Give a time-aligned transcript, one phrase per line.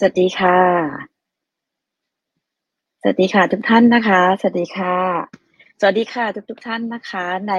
[0.00, 0.58] สวัสดีค่ะ
[3.00, 4.96] สวัสดีค่ะทุกท่านนะคะ สวัสดีค่ะ
[5.80, 7.54] สวัสดีค่ะทุกทุกท่านนะคะใน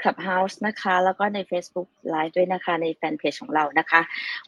[0.00, 4.00] Clubhouse นะคะ แล้วก็ใน Facebook Live ด้วยนะคะ ในแฟนเพจของเรานะคะ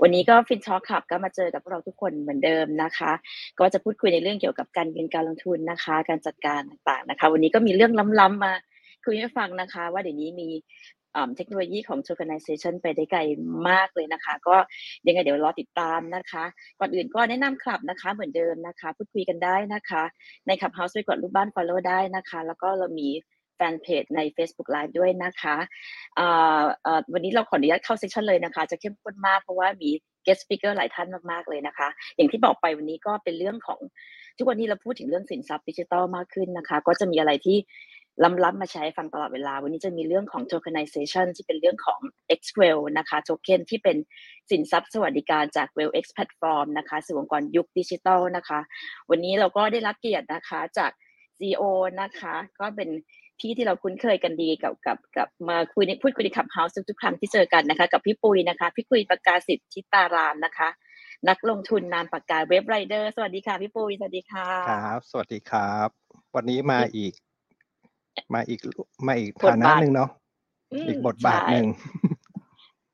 [0.03, 3.12] วันนี้ก็ฟินช็อคขับก็มาเจอกับพวกเราทุกคนเหมือนเดิมนะคะ
[3.58, 8.53] ก็จะพูดคุยในเรื่องเกี่ยวกับการเงินการลงทุนนะคะ การจัดการต่างๆนะคะ วันนี้ก็มีเรื่องล้ำๆมา
[9.05, 10.48] คุยให้ฟังนะคะ ว่าเดี๋ยวนี้มี
[11.37, 13.21] เทคโนโลยีของ tokenization ไปได้ไกล
[13.69, 14.57] มากเลยนะคะ ก็
[15.07, 16.45] ยังไงเดี๋ยวรอติดตามนะคะ
[16.81, 20.03] ก่อนอื่นก็แนะนำคลับนะคะเหมือนเดิมนะคะ พูดคุยกันได้นะคะ
[20.47, 23.09] ในคลับเฮาส์ไปกดรูปบ้าน follow ได้นะคะ แล้วก็เรามี
[23.57, 25.57] แฟนเพจใน Facebook Live ด้วยนะคะ
[27.13, 29.91] วันนี้เราขออนุญาตเข้าเซสชันเลยนะคะ จะเข้มข้นมากเพราะว่ามี
[30.27, 33.81] guest speaker หลายท่านมากๆเลยนะคะ อย่างที่บอกไปวันนี้ก็เป็นเรื่องของ
[34.39, 37.59] ทุกวันนี้เราพูดถึงเรื่องสินทรัพย์ดิจิทัลมากขึ้นนะคะ ก็จะมีอะไรที่
[38.23, 42.00] ล้ำๆมาใช้ฟังตลอดเวลา วันนี้จะมีเรื่องของ tokenization ที่เป็นเรื่องของ
[42.39, 43.97] XWell นะคะโทเค็นที่เป็น
[44.50, 48.61] สินทรัพย์สวัสดิการจาก WellX Platform นะคะสู่องค์กรยุคดิจิทัลนะคะ
[49.11, 50.91] วันนี้เราก็ได้รับเกียรตินะคะจาก
[51.39, 51.62] CEO
[52.01, 52.91] นะคะ ก็เป็น
[53.39, 60.69] พี่ที่เราคุ้นเคยกันดีกับกับกับมาคุยในพูดคุยในขับเฮาส์ทุกครั้งที่เจอกันนะคะกับพี่ปุยนะคะ พี่ปุยประกาศสิทธิ์ชิตารามนะคะ
[61.28, 65.89] นักลงทุนนามปากกาเว็บไรเดอร์สวัสดีค่ะพี่ปุยสวัสดีค่ะครับ สวัสดีครับ
[66.34, 67.12] วันนี้มาอีก
[68.34, 68.61] มาอีก
[69.06, 70.11] มาอีกฐานะหนึ่งเนาะ
[70.89, 71.67] อีกบทบาทหนึ่ง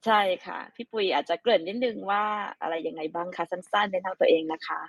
[0.07, 2.23] ใช่ค่ะ พี่ปุยอาจจะเกริ่นนิดนึงว่า
[2.61, 4.81] อะไรยังไงบ้างคะสั้นๆในทางตัวเองนะคะ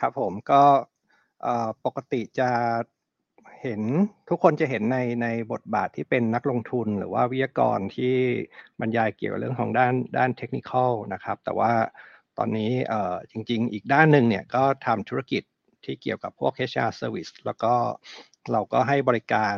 [0.00, 0.62] ครับผมก็
[1.84, 2.50] ปกติจะ
[3.62, 3.82] เห็น
[4.28, 8.14] ทุกคนจะเห็นในในบทบาทที่เป็นนักลงทุนหรือว่าวิทยากรที่
[8.80, 10.70] บรรยายเกี่ยวกับเรื่องของด้านด้านเทคนิค
[11.12, 11.72] นะครับ แต่ว่า
[12.38, 12.72] ตอนนี้
[13.30, 15.42] จริง ๆ อีกด้านหนึ่งเนี่ยก็ทำธุรกิจ
[15.84, 17.74] ที่เกี่ยวกับพวก HR service แล้วก็
[18.52, 19.56] เราก็ให้บริการ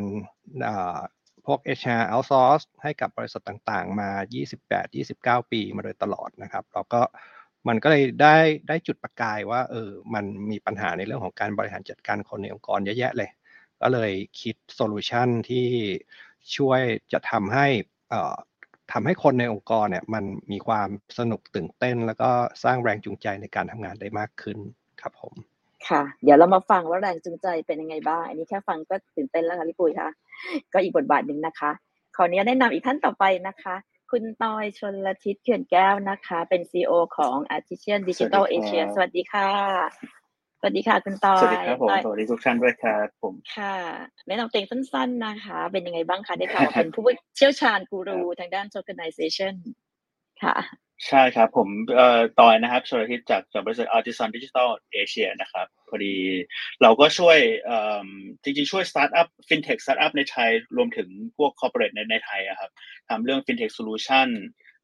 [1.47, 4.11] พวก HR outsource ให้กับบริษัทต่างๆ มา
[4.81, 7.03] 28-29 ปีมาโดยตลอดนะครับ เราก็
[7.69, 8.37] มันก็เลยได้
[8.69, 13.31] ได้จุดประกายว่าเออมันมีปัญหาในเรื่องของการบริหารจัดการคนในองค์กรเยอะแยะเลย
[13.81, 15.67] ก็เลยคิด solution ที่
[16.57, 16.81] ช่วย
[17.13, 17.67] จะทำให้
[18.93, 22.31] ทำให้คนในองค์กรเนี่ยมันมีความสนุกตื่นเต้น แล้วก็
[22.65, 24.59] สร้างแรงจูงใจในการทำงานได้มากขึ้น
[25.01, 25.54] ครับผม
[25.89, 30.09] ค่ะ เดี๋ยวเรามาฟังว่าแรงจูงใจเป็นยังไงบ้าง อันนี้แค่ฟังก็ตื่นเต้นแล้วค่ะพี่ปุ้ยค่ะ
[30.73, 31.71] ก็อีกบทบาทหนึ่งนะคะ
[32.17, 33.75] ขออนุญาตแนะนำอีกท่านต่อไปนะคะ
[34.11, 39.49] คุณตอยชนลทิศเขื่อนแก้วนะคะ เป็น CEO ของ Artisan Digital Asia สวัสดีค่ะ
[40.61, 43.77] สวัสดีค่ะ คุณตอย สวัสดีครับผม สวัสดีทุกท่านด้วยครับผมค่ะ
[44.29, 47.05] แนะนำตัวเองสั้นๆนะคะ เป็นยังไงบ้างคะได้ข่าวเป็นผู้
[47.37, 49.55] เชี่ยวชาญกูรูทางด้าน tokenization
[50.43, 50.57] ค่ะ
[51.09, 54.69] ใช่ครับ ผมเอ่อตอยนะครับชลทิศจากจากบริษัท Artisan Digital
[55.01, 56.15] Asia นะครับพอดี
[56.83, 58.09] เราก็ช่วยเอ่อ
[58.43, 62.71] จริงๆ ช่วย startup fintech startup ในไทย รวมถึงพวก corporate ในในไทยครับ
[63.09, 64.29] ทำเรื่อง fintech solution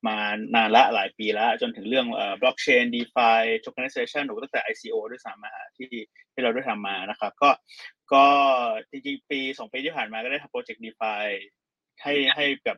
[0.09, 0.19] มา
[0.55, 3.31] นานละหลายปีแล้ว จนถึงเรื่องเอ่อบล็อกเชนดีฟา
[3.61, 5.89] โทเคนไซชันหรือตั้งแต่ ICO ด้วยซ้ำมาที่
[6.33, 7.51] ที่เราได้ทำมานะครับ ก็
[8.13, 8.27] ก็
[8.91, 11.13] จริงๆ ปีสองปีที่ผ่านมาก็ได้ทำ project DeFi
[12.03, 12.77] ให้ให้กับ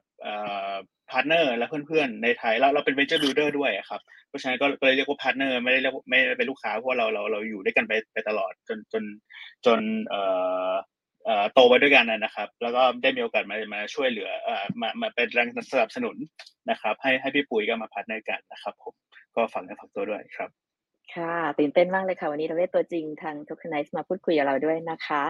[1.11, 9.05] partner และเพื่อนๆในไทยแล้วเราเป็น venture builder ด้วยครับเพราะฉะนั้นก็เลยเรียกว่า partner ไม่ได้เรียกไม่ได้เป็นลูกค้าเพราะเราเราเราอยู่ด้วยกันไปไปตลอดจนจน
[9.67, 10.23] จนเอ่
[10.71, 10.73] อ
[11.55, 16.17] โตไปด้วยกันนะครับ แล้วก็ได้มีโอกาสมามาช่วยเหลือเอ่อมามาเป็นแรงสนับสนุน
[16.71, 18.95] นะครับ ให้ให้พี่ปุ๋ยก็มา partner กันนะครับผม
[19.37, 20.62] ก็ฝังในฝักตัวด้วยครับ
[21.15, 25.23] ค่ะ ตื่นเต้นมากเลยค่ะ วันนี้เราได้ตัวจริงทาง Tokenize มาพูดคุยกับเราด้วยนะคะ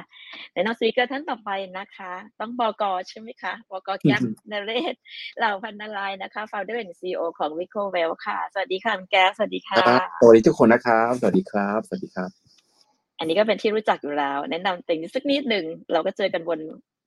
[0.53, 4.21] ในน้อง speaker ท่านต่อไปนะคะ ต้องบอกอใช่ไหมคะบอกอแก๊ป
[4.51, 4.95] นเรศ
[5.39, 9.85] เหล่าพรรณรายนะคะ founder and CEO ของ Vico Well ค่ะ สวัสดีค่ะแก๊สวัสดีค่ะ
[10.21, 12.31] สวัสดีทุกคนนะครับ สวัสดีครับ สวัสดีครับ
[13.19, 16.61] อันนี้ก็เป็นที่รู้จักอยู่แล้ว แนะนำตัวเองสักนิดหนึ่งเราก็เจอกันบน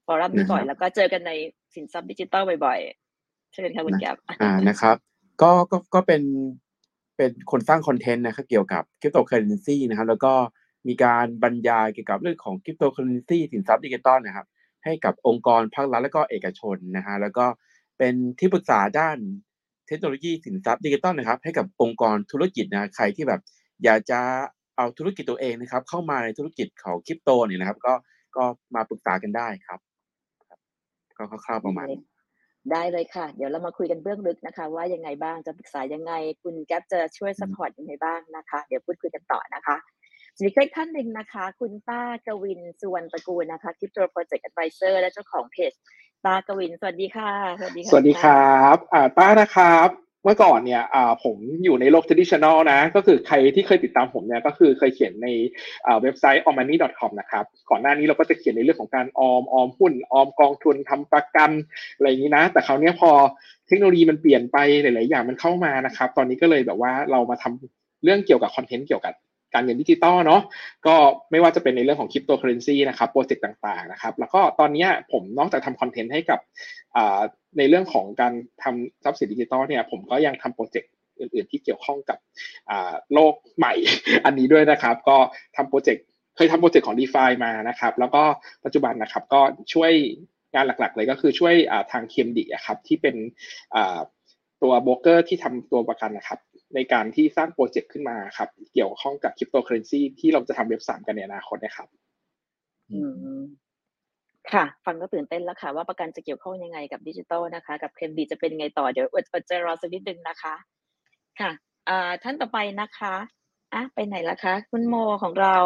[0.06, 1.32] ฟอรัมนี้บ่อยแล้วก็เจอกันใน
[1.74, 4.96] สินทรัพย์ดิจิตอลบ่อยๆเชิญค่ะคุณแก๊ปอ่านะครับ
[5.42, 6.22] ก็ก็ก็เป็น
[7.16, 10.32] เป็นคนสร้างคอนเทนต์นะครับเกี่ยวกับคริปโตเคอเรนซีนะครับ แล้วก็
[10.88, 14.46] มีการบรรยายเกี่ยวกับเรื่องของคริปโตเคอเรนซีสินทรัพย์ดิจิตอลนะครับ
[14.84, 17.46] ให้กับองค์กรภาครัฐและก็เอกชนนะฮะแล้วก็
[17.98, 19.18] เป็นที่ปรึกษาด้าน
[19.88, 23.40] เทคโนโลยีสินทรัพย์ดิจิตอลนะครับ ให้กับองค์กรธุรกิจนะใครที่แบบ
[23.84, 24.20] อยากจะ
[24.76, 27.94] เอาธุรกิจตัวเองนะครับ เข้ามาในธุรกิจของคริปโตเนี่ยนะครับ ก็
[28.36, 29.80] ก็มาปรึกษากันได้ครับ
[31.16, 31.88] ก็คร่าวๆประมาณ
[32.72, 39.76] ได้เลยค่ะ เดี๋ยวเรามาคุยกันเบื้องลึกนะคะ ว่ายังไงบ้างจะปรึกษายังไง คุณแก๊ปจะช่วย support ยังไงบ้างนะคะ เดี๋ยวพูดคุยกันต่อนะคะ
[40.36, 45.72] สวัสดีท่านหนึ่งนะคะ คุณป๋ากวินสุวรรณตระกูลนะคะ crypto project advisor และเจ้าของเพจ
[46.24, 50.82] ป๋ากวิน สวัสดีค่ะ สวัสดีค่ะสวัสดีครับ อ่าป๋านะครับ เมื่อก่อนเนี่ย
[51.24, 55.28] ผมอยู่ในโลก traditional นะ ก็คือใครที่เคยติดตามผมเนี่ยก็คือเคยเขียนใน
[56.02, 61.50] เว็บไซต์ o m m o n e y c o m นะครับ ก่อนหน้านี้เราก็จะเขียนในเรื่องของการออม ออมหุ้น ออมกองทุนทำประกัน
[61.96, 63.10] อะไรอย่างนี้นะ แต่คราวนี้พอ
[63.68, 69.14] เทคโนโลยีมันเปลี่ยนไปหลาย ๆ อย่างมันเข้ามานะครับ ตอนนี้ก็เลยแบบว่าเรามาทำเรื่องเกี่ยวกับคอนเทนต์เกี่ยวกับ
[69.54, 70.42] การเงินดิจิตอลเนาะ
[70.86, 70.94] ก็
[71.30, 76.40] ไม่ว่าจะเป็นในเรื่องของคริปโตเคอเรนซีนะครับโปรเจกต์ต่าง ๆ นะครับ แล้วก็ตอนนี้ผมนอกจากทำคอนเทนต์ให้กับ
[77.58, 78.32] ในเรื่องของการ
[78.62, 82.18] ทำทรัพย์สินดิจิตอลเนี่ยผมก็ยังทำโปรเจกต์อื่น ๆ ที่เกี่ยวข้องกับ
[83.12, 83.74] โลกใหม่
[84.24, 85.16] อันนี้ด้วยนะครับ ก็
[85.56, 86.04] ทำโปรเจกต์
[86.36, 88.22] เคยทำโปรเจกต์ของ DeFi มานะครับ แล้วก็
[88.64, 89.40] ปัจจุบันนะครับก็
[89.72, 89.92] ช่วย
[90.54, 91.54] งานหลักๆ เลยก็คือช่วย
[91.92, 93.16] ทางเคมดีครับที่เป็น
[94.62, 96.40] ตัวโบรกเกอร์ที่ทำตัวประกันนะครับ
[96.74, 101.88] ในการที่สร้างโปรเจกต์ขึ้นมาครับ เกี่ยวข้องกับคริปโตเคอเรนซีที่เราจะทำเว็บสามกันในอนาคตนะครับ
[104.52, 110.54] ค่ะ ฟังก็ตื่นเต้นแล้วค่ะ ว่าประกันจะเกี่ยวข้องยังไงกับดิจิตอลนะคะ กับเคมดีจะเป็นยังไงต่อเดี๋ยวอดอดใจรอสักนิดนึงนะคะ
[111.40, 111.50] ค่ะ
[111.88, 113.14] อ่าท่านต่อไปนะคะ
[113.74, 115.56] อะไปไหนละคะ คุณโมของเรา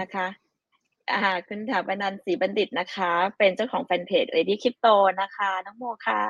[0.00, 0.26] นะคะ
[1.12, 6.22] อ่าคุณถาปนันศรีบัณฑิตนะคะ เป็นเจ้าของแฟนเพจ Lady Crypto นะคะ น้องโมค่ะ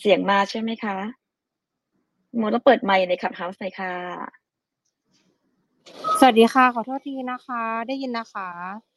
[0.00, 0.96] เสียงมาใช่ไหมคะ
[2.36, 3.94] โมต้องเปิดไมค์ในขับเฮาส์หน่อยค่ะ
[6.18, 8.89] สวัสดีค่ะ ขอโทษทีนะคะ ได้ยินนะคะ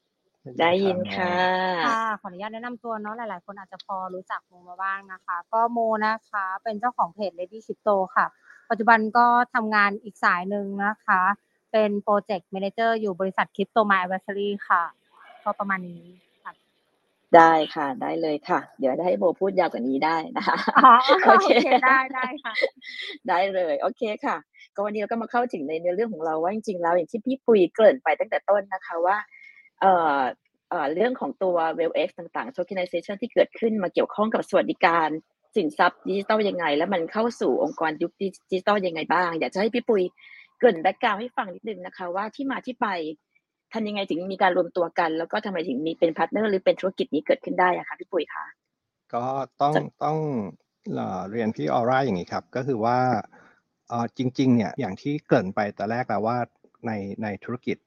[0.60, 1.36] ได้ยินค่ะ
[1.88, 8.26] ค่ะ ขออนุญาตแนะนำตัวเนาะหลาย ๆ คนอาจจะพอรู้จักโมมาบ้างนะคะ ก็โมนะคะ เป็นเจ้าของเพจ Lady Crypto ค่ะ
[8.70, 11.22] ปัจจุบันก็ทำงานอีกสายหนึ่งนะคะ
[11.72, 14.84] เป็นโปรเจกต์ m ม n เจอร์อยู่บริษัท Crypto My Advisory ค่ะ
[15.44, 16.04] ก็ประมาณนี้
[16.44, 16.54] ค่ะ
[17.36, 20.94] ได้ค่ะได้เลยค่ะ เดี๋ยวได้ให้โบพูดยาวกว่านี้ได้นะคะอ๋อ
[21.26, 22.54] โอโอเคเคได้ได้ค่ะ
[23.30, 24.38] ได้เลยโอเคค่ะ
[24.76, 29.18] ก็วันนี้เราก็มาเข้าถึงในเนื้อเรื่องของเราว่าจริงๆแล้วอย่างที่พี่ปุยเกริ่นไปตั้งแต่ต้นนะคะว่า
[29.84, 35.10] เอ่อเรื่องของตัว w e l x ต่างๆ tokenization ที่เกิดขึ้นมาเกี่ยวข้องกับสวัสดิการ
[35.56, 40.04] สินทรัพย์ดิจิตอลยังไง แล้วมันเข้าสู่องค์กรยุคดิจิตอลยังไงบ้าง อยากจะให้พี่ปุย
[40.58, 42.88] เกริ่น background ให้ฟังนิดนึงนะคะ ว่าที่มาที่ไป
[43.74, 48.46] ทำยังไงถึงมีการรวมตัวกัน แล้วก็ทำไมถึงมีเป็นพาร์ทเนอร์หรือเป็นธุรกิจนี้เกิดขึ้นได้อะคะพี่ปุยคะ
[49.14, 49.26] ก็
[49.62, 50.18] ต้องต้อง
[51.32, 53.00] เรียนพี่ออร่าอย่างนี้ครับ ก็คือว่า
[54.18, 56.38] จริง ๆ เนี่ยอย่างที่เกริ่นไปแต่แรกแล้วว่า
[56.88, 56.92] ใน
[57.24, 57.78] ในธุรกิจ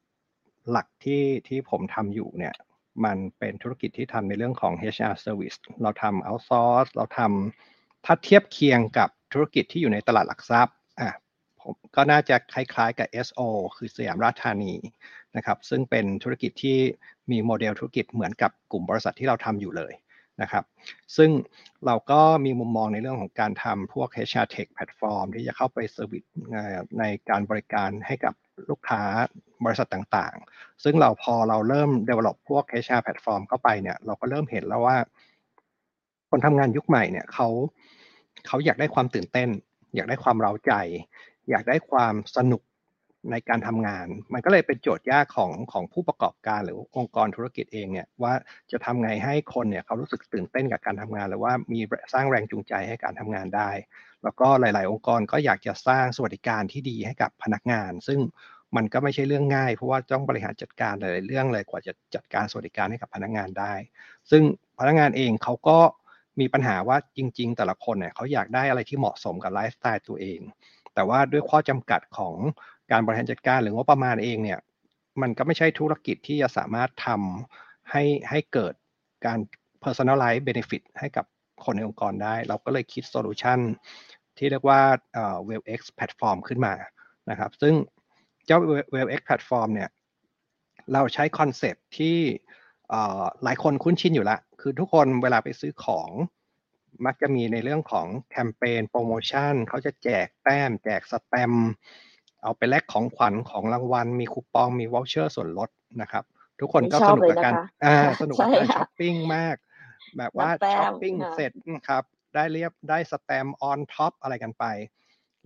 [0.70, 2.54] หลักที่ที่ผมทำอยู่เนี่ย
[3.04, 11.10] มันเป็นธุรกิจที่ทำในเรื่องของ HR service เราทำ outsource เราทำถ้าเทียบเคียงกับธุรกิจที่อยู่ในตลาดหลักทรัพย์อะ
[11.60, 13.40] ผมก็น่าจะคล้ายๆกับ SO
[13.76, 14.74] คือสยามราชธานี
[15.36, 16.78] นะครับซึ่งเป็นธุรกิจที่
[17.30, 19.92] มีโมเดลธุรกิจเหมือนกับกลุ่มบริษัทที่เราทำอยู่เลย
[20.42, 20.64] นะครับ
[21.16, 21.30] ซึ่ง
[21.86, 26.24] เราก็มีมุมมองในเรื่องของการทำพวก HR Tech Platform ที่จะเข้าไป service
[26.98, 28.34] ในการบริการให้กับ
[28.70, 29.02] ลูกค้า
[29.64, 34.96] บริษัทต่างๆ ซึ่งเราพอเราเริ่ม develop พวก HR Platform เข้าไปเนี่ย เราก็เริ่มเห็นแล้วว่า
[36.30, 37.48] คนทำงานยุคใหม่เนี่ยเขา
[38.46, 39.48] เขาอยากได้ความตื่นเต้น
[39.94, 40.72] อยากได้ความเร้าใจ
[41.50, 42.62] อยากได้ความสนุก
[43.30, 48.34] ในการทำงาน มันก็เลยเป็นโจทย์ยากของของผู้ประกอบการหรือองค์กรธุรกิจเองเนี่ยว่า
[48.72, 51.80] จะทำไงให้คนเนี่ยเขารู้สึกตื่นเต้นกับการทำงาน หรือว่ามี
[52.12, 53.70] สร้างแรงจูงใจให้การทำงานได้
[54.26, 58.20] แล้วก็หลาย ๆ องค์กรก็อยากจะสร้างสวัสดิการที่ดีให้กับพนักงาน ซึ่ง
[58.76, 63.74] มันก็ไม่ใช่เรื่องง่าย เพราะว่าต้องบริหารจัดการหลายๆเรื่องเลยกว่าจะจัดการสวัสดิการให้กับพนักงานได้
[64.30, 64.42] ซึ่ง
[64.78, 65.78] พนักงานเองเขาก็
[66.40, 70.40] มีปัญหาว่าจริง ๆ แต่ละคนเนี่ยเขาอยากได้อะไรที่เหมาะสมกับไลฟ์สไตล์ตัวเอง
[70.94, 72.34] แต่ว่าด้วยข้อจำกัดของ
[72.92, 74.58] การบริหารจัดการหรืองบประมาณเองเนี่ย
[75.20, 78.74] มันก็ไม่ใช่ธุรกิจที่จะสามารถทำให้ให้เกิด
[79.26, 79.38] การ
[79.84, 81.26] personalize benefit ให้กับ
[81.64, 83.58] คนในองค์กรได้ เราก็เลยคิดโซลูชัน
[84.38, 84.80] ที่เรียกว่า
[85.14, 86.74] เอ่อ WellX Platform ขึ้นมา
[87.30, 87.74] นะครับ ซึ่ง
[88.46, 88.58] เจ้า
[88.94, 89.90] WellX Platform เนี่ย
[90.92, 92.18] เราใช้คอนเซปต์ที่
[92.90, 96.10] เอ่อหลายคนคุ้นชินอยู่แล้วคือทุกคนเวลาไปซื้อของ
[97.06, 101.70] มักจะมีในเรื่องของแคมเปญโปรโมชั่นเขาจะแจกแต้ม แจกสแตมป์
[102.42, 106.24] เอาไปแลกของขวัญของรางวัล มีคูปองมี voucher ส่วนลดนะครับ
[106.60, 109.56] ทุกคนก็ชอบสนุกเลยกับการนะคะอ่าค่ะสนุกกับใช่การค่ะช้อปปิ้งมาก
[110.16, 111.52] แบบว่ารับแต้มช้อปปิ้งค่ะเสร็จ
[111.88, 112.04] ครับ
[112.36, 114.64] ได้เรียบได้สแตมป์ on top อะไรกันไป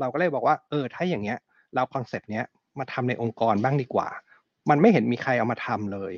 [0.01, 1.39] เราก็เลยบอกว่าเออถ้าอย่างเงี้ย
[1.75, 2.45] เราคอนเซปต์เนี้ย
[2.79, 4.09] มาทำในองค์กรบ้างดีกว่า
[4.71, 6.13] มันไม่เห็นมีใครเอามาทำเลย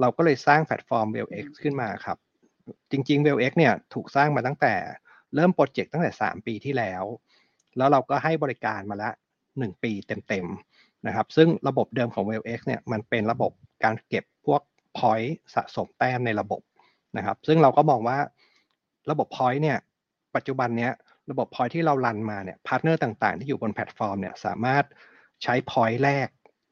[0.00, 2.18] เราก็เลยสร้างแพลตฟอร์ม WellX ขึ้นมาครับ
[2.90, 4.74] จริงๆ WellX เนี่ยถูกสร้างมาตั้งแต่
[5.34, 7.02] เริ่มโปรเจกต์ตั้งแต่ 3 ปีที่แล้ว
[7.76, 9.10] แล้วเราก็ให้บริการมาละ
[9.48, 9.92] 1 ปี
[10.28, 13.52] เต็มๆนะครับ ซึ่งระบบเดิมของ WellX เนี่ยมันเป็นระบบ
[13.84, 14.62] การเก็บพวก
[14.98, 16.60] point สะสมแต้มในระบบ
[17.16, 18.18] นะครับ ซึ่งเราก็มองว่า
[19.10, 19.78] ระบบ point เนี่ย
[20.38, 20.92] ปัจจุบันเนี้ย
[21.30, 24.84] ระบบ point ที่เรา run มาเนี่ยพาร์ทเนอร์ต่างๆ ที่อยู่บนแพลตฟอร์มเนี่ยสามารถ
[25.42, 26.28] ใช้ point แลก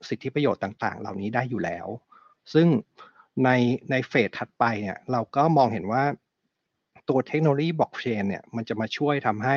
[0.09, 1.87] สิทธิประโยชน์ต่างๆ เหล่านี้ได้อยู่แล้ว
[2.53, 2.67] ซึ่ง
[3.45, 3.51] ใน
[3.91, 6.05] ในเฟสถัดไปเนี่ยเราก็มองเห็นว่า
[7.09, 9.57] ตัวเทคโนโลยีบล็อกเชนเนี่ยมันจะมาช่วยทำให้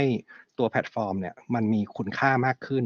[0.57, 2.85] ตัวแพลตฟอร์มเนี่ยมันมีคุณค่ามากขึ้น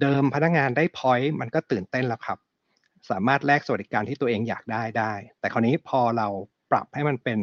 [0.00, 2.38] เดิมพนักงานได้ point มันก็ตื่นเต้นแล้วครับ
[3.10, 6.28] สามารถแลกสวัสดิการที่ตัวเองอยากได้ได้ แต่คราวนี้พอเรา
[6.70, 7.38] ปรับให้มันเป็น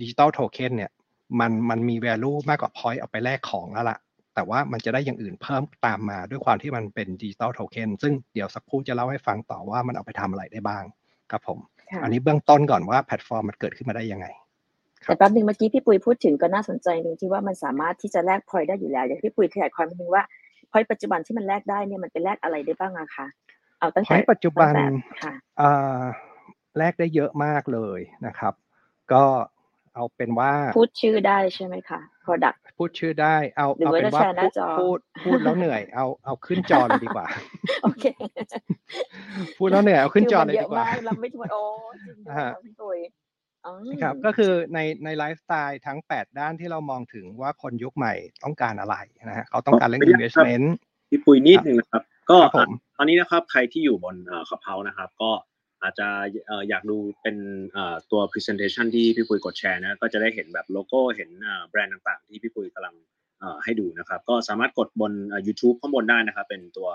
[0.00, 0.92] ดิจิตอลโทเค็นเนี่ย
[1.40, 3.98] มันมันมี value มากกว่า point เอาไปแลกของแล้วล่ะ
[4.34, 10.84] แต่ว่ามันจะได้อย่างอื่นเพิ่มตามมาด้วยความที่มันเป็นดิจิตอลโทเค็นซึ่งเดี๋ยวสักครู่จะเล่าให้ฟังต่อว่ามันเอาไปทำอะไรได้บ้าง
[11.30, 11.58] ครับผม
[11.90, 14.26] ค่ะอันนี้เบื้องต้นก่อนว่าแพลตฟอร์มมันเกิดขึ้นมาได้ยังไง
[15.04, 20.24] ครับแต่แป๊บนึงเมื่อกี้พี่ปุยพูดถึงก็น่าสนใจหนึ่งที่ว่ามันสามารถที่จะแลกพอยได้อยู่แล้ว อยากให้พี่ปุยขยายความนิดนึงว่า
[20.70, 23.26] พอยปัจจุบันที่มันแลกได้เนี่ยมันเป็นแลกอะไรได้บ้างอะคะ
[23.78, 26.02] เอาตั้งพแต่อยปัจจุบันตั้งแต่ค่ะอ่า
[26.78, 28.54] แลกได้เยอะมากเลยนะครับ
[29.12, 29.24] ก็
[29.96, 37.26] เอาเป็นว่า พูดชื่อได้ใช่ไหมคะ product พูดชื่อได้ เอาหรือเอาว่าเป็นจะว่าแชร์หน้าพูดจอพูดพูดแล้วเหนื่อย เอาเอาขึ้นจอเลยดีกว่า
[37.82, 38.04] โอเค
[39.58, 41.60] พูดแล้วเหนื่อยเอาขึ้นจอคืเลยมัดีกว่าเยอะมากเราไม่ทวนโอ้
[42.04, 42.98] จริงด้วยฮะค่ะพี่ปุย
[43.64, 50.66] อืมครับก็คือในในไลฟ์สไตล์ทั้ง 8 ด้านที่เรามองถึงว่าคนยุคใหม่ต้องการอะไรนะฮะเขาต้องการเรื่องขออนุญาตครับ investment
[51.10, 54.16] พี่ปุยนิดนึงนะครับ ก็ครับผมตอนนี้นะครับใครที่อยู่บน
[54.48, 55.30] ขับเฮานะครับ ก็
[55.82, 56.08] อาจจะ
[56.68, 57.36] อยากดูเป็น
[58.10, 61.30] ตัว presentation ที่พี่ปุยกดแชร์นะก็จะได้เห็นแบบโลโก้เห็น
[61.68, 62.94] แบรนด์ต่างๆ ที่พี่ปุยกำลัง
[63.64, 65.12] ให้ดูนะครับ ก็สามารถกดบน
[65.46, 66.88] YouTube ข้างบนได้นะครับ เป็นตัว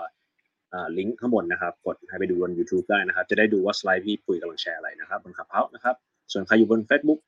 [0.98, 5.96] ลิงก์ข้างบนนะครับ กดให้ไปดูบน YouTube ได้นะครับ จะได้ดูว่าสไลด์พี่ปุยกำลังแชร์อะไรนะครับบน Clubhouse นะครับ
[6.32, 7.20] ส่วนใครอยู่บน Facebook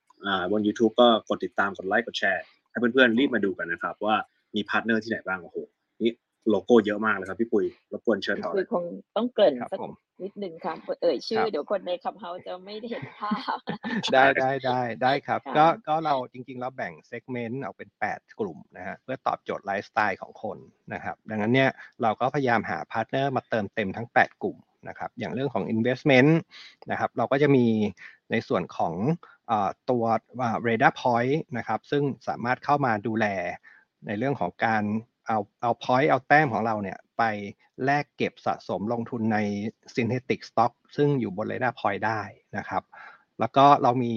[0.53, 4.17] บน YouTube ก็กดติดตามกดไลค์กดแชร์ให้เพื่อนๆรีบมาดูกันนะครับ ว่า
[4.55, 5.57] มีพาร์ทเนอร์ที่ไหนบ้างโอ้โห
[6.03, 6.13] นี่
[6.51, 8.85] โลโก้เยอะมากเลยครับพี่ปุยรบกวนเชิญต่อคืเลอยคง
[9.17, 13.59] ต้องเกริ่นครับสักผมนิดหนึ่งค่ะเอ่ยชื่คอรับเดี๋ยวคนใน Clubhouse จะไม่ได้เห็นภาพ
[14.13, 20.59] ได้ได้ได้ได้ครับค่ะก็ก็เราจริงๆเราแบ่ง segment ออกเป็น 8 กลุ่มนะฮะเพื่อตอบโจทย์ไลฟ์สไตล์ของคน
[20.93, 21.71] นะครับดังนั้นเนี่ย
[22.03, 24.57] เราก็พยายามหาพาร์ทเนอร์มาเติมเต็มทั้ง 8 กลุ่ม
[24.89, 26.31] นะครับอย่างเรื่องของ investment
[26.91, 27.67] นะครับเราก็จะมี
[28.31, 28.95] ในส่วนของ
[29.49, 30.05] เอ่อตัว
[30.67, 33.27] Radar Point นะครับซึ่งสามารถเข้ามาดูแล
[34.07, 34.85] ในเรื่องของการ
[35.27, 37.23] เอาเอา point เอาแต้มของเราเนี่ยไป
[37.85, 39.39] แลกเก็บสะสมลงทุนใน
[39.95, 42.23] synthetic stock ซึ่งอยู่บน Radar Point ได้
[42.57, 42.83] นะครับ
[43.41, 44.13] แล้วก็เรามี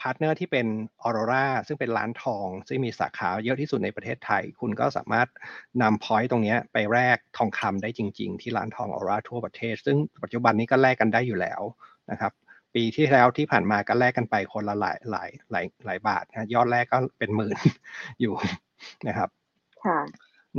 [0.00, 0.66] พาร์ทเนอร์ที่เป็น
[1.02, 5.28] ออโรราซึ่งเป็นร้านทอง ซึ่งมีสาขาเยอะที่สุดในประเทศไทย คุณก็สามารถ
[5.82, 11.60] นำพอยต์ตรงเนี้ยไปแลกทองคำได้จริง ๆ ที่ร้านทองออโรราทั่วประเทศ ซึ่งปัจจุบันนี้ก็แลกกันได้อยู่แล้ว
[12.10, 12.32] นะครับ
[12.74, 17.56] ปีที่แล้วที่ผ่านมาก็แลกกันไปคนละหลายหลายหลายหลายบาทนะยอดแรกก็เป็นหมื่น
[18.20, 18.34] อยู่
[19.08, 19.28] นะครับ
[19.84, 19.98] ค่ะ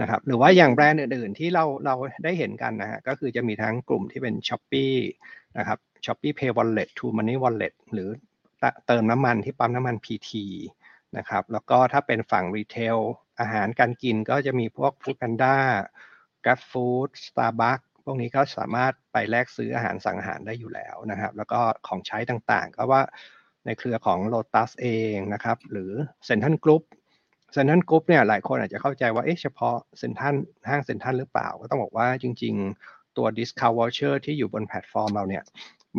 [0.01, 4.93] นะครับหรือว่าอย่างแบรนด์อื่นๆที่เราเราได้เห็นกันนะฮะก็คือจะมีทั้งกลุ่มที่เป็น s h อ p e e
[5.57, 8.09] นะครับ s h o p e e Pay Wallet True Money Wallet หรือ
[8.87, 10.31] เติมน้ำมันที่ปั๊มน้ำมัน PT
[11.17, 12.97] นะครับแล้วก็ถ้าเป็นฝั่ง retail
[13.39, 15.55] อาหารการกินก็จะมีพวก Food Panda
[16.45, 23.01] Grab Food Starbucks พวกนี้ก็สามารถไปแลกซื้ออาหารสั่งอาหารได้อยู่แล้วนะครับ แล้วก็ของใช้ต่างๆ ก็ว่า
[23.65, 25.91] ในเครือของ Lotus เองนะครับ หรือ
[26.27, 26.83] Central Group
[27.53, 30.35] เซ็นทรัลกรุ๊ปเนี่ยหลายคนอาจจะเข้าใจว่าเอ๊ะเฉพาะเซ็นทรัล
[30.69, 32.55] ห้างเซ็นทรัลหรือเปล่า ก็ต้องบอกว่าจริง
[32.85, 35.43] ๆ ตัว Discount Voucher ที่อยู่บนแพลตฟอร์มเราเนี่ย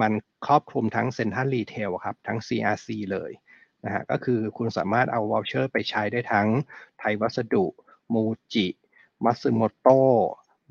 [0.00, 0.12] มัน
[0.46, 3.30] ครอบคลุมทั้งเซ็นทรัลรีเทลครับทั้ง CRC เลย
[3.84, 6.48] นะฮะก็คือคุณสามารถเอา voucher ไปใช้ได้ทั้ง
[6.98, 7.64] ไทยวัสดุ
[8.14, 8.66] มูจิ
[9.24, 9.88] มัตสึโมโต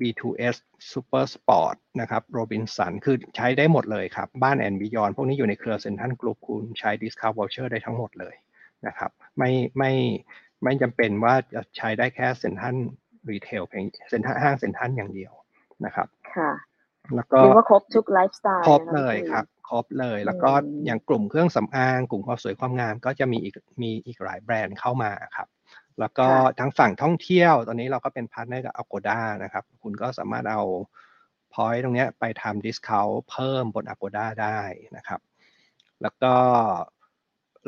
[0.00, 0.56] B2S
[0.90, 8.34] Super Sport นะครับโรบินสันคือใช้ได้หมดเลยครับ บ้าน and Beyond พวกนี้อยู่ในเครือเซ็นทรัลกรุ๊ปคุณใช้ Discount Voucher ได้ทั้งหมดเลย
[8.86, 9.92] นะครับไม่ไม่
[10.64, 12.76] ไม่จำเป็นว่าจะใช้ได้แค่เซ็นทรัล
[13.30, 15.32] รีเทลเพียงเซ็นทรัลห้างเซ็นทรัลอย่างเดียว
[15.84, 16.52] นะครับ ค่ะ
[17.14, 25.48] แล้วก็เรียกว่าครบทุกไลฟ์สไตล์นะคะ ครบเลยพี่ปุ้ยครับ ครบเลย แล้วก็อืมอย่างกลุ่มเครื่องสำอาง กลุ่มความสวยความงาม ก็จะมีอีกมีอีกหลายแบรนด์เข้ามาครับ
[26.00, 26.26] แล้วก็
[26.60, 30.62] ทั้งฝั่งท่องเที่ยว ตอนนี้เราก็เป็นพาร์ทเนอร์กับ Agoda นะครับ คุณก็สามารถเอา
[31.54, 34.60] point ตรงเนี้ยไปทำ discount เพิ่มบน Agoda ได้
[34.96, 35.20] นะครับ
[36.02, 36.34] แล้วก็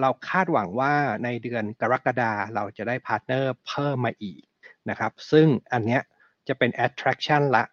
[0.01, 4.43] เราคาดหวังว่าในเดือนกรกฎาเราจะได้พาร์ทเนอร์เพิ่มมาอีก
[4.91, 6.03] นะครับ ซึ่งอันเนี้ย
[6.49, 7.65] จะเป็น attraction ละ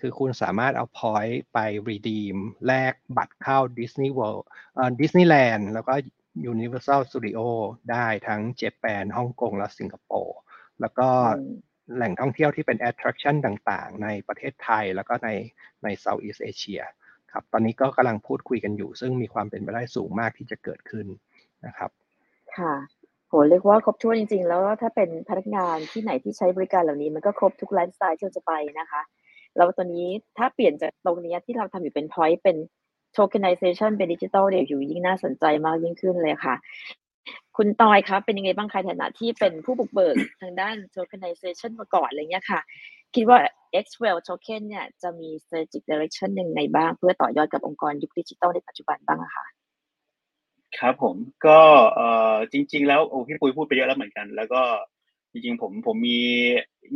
[0.00, 1.58] คือคุณสามารถเอา point ไป
[1.88, 2.36] redeem
[2.66, 5.94] แลกบัตรเข้า Disney World เอ่อ Disneyland แล้วก็
[6.52, 7.40] Universal Studio
[7.90, 10.38] ได้ทั้งเจแปนฮ่องกงและสิงคโปร์
[10.80, 11.08] แล้วก็
[11.38, 11.54] อืม
[11.96, 15.28] แหล่งท่องเที่ยวที่เป็น attraction ต่างๆ ในประเทศไทยแล้วก็ใน
[15.82, 16.82] ใน Southeast Asia
[17.32, 21.06] ครับ ตอนนี้ก็กำลังพูดคุยกันอยู่ ซึ่งมีความเป็นไปได้สูงมากที่จะเกิดขึ้น
[21.66, 21.90] นะครับ
[22.56, 22.74] ค่ะ
[23.28, 29.02] โหเรียกว่าครบถ้วนจริง ๆ แล้วถ้าเป็นพนักงานที่ไหนที่ใช้บริการเหล่านี้มันก็ครบทุกไลฟ์สไตล์ที่เราจะไปนะคะ
[29.56, 32.56] แล้วตอนนี้ถ้าเปลี่ยนจากตรงนี้ที่เราทำอยู่เป็น point เป็น
[33.16, 36.54] tokenization เป็นดิจิทัลเดี๋ยวอยู่ยิ่งน่าสนใจมากยิ่งขึ้นเลยค่ะ
[37.56, 42.60] คุณตอยครับเป็นยังไงบ้างคะในฐานะที่เป็นผู้บุกเบิกทางด้าน tokenization มาก่อนอะไรเงี้ยค่ะ
[43.14, 43.38] คิดว่า
[43.84, 49.44] Xwell token เนี่ยจะมี strategic direction ยังไงบ้าง เพื่อต่อยอดกับองค์กรยุคดิจิทัลในปัจจุบันบ้างอะคะ
[50.78, 51.58] ครับผมก็
[51.94, 54.62] เอ่อจริง ๆ แล้วโอ้พี่ปุ้ยพูดไปเยอะแล้วเหมือนกัน แล้วก็
[55.32, 56.20] จริง ๆ ผมผมมี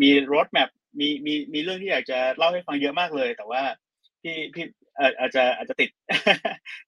[0.02, 0.68] มีรถแมพ
[1.00, 3.62] มีมีมีเรื่องที่อยากจะเล่าให้ฟังเยอะมากเลย แต่ว่า
[4.22, 4.64] พี่พี่
[4.96, 5.90] เอ่ออาจจะอาจจะติด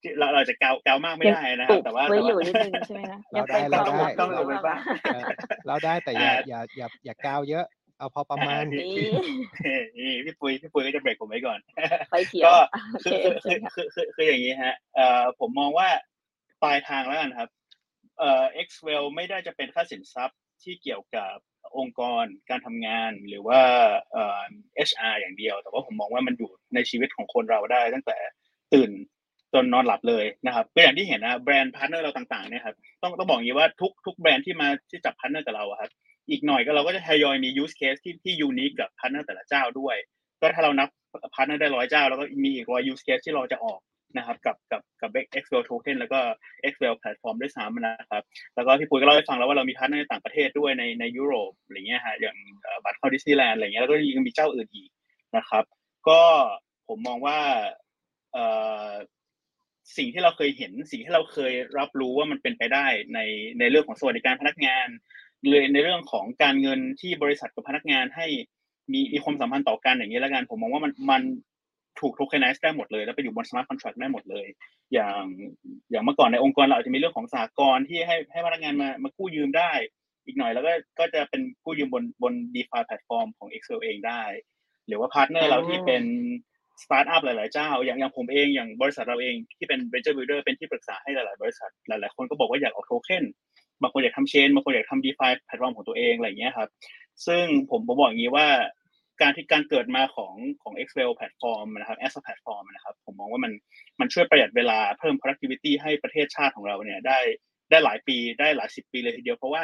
[0.03, 5.23] ที่เราเราจะกาวกาวมากไม่ได้นะครับแต่ว่าไว้แต่อยู่ว่านิดนึงใช่ไหมคะเราได้ยังเราปได้ต่ต้องลงไปบ้างเออ
[5.67, 7.65] เราได้แต่อย่าอ่าอย่าอย่าอย่ากาวเยอะ
[7.99, 11.59] เอาพอประมาณอ่นี่นี่พี่ปุ้ยพี่ปุ้ยก็จะเบรกผมไว้ก่อน
[12.09, 12.55] ไฟเขียวก็
[12.93, 15.89] โอเคเชิญค่ะ คือคือเชิคือญค่ะคือคือคืออย่างนี้ฮะเอ่อผมมองว่า
[16.63, 17.51] ปลายทางแล้วกันครับ
[18.19, 21.37] เอ่อ Xwell ไม่ได้จะเป็นแค่สินทรัพย์ที่เกี่ยวกับ
[21.79, 23.61] องค์กรการทำงานหรือว่า
[24.13, 24.43] เอ่อ
[24.89, 28.19] HR อย่างเดียว แต่ว่าผมมองว่ามันอยู่ในชีวิตของคนเราได้ ตั้งแต่
[28.73, 28.91] ตื่น
[29.55, 35.91] จนนอนหลับเลยนะครับก็อย่างที่เห็นนะแบรนด์พาร์ทเนอร์เราต่างๆเนี่ยครับต้องต้องบอกอย่างนี้ว่าทุกทุกแบรนด์ที่มาที่จับพาร์ทเนอร์กับเราอะครับ
[36.31, 39.97] อีกหน่อยก็เราก็จะทยอยมี use case ที่ที่ unique กับพาร์ทเนอร์แต่ละเจ้าด้วย
[40.41, 40.89] ก็ถ้าเรานับ
[41.35, 43.81] พาร์ทเนอร์ได้ร้อยเจ้า แล้วก็มีอีกร้อย use case ที่เราจะออก
[44.17, 45.11] นะครับกับกับกับ
[45.43, 46.19] Xwell Token แล้วก็
[46.73, 48.23] Xwell Platform ด้วยซ้ำนะครับ
[48.55, 52.37] แล้วก็พี่ปุ้ยก็เล่าให้ฟังแล้วว่าเรามีพาร์ทเนอร์ในต่างประเทศด้วยในในยุโรปอะไรเงี้ยฮะอย่าง
[52.85, 54.91] บัตรเข้าดิสนีย์แลนด์อะไรเงี้ยแล้วก็ยังมีเจ้าอื่นอีก
[55.37, 55.65] นะครับ
[56.09, 56.23] ก็
[56.89, 57.39] ผมมองว่า
[58.33, 58.45] เอ่
[58.89, 58.91] อ
[59.97, 63.21] สิ่งที่เราเคยเห็นสิ่งที่เราเคยรับรู้ว่ามันเป็นไปได้ใน
[63.59, 64.89] ในเรื่องของสวัสดิการพนักงาน
[65.49, 68.27] เลยในเรื่องของการเงินที่บริษัทกับพนักงานให้
[68.93, 71.23] มีมีความสัมพันธ์ต่อกันอย่างนี้แล้วกันผมมองว่ามันมัน
[72.01, 74.47] ถูก tokenize ได้หมดเลย แล้วไปอยู่บน smart contract ได้หมดเลย
[74.95, 75.23] อย่าง
[75.91, 79.73] อย่างเมื่อก่อนในองค์กรเราอาจจะมีเรื่องของสหกรณ์ที่ให้ให้พนักงานมามากู้ยืมได้
[80.25, 84.23] อีกหน่อยแล้วก็ก็จะเป็นกู้ยืมบนบน DeFi แพลตฟอร์มของ Xwell เองได้
[84.87, 86.05] หรือว่าพาร์ทเนอร์เราที่เป็น
[86.83, 93.25] สตาร์ทอัพหลาย ๆ เจ้า อย่างอย่างผมเองอย่างบริษัทเราเองที่เป็น Venture Builder เป็นที่ปรึกษาให้หลาย ๆ บริษัทหลาย ๆ คนก็บอกว่าอยากออกโทเค็น
[93.83, 96.69] บางคนอยากทำ chain บางคนอยากทำ DeFi แพลตฟอร์มของตัวเองอะไรอย่างเงี้ยครับ
[97.27, 98.47] ซึ่งผมผมบอกอย่างนี้ว่า
[99.21, 103.53] การที่การเกิดมาของของ Xwell แพลตฟอร์มนะครับ as a platform นะครับ ผมมองว่ามัน
[104.01, 107.19] มันช่วยประหยัดเวลาเพิ่ม productivity ให้ประเทศชาติของเราเนี่ยได้
[107.71, 109.63] ได้หลายปีได้หลายสิบปีเลยทีเดียวเพราะว่า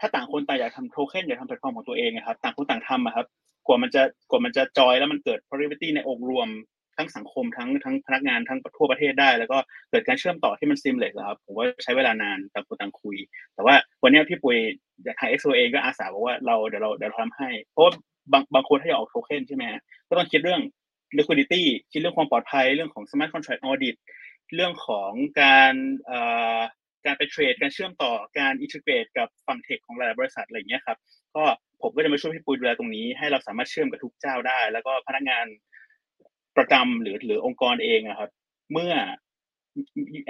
[0.00, 3.26] ถ้าต่างคนต่างอยากทำโทเค็นอยากทำแพลตฟอร์มของตัวเองนะครับ ต่างคนต่างทำอะครับ
[3.66, 6.48] กว่ามันจะกว่ามันจะจอยแล้วมันเกิด productivity ในองค์รวม
[6.96, 9.58] ทั้งสังคมทั้งทั้งพนักงานทั้งทั่วประเทศได้ แล้วก็
[9.90, 13.16] เกิดการเชื่อมต่อที่มัน seamless ครับผมว่าใช้เวลานานต่างคนต่างคุย
[13.54, 14.58] แต่ว่าวันนี้พี่ปุย
[15.06, 17.84] จากทาง XO เองก็อาสาบอกว่าเราเดี๋ยวเราเดี๋ยวทำให้เพราะ
[18.32, 19.64] บางบางคนถ้าอยากออกโทเค็นใช่ไหม
[20.08, 20.62] ก็ต้องคิดเรื่อง
[21.18, 23.96] liquidity คิดเรื่องความปลอดภัยเรื่องของ smart contract audit
[24.54, 25.74] เรื่องของการ
[27.06, 30.98] การไปเทรดการเชื่อมต่อการอินทิเกรตกับฝั่งเทคของหลายบริษัทอะไรอย่างเงี้ยครับ
[31.36, 31.44] ก็
[31.82, 35.46] ผมก็จะมาช่วยพี่ปุยดูแลตรงนี้ ให้เราสามารถเชื่อมกับทุกเจ้าได้ แล้วก็พนักงาน
[36.56, 38.30] ประจำหรือหรือองค์กรเองอะครับ
[38.72, 38.92] เมื่อ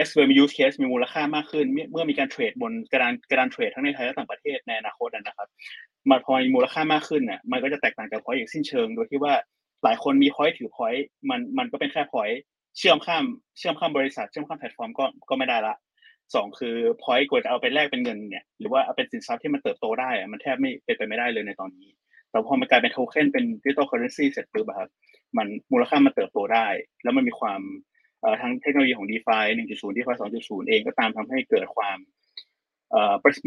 [0.07, 5.49] Xwell มี use case มีมูลค่ามากขึ้น เมื่อมีการเทรดบนกระดานกระดานเทรดทั้งในไทยและต่างประเทศในอนาคตนะครับ
[6.11, 9.35] มันพอมีมูลค่ามากขึ้นเนี่ยมันก็จะแตกต่างจาก point อย่างสิ้นเชิง โดยที่ว่า
[9.85, 12.41] หลายคนมี point ถือ point มันมันก็เป็นแค่ point
[12.79, 13.25] เชื่อมข้าม
[13.59, 15.75] เชื่อมข้ามบริษัท เชื่อมข้ามแพลตฟอร์มก็ก็ไม่ได้ละ
[16.35, 21.89] สองคือ point กว่าจะเอาไปแลกเป็นเงินเนี่ยหรือว่าเอาเป็นสินทรัพย์ที่มันเติบโตได้อะมันแทบไม่เป็นไปไม่ได้เลยในตอนนี้
[22.31, 24.89] แต่พอมันกลายเป็นโทเค็นเป็น digital currency เสร็จปุ๊บอะครับ
[25.37, 26.67] มันมูลค่ามันเติบโตได้
[27.03, 27.61] แล้วมันมีความ
[28.21, 32.22] เอ่อทั้งเทคโนโลยีของ DeFi 1.0 DeFi 2.0 เองก็ตามทำให้เกิดความเอ่อประ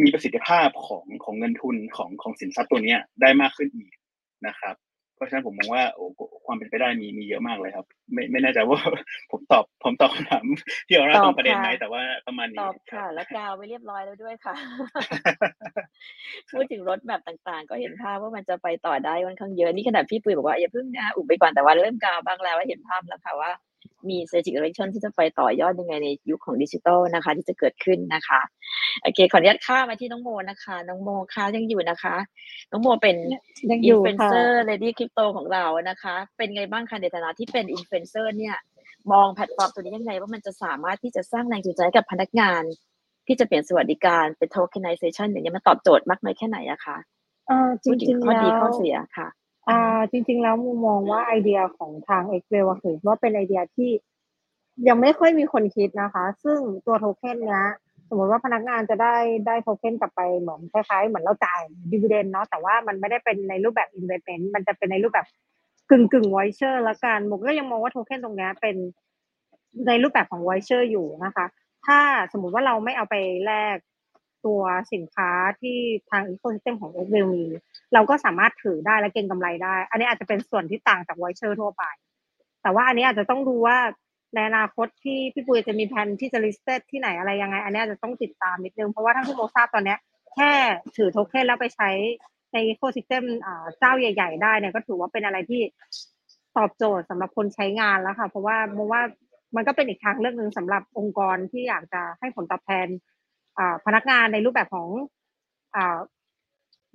[0.04, 3.92] มีประสิทธิภาพของของเงินทุนของของสินทรัพย์ตัวเนี้ยได้มากขึ้นอีก
[4.48, 4.76] นะครับ
[5.16, 6.06] เพราะฉะนั้นผมมองว่าโอ้
[6.46, 8.80] ความเป็นไปได้มีมีเยอะมากเลยครับ ไม่ไม่แน่ใจว่า
[9.32, 10.46] ผมตอบผมตอบคำถาม
[10.88, 14.56] ที่เอาหน้าตรงประเด็นไหมแต่ว่าประมาณนี้ครับค่ะ แล้วกาวไว้เรียบร้อยแล้วด้วยค่ะ
[16.52, 23.52] พูดถึง roadmap ต่างๆ ก็เห็นภาพว่ามันจะไปต่อได้ค่อนข้างเยอะนี่ขนาดพี่ปุ้ยบอกว่าอย่าเพิ่งนะอุบไปก่อนแต่ว่าเริ่มกาวบ้างแล้วว่าเห็นภาพแล้วค่ะว่า
[24.10, 28.42] มี strategic direction ที่จะไปต่อยอดยังไงในยุคของดิจิทัลนะคะ ที่จะเกิดขึ้นนะคะ
[29.02, 32.16] โอเคขออนุญาตข้ามมาที่น้องโมนะคะ น้องโมค่ะยังอยู่นะคะ
[32.72, 38.56] น้องโมเป็นอินยู่ฟลูเอนเซอร์ ยังอยู่ค่ะ Lady Crypto ของเรานะคะ เป็นไงบ้างคะในฐานะที่เป็นอินฟลูเอนเซอร์เนี่ย
[39.12, 42.64] มองแพลตฟอร์มตัวนี้ยังไง ว่ามันจะสามารถที่จะสร้างแรงจูงใจให้กับพนักงาน
[43.28, 46.98] ที่จะเปลี่ยนสวัสดิการเป็น tokenization อย่างนี้ยมันตอบโจทย์มากน้อยแค่ไหนอะคะ
[47.48, 49.28] เอ่อจริงๆ แล้ว พูดถึงข้อดีข้อเสียค่ะ
[49.70, 53.92] อ่าจริง ๆ แล้วมุมมองว่าไอเดียของทาง x w e l อะคือว่าเป็นไอเดียที่
[54.88, 57.66] ยังไม่ค่อยมีคนคิดนะคะ ซึ่งตัวโทเค็นเนี้ย
[58.10, 59.16] สมมติว่าพนักงานจะได้
[59.48, 65.28] ได้โทเค็นกลับไปเหมือนคล้ายๆ เหมือนเราจ่าย dividend เนาะแต่ว่ามันไม่ได้เป็นในรูปแบบ investment มันจะเป็นในรูปแบบ
[65.90, 68.76] กึ่งกึ่ง voucher ละกันผมก็ยังมองว่าโทเค็นตรงเนี้ยเป็น
[69.88, 71.46] ในรูปแบบของ voucher อยู่นะคะ
[71.86, 72.00] ถ้า
[72.32, 73.78] สมมุติว่าเราไม่เอาไปแลก
[74.46, 74.62] ตัว
[74.94, 75.30] สินค้า
[75.62, 75.78] ที่
[76.10, 77.44] ทางอีโค y ิสเต็มของ x w e l มี
[77.96, 81.84] เราก็สามารถถือได้และเก็งกำไรได้ อันนี้อาจจะเป็นส่วนที่ต่างจาก voucher ทั่วไป
[82.62, 83.78] แต่ว่าอันนี้อาจจะต้องดูว่า
[84.34, 89.96] ในอนาคตที่พี่ปุ้ยจะมีแผนที่จะ listed ที่ไหนอะไรยังไง อันนี้อาจจะต้องติดตามนิดนึง เพราะว่าทั้งที่โมทราบตอนนี้
[90.36, 90.52] แค่
[90.98, 91.90] ถือโทเค็นแล้วไปใช้
[92.54, 93.24] ในอีโค y ิสเต็ม
[93.80, 95.62] เจ้าใหญ่ ๆ ได้เนี่ยก็ถือว่าเป็นอะไรที่
[96.58, 99.02] ตอบโจทย์สำหรับคนใช้งานแล้วค่ะ เพราะว่าโมว่า
[99.56, 102.88] มันก็เป็นอีกทางเลือกหนึ่งสำหรับองค์กรที่อยากจะให้ผลตอบแทน
[103.86, 104.90] พนักงานในรูปแบบของ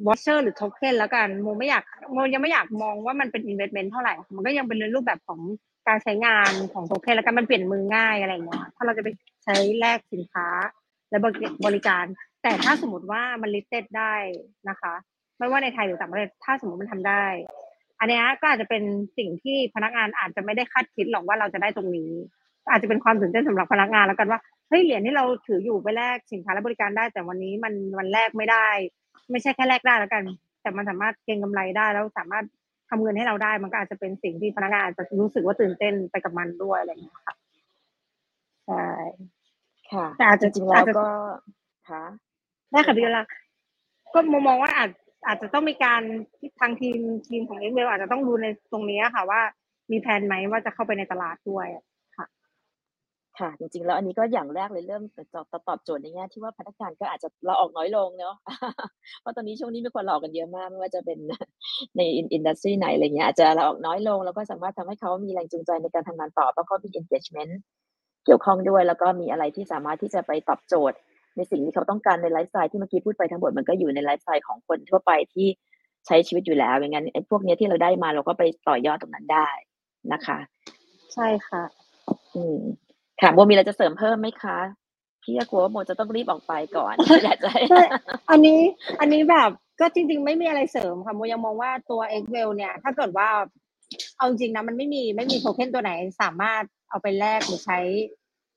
[0.07, 1.82] voucher หรือโทเค็นแล้วกันโมไม่อยาก
[2.12, 5.40] โมยังไม่อยากมองว่ามันเป็น investment เท่าไหร่ มันก็ยังเป็นในรูปแบบของ
[5.88, 9.08] การใช้งานของโทเค็นแล้วกันมันเปลี่ยนมือง่ายอะไรเงี้ยถ้าเราจะไป
[9.44, 10.46] ใช้แลกสินค้า
[11.10, 11.18] และ
[11.66, 12.04] บริการ
[12.42, 14.14] แต่ถ้าสมมติว่ามัน listed ได้
[14.68, 14.94] นะคะ
[15.38, 17.24] ไม่ว่าในไทยหรือต่างประเทศถ้าสมมติมันทำได้
[18.00, 18.82] อันนี้ก็อาจจะเป็น
[19.18, 22.12] สิ่งที่พนักงานอาจจะไม่ได้คาดคิดหรอกว่าเราจะได้ตรงนี้
[22.70, 28.68] อาจจะเป็นความตื่นเต้นสำหรับพนักงานแล้วกันว่าเฮ้ยเหรียญที่เราถืออยู่ไปแลกสินค้าและบริการได้ แต่วันนี้มันมันแลกไม่ได้
[29.30, 30.22] ไม่ใช่แค่แลกได้แล้วกัน
[30.62, 32.44] แต่มันสามารถเก็งกำไรได้แล้วสามารถ
[32.90, 37.35] ทำเงินให้เราได้ มันก็อาจจะเป็นสิ่งที่พนักงานอาจจะรู้สึกว่าตื่นเต้นไปกับมันด้วยอะไรอย่างเงี้ยค่ะ
[38.66, 38.87] ใช่
[39.92, 41.06] ค่ะแต่อาจจะจริงๆแล้อาจจะก็
[41.88, 42.02] ค่ะ
[42.70, 43.26] ได้ค่ะพี่ละ
[44.14, 44.90] ก็มองมองว่าอาจ
[45.26, 46.02] อาจจะต้องมีการ
[46.61, 49.40] ทางทีมทีมของ XWell อาจจะต้องดูในตรงนี้ค่ะว่า
[49.90, 51.66] มีแผนไหมว่าจะเข้าไปในตลาดด้วย
[53.40, 55.03] ค่ะ จริงๆ แล้วอันนี้ก็อย่างแรกเลยเริ่ม
[55.35, 58.35] ตอบตอบโจทย์ในแง่ที่ว่าพนักงานก็อาจจะลาออกน้อยลงเนาะ
[59.20, 61.18] เพราะตอนนี้ช่วงนี้มีคนลาออกกันเยอะมากไม่ว่าจะเป็น
[61.96, 62.00] ใน
[62.35, 67.53] industry ไหนอะไรเงี้ยอาจจะลาออกน้อยลง แล้วก็สามารถทำให้เขามีแรงจูงใจในการทำงานต่อแล้วก็มี engagement
[68.24, 70.98] เกี่ยวข้องด้วย แล้วก็มีอะไรที่สามารถที่จะไปตอบโจทย์
[71.37, 75.48] ในสิ่งที่เขาต้องการในไลฟ์สไตล์ที่เมื่อกี้พูดไปทั้งหมดมันก็อยู่ในไลฟ์สไตล์ของคนทั่วไปที่
[76.07, 79.48] ใช้ชีวิตอยู่แล้วอย่างนั้นไอ้พวกเนี้ยที่เราได้มาเราก็ไปต่อยอดตรงนั้นได้
[80.12, 80.38] นะคะ
[81.14, 81.62] ใช่ค่ะ
[82.37, 82.59] อืม
[83.20, 84.59] ค่ะโมมีอะไรจะเสริมเพิ่มไหมคะ
[85.22, 87.83] พี่ก็กลัวว่าโมจะต้องรีบออกไปก่อนอยากจะให้ใช่
[88.30, 88.61] อันนี้
[89.00, 93.28] อันนี้แบบก็จริง ๆ ไม่มีอะไรเสริมค่ะโมยังมองว่าตัว x w e l l เนี่ย ถ้าเกิดว่า
[94.16, 97.78] เอาจริงนะมันไม่มีไม่มีโทเค็นตัวไหนสามารถเอาไปแลกหรือใช้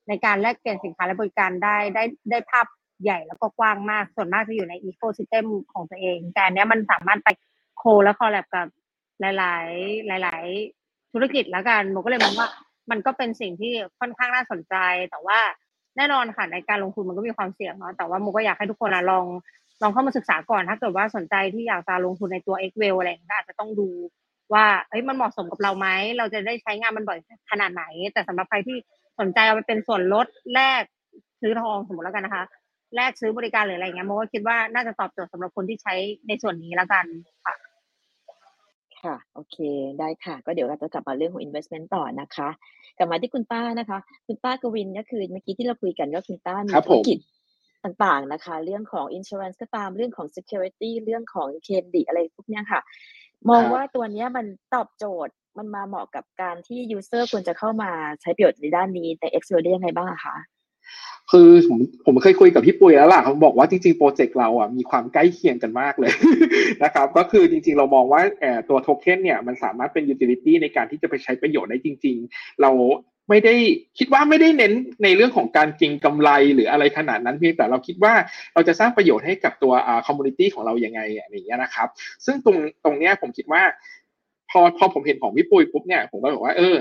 [0.08, 2.66] ในการแลกเปลี่ยนสินค้าและบริการได้ได้ได้ภาพ
[3.02, 7.28] ใหญ่แล้วก็กว้างมาก ส่วนมากจะอยู่ในอีโค y ิสเต็มของตัวเอง แต่อันเนี้ยมันสามารถไป
[7.78, 8.66] โคและคอลแลบกับ
[9.20, 9.56] หลา
[10.16, 10.44] ย ๆ หลาย
[10.80, 12.48] ๆ ธุรกิจแล้วกันโมก็เลยมองว่า
[12.90, 14.74] มันก็เป็นสิ่งที่ค่อนข้างน่าสนใจ
[15.10, 15.38] แต่ว่า
[15.96, 19.26] แน่นอนค่ะในการลงทุนมันก็มีความเสี่ยงเนาะแต่ว่าโมก็อยากให้ทุกคนอะลอง
[19.82, 23.88] ลองเข้ามาศึกษาก่อน ถ้าเกิดว่าสนใจที่อยากจะลงทุนในตัว x w e l l อะไรก็อาจจะต้องดู
[24.52, 27.18] ว่าเอ้ยมันเหมาะสมกับเราไหม เราจะได้ใช้งานมันบ่อย
[27.50, 28.76] ขนาดไหน แต่สำหรับใครที่
[29.20, 30.82] สนใจเอาไปเป็นส่วนลดแลก
[31.40, 32.44] ซื้อทองสมมติแล้วกันนะคะ
[32.96, 35.94] แลกซื้อบริการหรืออะไรเงี้ยโมก็คิดว่าน่าจะตอบโจทย์สำหรับคนที่ใช้
[36.28, 37.04] ในส่วนนี้แล้วกัน
[37.44, 37.54] ค่ะ
[39.04, 39.56] ค่ะ โอเค
[39.98, 42.48] ได้ค่ะ ก็เดี๋ยวเราจะกลับมาเรื่องของ investment ต่อนะคะ
[42.98, 47.18] กลับมาที่คุณป้านะคะ คุณป้ากวินก็คือเมื่อกี้ที่เราคุยกันก็คุณป้ามีครับธุผรม กิจ
[47.84, 52.80] ต่างๆนะคะ เรื่องของ insurance ก็ตามเรื่องของ security เรื่องของเคมดิอะไรพวกเนี้ยค่ะ
[53.50, 57.90] มองว่าตัวเนี้ยมันตอบโจทย์มันมาเหมาะกับการที่ user ควรจะเข้ามา
[58.20, 60.36] ใช้ประโยชน์ในด้านนี้ใน XWell ได้ยังไงบ้างอะคะ
[61.32, 66.12] คือผมผมเคยคุยกับพี่ปุ้ยแล้วล่ะเขาบอกว่าจริงๆโปรเจกต์เราอะมีความใกล้เคียงกันมากเลย
[66.82, 72.70] นะครับก็คือจริงๆเรามองว่าเอ่อตัวโทเค็นเนี่ยมันสามารถเป็น utility ในการที่จะไปใช้ประโยชน์ได้จริง ๆ เรา
[73.30, 73.54] ไม่ได้
[73.98, 74.72] คิดว่าไม่ได้เน้น
[75.04, 78.14] ในเรื่องของการเก็งกำไรหรืออะไรขนาดนั้นเพียงแต่เราคิดว่า
[78.54, 79.72] เราจะสร้างประโยชน์ให้กับตัว
[80.06, 81.88] community ของเรายังไงอย่างเงี้ยนะครับ
[82.24, 83.62] ซึ่งตรงตรงเนี้ยผมคิดว่า
[84.50, 86.76] พอพอผมเห็นของพี่ปุ้ยปุ๊บเนี่ยผมก็บอกว่าเออ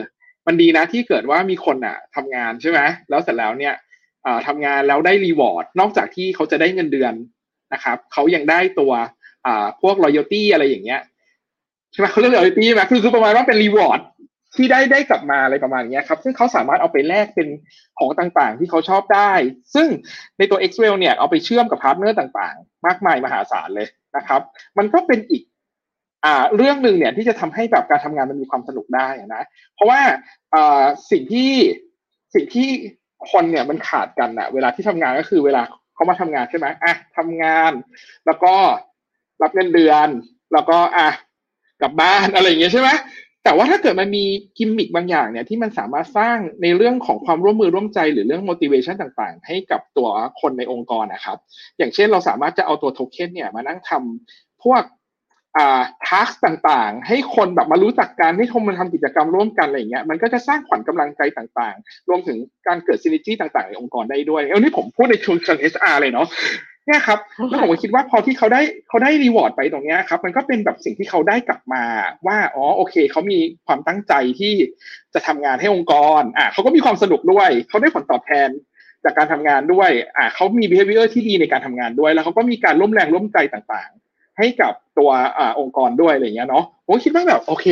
[0.48, 3.74] มันดีนะที่เกิดว่ามีคนอะทำงานใช่ไหมแล้วเสร็จแล้วเนี่ย
[4.48, 7.14] ทำงานแล้วได้ reward นอกจากที่เขาจะได้เงินเดือน
[7.74, 8.92] นะครับเขายังได้ตัว
[9.82, 11.02] พวก loyalty อะไรอย่างเงี้ย
[11.92, 14.02] ใช่ไหมเขาเรียก loyalty ไหมคือคือประมาณว่าเป็น reward
[14.56, 17.48] ที่ได้ได้กลับมาอะไรประมาณเนี้ยครับ ซึ่งเขาสามารถเอาไปแลกเป็น
[18.00, 19.32] ของต่างๆ ที่เขาชอบได้
[19.76, 19.88] ซึ่ง
[20.38, 24.42] ในตัว x w e l เนี่ยเอาไปเชื่อมกับพาร์ทเนอร์ต่างๆ มากมายมหาศาลเลยนะครับ
[24.78, 25.44] มันก็เป็นอีก
[26.26, 29.44] อ่าเรื่องหนึ่งเนี่ยที่จะทำให้แบบการทำงานมันมีความสนุกได้นะ
[29.76, 30.02] เพราะว่า
[30.56, 31.52] อ่าสิ่งที่
[32.36, 32.70] สิ่งที่
[33.32, 35.62] คนเนี่ยมันขาดกันอะเวลาที่ทำงานก็คือเวลา
[35.94, 37.72] เขามาทำงานใช่ไหมอะทำงาน
[38.26, 38.54] แล้วก็
[39.42, 40.08] รับเงินเดือน
[40.54, 41.10] แล้วก็อะ
[41.82, 42.90] กลับบ้านอะไรอย่างเงี้ยใช่ไหม
[43.44, 44.26] แต่ว่าถ้าเกิดมันมี
[44.58, 50.10] กิมมิคบางอย่างเนี่ยที่มันสามารถสร้างในเรื่องของความร่วมมือร่วมใจหรือเรื่อง motivation ต่างๆ ให้กับตัว
[50.42, 51.38] คนในองค์กรนะครับ
[51.78, 54.84] อย่างเช่นเราสามารถจะเอาตัวโทเค็นเนี่ยมานั่งทำพวก
[55.58, 62.38] อ่าทักต่างๆ ให้คนแบบมารู้จักกันให้คนมาทำกิจกรรมร่วมกันอะไรอย่างเงี้ยมันก็จะสร้างขวัญกำลังใจต่างๆ รวมถึง
[62.68, 66.28] การเกิดซินิจี้ต่างๆ ในองค์กรได้ด้วยเอานี่ผมพูดในเชิงเชิง HR เลยเนาะ
[66.88, 71.84] เนี่ยครับแล้วผมก็คิดว่าพอที่เขาได้เขาได้รีวอร์ดไปตรงเนี้ยครับ มันก็เป็นแบบสิ่งที่เขาได้กลับมา
[72.28, 74.54] ว่าอ๋อโอเคเขามีความตั้งใจที่
[75.14, 78.50] จะทำงานให้องค์กรอ่าเขาก็มีความสนุกด้วย เขาได้ผลตอบแทน
[79.04, 84.03] จากการทำงานด้วยอ่าเขามี behavior ที่ดีในการทำงานด้วย แล้วเขาก็มีการร่วมแรงร่วมใจต่างๆ
[84.38, 87.68] ให้กับตัวอ่าองค์กรด้วยอะไรเงี้ยเนาะผมคิดว่าแบบโอเค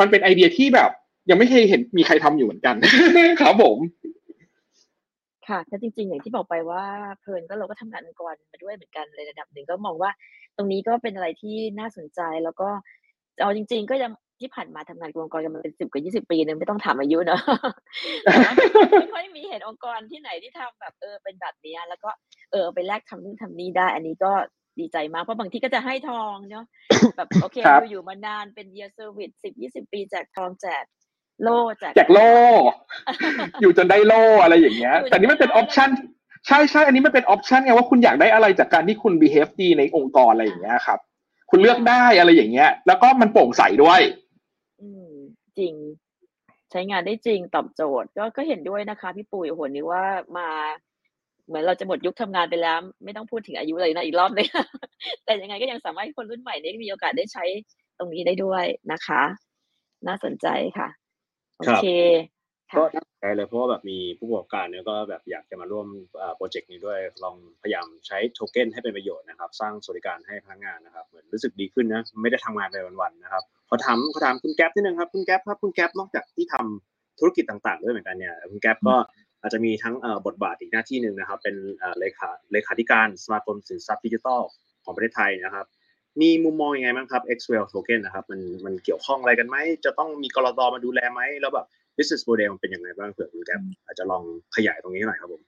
[0.00, 0.90] มันเป็นไอเดียที่แบบ
[1.30, 2.74] ยังไม่เคยเห็นมีใครทำอยู่เหมือนกัน
[3.40, 3.78] ครับผม
[5.48, 6.84] ค่ะแต่จริง ๆ อย่างที่บอกไปว่า
[7.20, 10.10] เพลินก็เราก็ทำงานองค์กรมาด้วยเหมือนกันในระดับหนึ่งก็มองว่า
[10.56, 12.68] ตรงนี้ก็เป็นอะไรที่น่าสนใจแล้วก็
[13.42, 17.40] เอาจริง ๆ ก็ยังที่ผ่านมาทำงานกับองค์กรกันมาเป็นสิบกว่ายี่สิบปีนึงไม่ต้องถามอายุเนอะ
[19.00, 22.10] ไม่ค่อยมีเห็นองค์กรที่ไหนที่ทำแบบเออเป็นแบบเนี้ยแล้วก็
[22.52, 24.32] เออไปแลกทำนู่นทำนี่ได้ อันนี้ก็
[24.78, 26.64] ดีใจมาก เพราะบางที่ก็จะให้ทองเนาะ
[27.16, 30.84] แบบโอเคครับเราอยู่มานานเป็น year service สิบยี่สิบปีแจกทองแจก
[31.42, 32.30] โล่แจกแจกโล่
[33.60, 35.90] อยู่จนได้โล่อะไรอย่างเงี้ยอยู่จนแต่นี่มันเป็นได้ออปชัน
[36.46, 40.98] ใช่ใช่อันนี้มันเป็นออปชันไงว่าคุณอยากได้อะไรจากการที่คุณ behave ดีในองค์กรอะไรอย่างเงี้ยครับ
[41.50, 44.00] คุณเลือกได้อะไรอย่างเงี้ย แล้วก็มันโปร่งใสด้วย
[44.80, 45.10] อืม
[45.58, 45.74] จริง
[46.70, 50.04] ใช้งานได้จริงตอบโจทย์ ก็ก็เห็นด้วยนะคะ พี่ปุ๋ยโอ้โหนี่ว่า
[50.38, 50.48] มา
[51.50, 54.46] เหมือนเราจะหมดยุคทำงานไปแล้ว ไม่ต้องพูดถึงอายุเลยนะอีกรอบเลย
[55.24, 57.44] แต่ยังไงก็ยังสามารถให้คนรุ่นใหม่ได้มีโอกาสได้ใช้
[57.98, 59.22] ตรงนี้ได้ด้วยนะคะ
[60.06, 60.46] น่าสนใจ
[60.78, 60.88] ค่ะ
[61.56, 61.86] โอครับเค
[62.76, 65.86] ก็ค่ะน่าสนใจเลยเพราะว่าแบบมีผู้ประกอบการเนี่ยก็แบบอยากจะมาร่วม
[66.36, 78.96] โปรเจกต์นี้ด้วยลองพยายามใช้โทเก้นให้เป็นประโยชน์นะครับ สร้างสวัสดิการให้พนักงานนะครับ เหมือนรู้สึกดีขึ้นนะไม่ได้ทำงานไปวันๆนะครับขอถามขอถามคุณแก๊ปนิดนึงครับคุณแก๊ปครับคุณแก๊ปนอกจากที่ทำธุรกิจต่างๆด้วยเหมือนกันเนี่ยคุณแก๊ปก็
[79.40, 84.40] อาจจะมีทั้งเอ่อบทบาทอีกหน้าที่หนึ่งนะครับ เป็นเอ่อเลขาเลขาธิการสมาคมสินทรัพย์ดิจิทัล
[84.84, 85.66] ของประเทศไทยนะครับ
[86.20, 94.22] มีมุมมองยังไงบ้างครับ XWell Token นะครับมันมันเกี่ยวข้องอะไรกันไหม จะต้องมีกรตมาดูแลไหม แล้วแบบ business model มันเป็นยังไงบ้างเผื่อคุณแก๊ปอาจจะลอง
[94.56, 95.42] ขยายตรงนี้หน่อยครับผม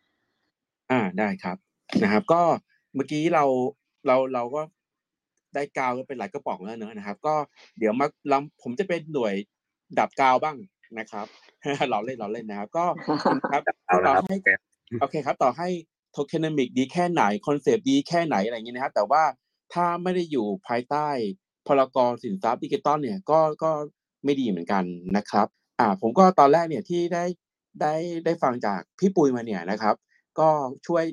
[0.90, 1.56] อ่าได้ครับ
[2.02, 2.42] นะครับ ก็
[2.94, 3.44] เมื่อกี้เรา
[4.06, 4.62] เราเราก็
[5.54, 7.34] ได้กาวกันเป็นหลายกระป๋องแล้วเนอะนะครับ ก็
[7.78, 9.34] เดี๋ยวมาลองผมจะเป็นหน่วย
[9.98, 10.56] ดับกาวบ้าง
[10.98, 11.26] นะครับ
[11.90, 12.84] เราเล่นเราเล่นนะครับ ก็
[13.52, 14.58] ครับเอาละต่อครับให้แก๊ป
[15.00, 15.68] โอเคครับ ต่อให้
[16.12, 19.22] tokenomics ดีแค่ไหนคอนเซปต์ดีแค่ไหนอะไรอย่างเงี้ยนะครับแต่ว่า
[19.72, 21.08] ถ้าไม่ได้อยู่ภายใต้
[21.66, 23.70] พรกสินทรัพย์ดิจิตอลเนี่ยก็ก็
[24.24, 24.84] ไม่ดีเหมือนกัน
[25.16, 25.46] นะครับ
[25.80, 27.24] อ่า ผมก็ตอนแรกเนี่ยที่ได้
[27.80, 29.94] ได้ได้ฟังจากพี่ปุ้ยมาเนี่ยนะครับ
[30.38, 30.48] ก็
[30.86, 31.04] ช่วย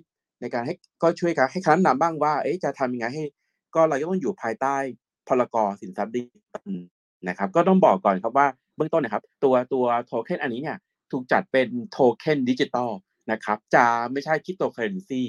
[0.42, 3.24] ในการให้ก็ช่วยกันให้คำแนะนำบ้างว่า เอ๊ะจะทำยังไงให้
[3.76, 4.76] ก็เราก็ต้องอยู่ภายใต้
[5.28, 6.72] พรกสินทรัพย์ดิจิทัล
[7.28, 8.48] นะครับ ก็ต้องบอกก่อนครับว่า
[8.80, 10.78] เบื้องต้นนะครับ ตัวตัวโทเค็นอันนี้เนี่ย
[11.12, 12.92] ถูกจัดเป็นโทเค็นดิจิตอล
[13.32, 15.24] นะครับจะไม่ใช่คริปโตเคอเรนซี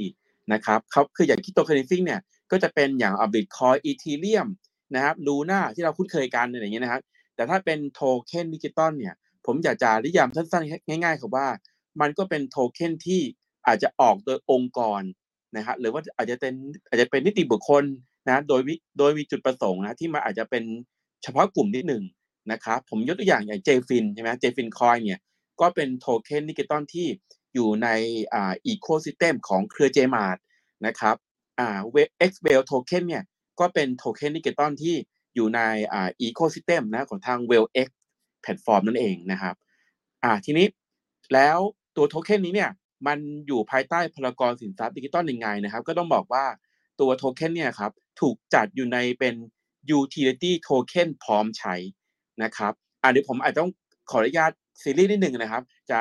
[0.52, 4.48] นะครับเขาคืออย่างคริปโตเคอเรนซีเนี่ยก็จะเป็นอย่างอ่าบิตคอยน์ Ethereum
[4.94, 7.02] นะครับลูน่าที่เราคุ้นเคยกันอะไรอย่างเงี้ยนะครับ
[7.34, 9.14] แต่ถ้าเป็นโทเค็นดิจิตอลเนี่ย
[9.46, 11.48] ผมอยากจะนิยามสั้นๆ ง่ายๆครับว่า
[12.00, 13.20] มันก็เป็นโทเค็นที่
[13.66, 15.02] อาจจะออกโดยองค์กร
[15.56, 16.54] นะฮะหรือว่าอาจจะเป็น
[16.88, 17.84] อาจจะเป็นนิติบุคคล
[18.26, 18.60] นะโดย
[18.98, 20.64] โดยมีจุดประสงค์นะที่มันอาจจะเป็น
[21.22, 22.02] เฉพาะกลุ่มนิดหนึ่ง
[22.52, 25.20] นะครับผมยกตัวอย่างอย่าง JFIN ใช่ไหม JFIN Coin เนี่ย
[25.60, 27.08] ก็เป็นโทเค็นดิจิตอลที่
[27.54, 27.88] อยู่ใน
[28.32, 30.38] อ่า ecosystem ของเครือ JMart
[30.86, 31.16] นะครับ
[31.58, 31.78] อ่า
[32.30, 33.24] XWell Token เนี่ย
[33.60, 34.94] ก็เป็นโทเค็นดิจิตอลที่
[35.34, 35.60] อยู่ใน
[35.92, 37.88] อ่า ecosystem นะของทาง WellX
[38.42, 39.54] แพลตฟอร์มนั่นเองนะครับ
[40.24, 40.66] อ่าทีนี้
[41.34, 41.58] แล้ว
[41.96, 42.70] ตัวโทเค็นนี้เนี่ย
[43.06, 46.44] มันอยู่ภายใต้พรกสินทรัพย์ดิจิตอลยังไงนะครับ ก็ต้องบอกว่า
[47.00, 49.34] ตัวโทเค็นเนี่ยครับถูกจัดอยู่ในเป็น
[49.98, 51.74] utility token พร้อมใช้
[52.42, 53.72] นะครับอ่าเดี๋ยวผมอาจจะต้อง
[54.10, 56.00] ขออนุญาตซีเรียสนิดหนึ่งนะครับ จะ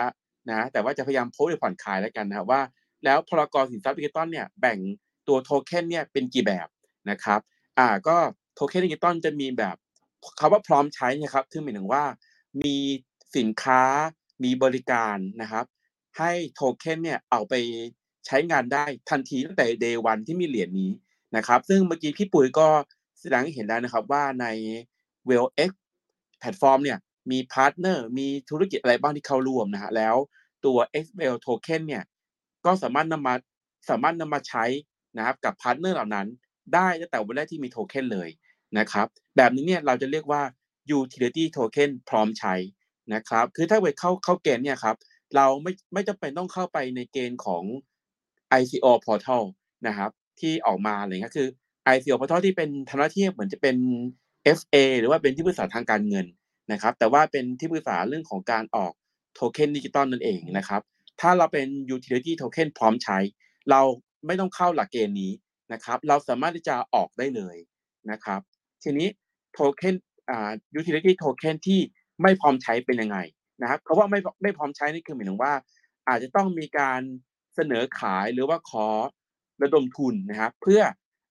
[0.50, 2.62] นะแต่ว่าจะพยายามโพสต์ให้ผ่อนคลายแล้วกันนะครับว่า
[3.06, 4.78] แล้วพรกสินทรัพย์ดิจิตอลเนี่ยแบ่ง
[5.28, 6.68] ตัวโทเค็นเนี่ยเป็นกี่แบบ
[7.10, 7.40] นะครับ
[7.80, 8.18] อ่าก็
[8.56, 9.76] โทเค็นดิจิตอลจะมีแบบ
[10.40, 12.04] คำว่าพร้อมใช้นะครับซึ่งหมายถึงว่า
[12.64, 12.76] มี
[13.38, 13.82] สินค้า
[14.44, 15.66] มีบริการนะครับ
[16.18, 17.54] ให้โทเค็นเนี่ยเอาไป
[18.26, 20.92] ใช้งานได้ทันทีตั้งแต่ day one ที่มีเหรียญนี้
[21.36, 22.68] นะครับ ซึ่งเมื่อกี้พี่ปุ้ยก็
[23.20, 24.46] แสดงให้เห็นแล้วนะครับว่าใน
[25.30, 25.72] w e l x
[26.40, 26.98] แพลตฟอร์มเนี่ย
[27.32, 30.16] มีพาร์ทเนอร์มีธุรกิจอะไรบ้างที่เข้าร่วมนะฮะแล้ว
[30.66, 32.04] ตัว XWell Token เนี่ย
[32.66, 33.36] ก็สามารถนำมา
[33.90, 34.66] สามารถนำมาใช้
[35.18, 36.28] นะครับกับพาร์ทเนอร์เหล่านั้น
[36.74, 38.30] ได้ตั้งแต่วันแรกที่มีโทเค็นเลย
[38.78, 40.42] นะครับแบบนี้เนี่ยเราจะเรียกว่า
[40.98, 42.56] utility token พร้อมใช้
[43.14, 44.96] นะครับคือถ้าเกิดเข้าเข้าเกณฑ์เนี่ยครับ
[45.36, 47.64] เราไม่ไม่จำเป็นต้องเข้าไปในเกณฑ์ของ
[48.60, 49.44] ICO portal
[49.88, 51.48] นะครับที่ออกมาอะไรเงี้ยคือ
[51.94, 53.76] ICO portal ที่เป็นทำหน้าที่เหมือนจะเป็น
[54.58, 56.26] FA หรือว่าเป็นที่ปรึกษาทางการเงิน
[56.72, 58.94] นะครับ แต่ว่าเป็นที่ปรึกษาเรื่องของการออก
[59.34, 60.82] โทเค็นดิจิตอลนั่นเองนะครับ
[61.22, 63.18] ถ้าเราเป็น utility token พร้อมใช้
[63.70, 63.82] เรา
[64.26, 65.32] ไม่ต้องเข้าหลักเกณฑ์นี้
[65.74, 67.56] นะครับ เราสามารถที่จะออกได้เลย
[68.12, 68.40] นะครับ
[68.84, 69.08] ทีนี้
[69.54, 69.96] โทเค็น
[70.30, 71.80] อ่า utility token ที่
[72.22, 73.18] ไม่พร้อมใช้เป็นยังไง
[73.62, 75.54] นะครับเขาว่าไม่ไม่พร้อมใช้นี่คือหมายถึงว่า
[76.08, 77.02] อาจจะต้องมีการ
[77.56, 78.88] เสนอขายหรือว่าขอ
[79.64, 80.82] ระดมทุนนะครับ เพื่อ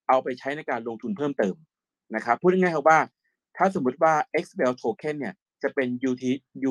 [0.09, 1.55] เอาไปใช้ในการลงทุนเพิ่มเติม
[2.15, 3.01] นะครับพูดง่ายๆครับว่า
[3.57, 5.89] ถ้าสมมุติว่า XBL token เนี่ยจะเป็น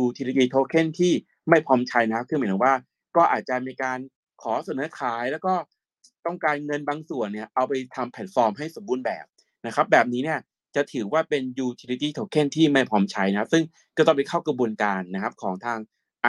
[0.01, 1.13] utility token ที่
[1.49, 2.73] ไม่พร้อมใช้นะครับคือหมายถึงว่า
[3.15, 3.99] ก็อาจจะมีการ
[4.41, 5.53] ขอเสนอขายแล้วก็
[6.25, 9.25] ต้องการเงินบางส่วนเนี่ยเอาไปทำแพลตฟอร์มให้สมบูรณ์แบบ
[9.65, 10.39] นะครับ แบบนี้เนี่ย
[10.75, 13.63] จะถือว่าเป็น utility token ที่ไม่พร้อมใช้นะครับ ซึ่ง
[13.97, 15.79] ก็ต้องไปเข้ากระบวนการนะครับของทาง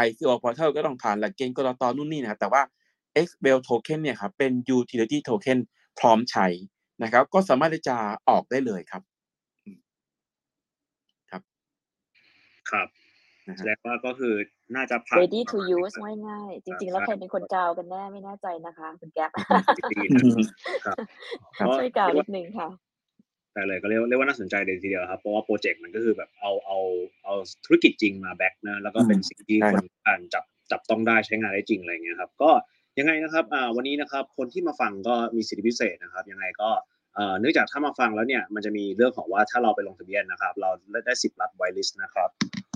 [0.06, 2.62] ICO portal ก็ต้องผ่านหลักเกณฑ์กรตนู่นนี่นะครับแต่ว่า
[3.26, 5.58] XBL token เนี่ยครับเป็น utility token
[5.98, 6.46] พร้อมใช้
[7.02, 7.96] นะครับ ก็สามารถที่จะ
[8.28, 9.02] ออกได้เลยครับ
[11.30, 12.88] ครับ
[13.48, 14.34] นะแสฮะดงว่าก็คือ
[14.76, 15.96] น่าจะผ่าน ready to ประมาณ use
[16.28, 19.30] ง่ายๆจริงๆ แล้วใครเป็นคนกาวกันแน่ไม่แน่ใจนะคะคุณแก๊ป
[19.90, 20.22] ดีนะ
[20.84, 20.96] ครับ
[21.58, 22.68] ครับช่วยกาวนิดนึงค่ะ
[23.52, 26.78] แต่เลยก็เรียกว่าเรียกว่าน่าสนใจเลยทีเดียวครับเพราะว่าโปรเจกต์มันก็คือแบบเอาเอา
[27.24, 27.34] เอา
[27.64, 32.50] ธุรกิจจริงมา back นะแล้วก็เป็นสิ่งที่ใช่ครับคนอ่าจับจับต้องได้ใช้งานได้จริงอะไรเงี้ยครับ ก็
[32.98, 36.70] ยังไงนะครับอ่าวันนี้นะครับคนที่มาฟังก็มีสิทธิพิเศษนะครับ ยังไงก็
[37.14, 40.70] เอ่อเนื่องจากถ้ามาฟังแล้วเนี่ยมันจะมีเรื่องของว่าถ้าเราไปลงทะเบียนนะครับ เรา
[41.06, 42.28] ได้สิทธิ์รับ whitelist นะครับ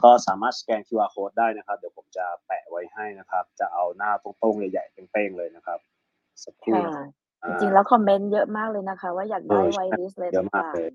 [0.04, 5.78] ก็สามารถสแกน QR code ได้นะครับ เดี๋ยวผมจะแปะไว้ให้นะครับ จะเอาหน้าตรงๆใหญ่ๆเป้งๆเลยนะครับ
[6.44, 7.04] สักครู่ค่ะ
[7.42, 10.90] นะจริงๆแล้วคอมเมนต์เยอะมากเลยนะคะ ว่าอยากได้ไวลิสเลยเยอะมากต่างเลย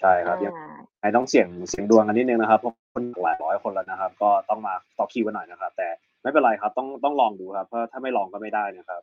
[0.00, 0.68] ใช่ครับยังอ่า
[1.00, 5.88] ไงต้องเสี่ยงเสี่ยงดวงกันนิดนึงนะครับเพราะคนหลายร้อยคนแล้วนะครับ ก็ต้องมาต่อคิวกันหน่อยนะครับ แต่
[6.22, 9.02] ไม่เป็นไรครับ ต้องต้องลองดูครับเพราะถ้าไม่ลองก็ไม่ได้นะครับ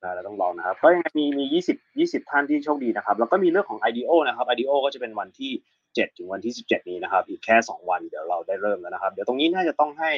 [0.00, 5.50] ได้แล้วต้องลองนะครับก็ยังมีมียี่สิบยี่สิบท่านที่โชคดีนะครับ แล้วก็มีเรื่องของ IDO นะครับ IDO ก็จะเป็นวันที่
[5.94, 10.12] เจ็ดถึงวันที่สิบเจ็ดนี้นะครับ อีกแค่สองวันเดี๋ยวเราได้เริ่มแล้วนะครับ เดี๋ยวตรงนี้น่าจะต้องให้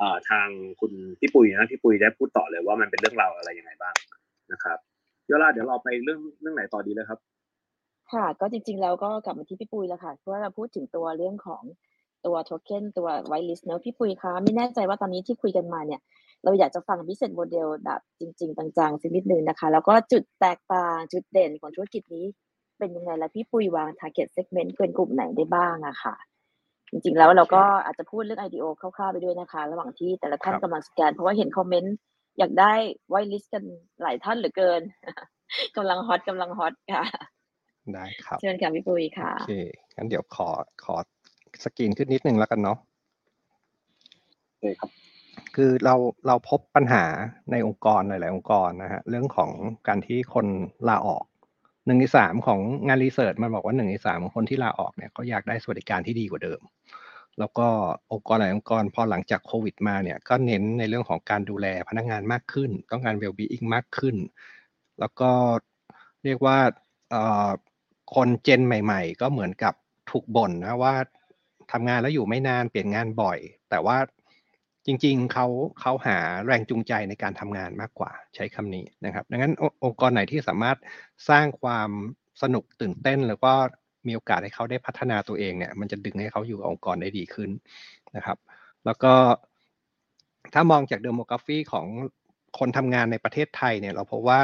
[0.00, 0.46] อ่าทาง
[0.80, 3.94] คุณพี่ปุยนะพี่ปุยได้พูดต่อเลยว่ามันเป็นเรื่องราวอะไรยังไงบ้าง
[4.52, 4.78] นะครับ
[5.26, 7.18] เดี๋ยวเราเดี๋ยวเราไปเรื่องเรื่องไหนต่อดีเลยครับ
[8.12, 11.62] ค่ะ ก็จริงๆแล้วก็กลับมาที่พี่ปุยแล้วค่ะเพราะเราพูดถึงตัวเรื่องของ
[12.26, 16.00] ตัวโทเค็นตัวไวลิสเนอะพี่ปุยคะไม่แน่ใจว่าตอนนี้ที่คุยกันมาเนี่ย
[16.44, 22.24] เราอยากจะฟัง business model แบบจริงๆจังๆสักนิดนึงนะคะ แล้วก็จุดแตกต่างจุดเด่นของธุรกิจนี้
[22.78, 26.14] เป็นยังไงและพี่ปุยวาง target segment เป็นกลุ่มไหนได้บ้างอะค่ะ
[26.90, 31.96] จริงๆแล้วเราก็อาจจะพูดเรื่อง IDO คร่าวๆไปด้วยนะคะ ระหว่างที่แต่ละท่านครับกำลังสแกน เพราะว่าเห็นคอมเมนต์
[32.38, 32.72] อยากได้
[33.08, 33.64] ไวลิสกัน
[34.02, 34.80] หลายท่านเหลือเกิน
[35.76, 37.04] กำลังฮอตกำลังฮอตค่ะ
[37.94, 39.54] ได้ครับเชิญค่ะพี่ปุยค่ะโอเค
[39.96, 40.48] งั้นเดี๋ยวขอ
[40.84, 40.96] ขอ
[41.64, 42.78] สกรีนขึ้นนิดนึงแล้วกันเนาะ
[44.48, 44.90] โอเคครับ
[45.56, 45.94] คือเรา
[46.26, 47.04] เราพบปัญหา
[47.50, 49.50] ในองค์กรหลาย ๆ องค์กรนะฮะเรื่องของ
[49.88, 50.46] การที่คน
[50.88, 51.24] ลาออก
[51.86, 56.60] หนึ่งในสามของงานรีเสิร์ชมันบอกว่าหนึ่งในสามของคนที่ลาออกเนี่ยเขาอยากได้สวัสดิการที่ดีกว่าเดิม
[57.38, 57.68] แล้วก็
[58.12, 64.16] องค์กรหลายองค์กรพอหลังจากโควิดมาเนี่ยก็เน้นในเรื่องของการดูแลพนักงานมากขึ้น ต้องการ well-being มากขึ้น
[65.00, 65.30] แล้วก็
[66.24, 66.58] เรียกว่า
[67.10, 67.48] เอ่อ
[68.14, 69.74] คนเจนใหม่ ๆ ก็เหมือนกับ
[70.10, 70.94] ถูกบ่นนะว่า
[71.72, 73.38] ทำงานแล้วอยู่ไม่นานเปลี่ยนงานบ่อย
[73.70, 73.98] แต่ว่า
[74.86, 75.46] จริง ๆเขา
[75.80, 80.76] เขาหาแรงจูงใจในการทำงานมากกว่าใช้คำนี้นะครับ ดังนั้นององค์กรไหนที่สามารถ
[81.28, 81.90] สร้างความ
[82.42, 83.52] สนุกตื่นเต้น แล้วก็
[84.06, 87.50] มีโอกาสให้เขาได้พัฒนาตัวเองเนี่ย มันจะดึงให้เขาอยู่กับองค์กรได้ดีขึ้น
[88.16, 88.38] นะครับ
[88.84, 89.14] แล้วก็
[90.54, 91.86] ถ้ามองจากเดโมกราฟีของ
[92.58, 94.38] คนทำงานในประเทศไทยเนี่ย เราพบว่า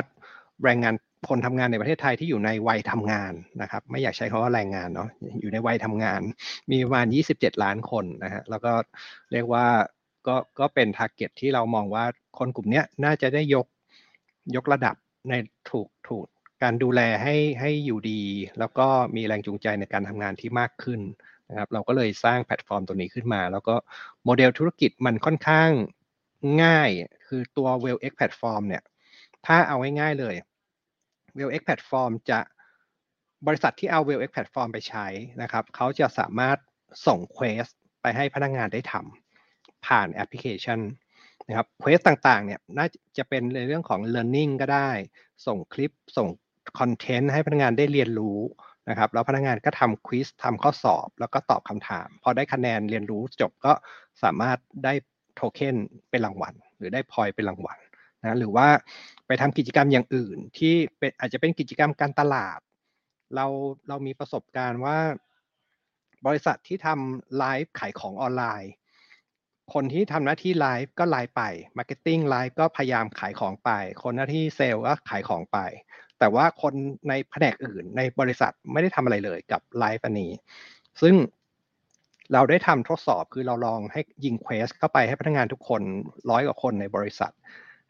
[0.65, 0.95] แรงงาน
[1.29, 3.33] คนทำงานในประเทศไทยที่อยู่ในวัยทำงาน
[3.63, 5.09] นะครับ ไม่อยากใช้คำว่าแรงงานเนาะ
[5.41, 6.21] อยู่ในวัยทำงาน
[6.71, 8.73] มีประมาณ 27 ล้านคนนะฮะแล้วก็
[9.33, 9.67] เรียกว่า
[10.27, 12.05] ก็ก็เป็น target ที่เรามองว่า
[12.39, 13.67] คนกลุ่มนี้น่าจะได้ยก
[14.57, 14.97] ยกระดับ
[15.29, 15.33] ใน
[15.71, 16.27] ถูกถูก
[16.63, 18.23] การดูแลให้ให้อยู่ดี
[18.59, 21.01] แล้วก็มีแรงจูงใจในการทำงานที่มากขึ้น
[21.51, 23.75] นะครับ เราก็เลยสร้างแพลตฟอร์มตัวนี้ขึ้นมา แล้วก็
[24.25, 25.71] โมเดลธุรกิจมันค่อนข้าง
[26.65, 26.91] ง่าย
[27.27, 28.83] คือตัว WellX Platform เนี่ย
[29.47, 30.35] ถ้าเอาง่ายๆเลย
[31.39, 32.41] WellX Platform จะ
[33.47, 35.07] บริษัทที่เอา WellX Platform ไปใช้
[35.43, 36.59] นะครับเขาจะสามารถ
[37.07, 37.67] ส่ง quest
[38.03, 40.81] ไปให้พนักงานได้ทำผ่านแอปพลิเคชัน
[41.49, 42.87] นะครับ quest ต่างๆเนี่ยน่า
[43.19, 44.91] จะเป็นในเรื่องของ learning ก็ได้
[45.47, 46.29] ส่งคลิปส่ง
[46.79, 48.39] คอนเทนต์ให้พนักงานได้เรียนรู้
[48.89, 53.73] นะครับแล้วพนักงานก็ทำ quiz ทำข้อสอบ แล้วก็ตอบคำถาม พอได้คะแนนเรียนรู้จบก็
[54.23, 54.93] สามารถได้
[55.35, 55.77] โทเค็น
[56.11, 57.79] เป็นรางวัล หรือได้พอยเป็นรางวัล
[58.25, 58.69] นะหรือว่า
[59.27, 62.59] ไปทำกิจกรรมอย่างอื่น ที่เป็นอาจจะเป็นกิจกรรมการตลาด
[63.35, 63.47] เรา
[63.89, 64.99] เรามีประสบการณ์ว่า
[66.27, 68.73] บริษัทที่ทำไลฟ์ขายของออนไลน์
[69.75, 71.43] คนที่ทำหน้าที่ไลฟ์ก็ไลฟ์ไป
[71.77, 73.71] marketing ไลฟ์ก็พยายามขายของไป
[74.03, 75.59] คนหน้าที่เซลล์ก็ขายของไป
[76.19, 76.75] แต่ว่าคน
[77.09, 80.33] ในแผนกอื่นในบริษัทไม่ได้ทำอะไรเลยกับไลฟ์อันนี้
[81.03, 81.15] ซึ่ง
[82.33, 85.83] เราได้ทำทดสอบคือเราลองให้ยิง quest เข้าไปให้พนักงานทุกคน
[86.31, 87.33] ร้อยกว่าคนในบริษัท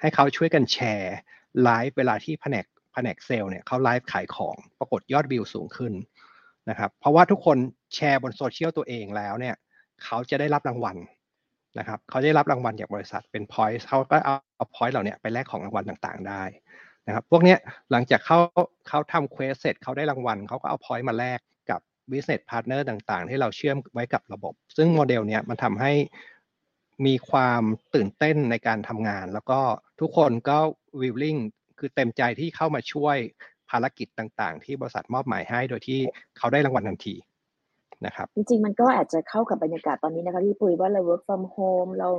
[0.03, 1.17] ให้เขาช่วยกันแชร์
[1.63, 5.93] ไลฟ์เวลาที่แผนกแผนกเซลล์เนี่ยเขาไลฟ์ขายของปรากฏยอดวิวสูงขึ้น
[6.71, 7.57] นะครับ เพราะว่าทุกคน
[7.95, 9.55] แชร์บนโซเชียลตัวเองแล้วเนี่ย
[10.05, 10.97] เขาจะได้รับรางวัล
[11.79, 16.43] นะครับเขาได้รับรางวัลจากบริษัทเป็น point เขาก็เอาเอา point เหล่านี้ไปแลกของรางวัลต่างๆ ได้
[17.07, 17.57] นะครับพวกนี้
[17.91, 18.39] หลังจากเขา
[18.89, 21.41] เขาทำ quest เสร็จเขาได้รางวัลเขาก็เอา point มาแลก
[21.71, 21.81] กับ
[22.11, 25.93] business partner ต่างๆ ที่เราเชื่อมไว้กับระบบ ซึ่งโมเดลเนี้ยมันทำให้
[27.07, 27.63] มีความ
[27.95, 29.61] ตื่นเต้นในการทำงาน แล้วก็
[30.01, 30.59] ทุกคนก็
[31.01, 31.41] willing
[31.79, 33.17] คือเต็มใจที่เข้ามาช่วย
[33.71, 36.01] ภารกิจต่างๆ ที่บริษัทมอบหมายให้โดยที่
[36.39, 37.15] เขาได้รางวัลทันที
[38.07, 42.11] นะครับ จริงๆ มันก็อาจจะเข้ากับบรรยากาศตอนนี้นะคะพี่ปุ้ยว่าเรา work from home เรา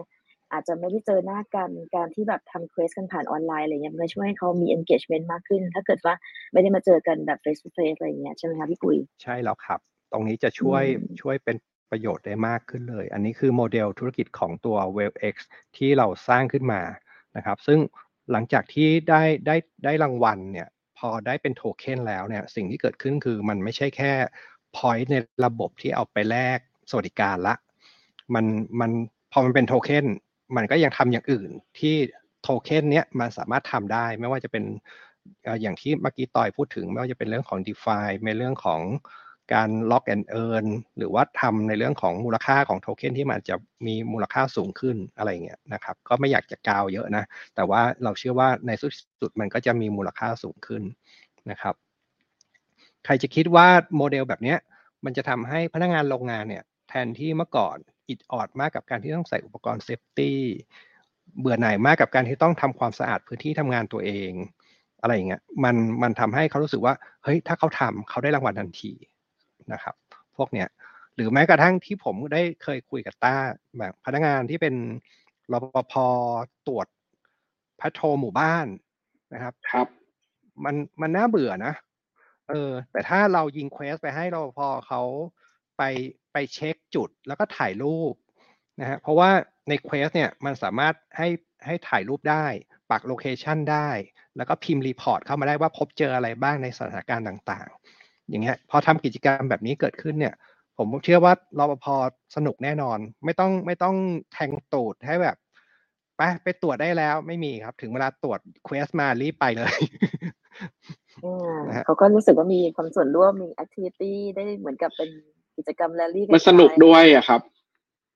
[0.53, 6.15] อาจจะไม่ได้เจอหน้ากันการที่แบบทำเควสกันผ่านออนไลน์อะไรเงี้ยมันก็ช่วยให้เขามี engagement มากขึ้น ถ้าเกิดว่า
[6.51, 9.79] ไม่ได้มาเจอกันแบบ face to face อะไรเงี้ยใช่ไหมคะพี่ปุ้ยใช่แล้วครับ
[10.11, 11.55] ตรงนี้จะช่วยอืมช่วยเป็น
[11.93, 15.35] ประโยชน์ได้มากขึ้นเลย อันนี้คือโมเดลธุรกิจของตัว WebX
[15.77, 16.81] ที่เราสร้างขึ้นมา
[17.37, 17.79] นะครับ ซึ่ง
[18.31, 20.67] หลังจากที่ได้ได้ได้รางวัลเนี่ย
[20.97, 24.11] พอได้เป็นโทเค็นแล้วเนี่ยสิ่งที่เกิดขึ้นคือมันไม่ใช่แค่
[24.77, 25.15] point ใน
[25.45, 27.55] ระบบที่เอาไปแลกสวัสดิการละ
[28.35, 28.45] มัน
[28.79, 28.91] มัน
[29.31, 30.05] พอมันเป็นโทเค็น
[30.55, 31.95] มันก็ยังทำอย่างอื่นที่
[32.43, 34.63] โทเค็นเนี้ยมันสามารถทำได้ไม่ว่าจะเป็น
[35.61, 38.81] อย่างที่เมื่อกี้ต่อยพูดถึงไม่ว่าจะเป็นเรื่องของ d e f i ในเรื่องของ
[39.53, 40.65] การ lock and earn
[40.97, 43.55] หรือว่าทำในเรื่องของมูลค่าของโทเค็นที่มันจะ
[43.87, 47.23] มีมูลค่าสูงขึ้นอะไรเงี้ยนะครับ ก็ไม่อยากจะกาวเยอะนะ
[47.55, 50.83] แต่ว่าเราเชื่อว่าในสุดมันก็จะมีมูลค่าสูงขึ้น
[51.51, 51.75] นะครับ
[53.05, 53.67] ใครจะคิดว่า
[53.97, 54.55] โมเดลแบบนี้
[55.05, 57.77] มันจะทำให้พนักงานโรงงานเนี่ยแทนที่เมื่อก่อน
[58.09, 60.39] อิดออดมากกับการที่ต้องใส่อุปกรณ์ safety
[61.39, 64.31] เบื่อหน่ายมากกับการที่ต้องทำความสะอาดพื้นที่ทำงานตัวเอง
[65.01, 68.91] อะไรอย่างเงี้ยมันมันทำให้เขารู้สึกว่าเฮ้ยถ้าเขาทำเขาได้รางวัลทันที
[69.73, 69.95] นะครับ
[70.37, 70.67] พวกเนี้ย
[71.15, 73.35] หรือแม้กระทั่งที่ผมได้เคยคุยกับต้า
[73.79, 74.75] แบบพนักงานที่เป็น
[75.51, 75.93] รปภ
[76.67, 76.87] ตรวจ
[77.79, 78.67] พัทโทหมู่บ้าน
[79.33, 79.87] นะครับครับ
[80.65, 81.73] มันมันน่าเบื่อนะ
[82.49, 85.01] เออ แต่ถ้าเรายิงเควสไปให้รปภเขา
[85.77, 85.83] ไป
[86.33, 88.13] ไปเช็คจุดแล้วก็ถ่ายรูป
[88.79, 89.29] นะฮะเพราะว่า
[89.69, 91.27] ใน quest เนี่ยมันสามารถให้
[91.65, 92.45] ให้ถ่ายรูปได้
[92.91, 93.89] ปัก location ได้
[94.37, 100.35] แล้วก็พิมพ์ report เข้ามาได้ว่าพบเจออะไรบ้างในสถานการณ์ต่างๆ อย่างเงี้ยพอทำกิจกรรมแบบนี้เกิดขึ้นเนี่ย
[100.77, 101.85] ผมเชื่อว่ารปภ
[102.35, 103.95] สนุกแน่นอน ไม่ต้องไม่ต้อง
[104.33, 105.37] แทงตูดให้แบบ
[106.17, 109.75] ไปไปตรวจได้แล้วไม่มีครับ ถึงเวลาตรวจ quest มารีบไปเลย
[111.85, 115.09] เขาก็รู้สึกว่ามีความส่วนร่วมมี activity ได้เหมือนกับเป็น
[115.57, 117.41] กิจกรรมแรลลี่มันสนุกด้วยอะครับ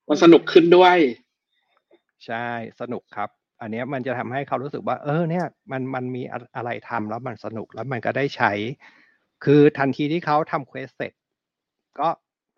[0.09, 0.97] มันสนุกขึ้นด้วย
[2.25, 2.45] ใช่
[2.81, 3.29] สนุกครับ
[3.61, 6.21] อันนี้มันจะทำให้เขารู้สึกว่า เออ เนี่ย มันมันมี
[6.55, 8.51] อะไรทำแล้วมันสนุกแล้วมันก็ได้ใช้
[9.43, 11.13] คือทันทีที่เขาทำ quest เสร็จ
[11.99, 12.09] ก็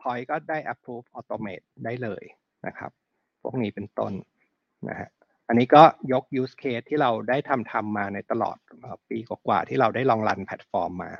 [0.01, 2.23] พอยก็ได้ approve automate ได้เลย
[2.65, 2.91] นะครับ
[3.41, 4.13] พวกนี้เป็นต้น
[4.89, 5.09] นะฮะ
[5.47, 8.57] อันนี้ก็ยก use case ที่เราได้ทำทำมาในตลอด
[9.09, 11.11] ปีกว่าๆที่เราได้ลอง run แพลตฟอร์มมา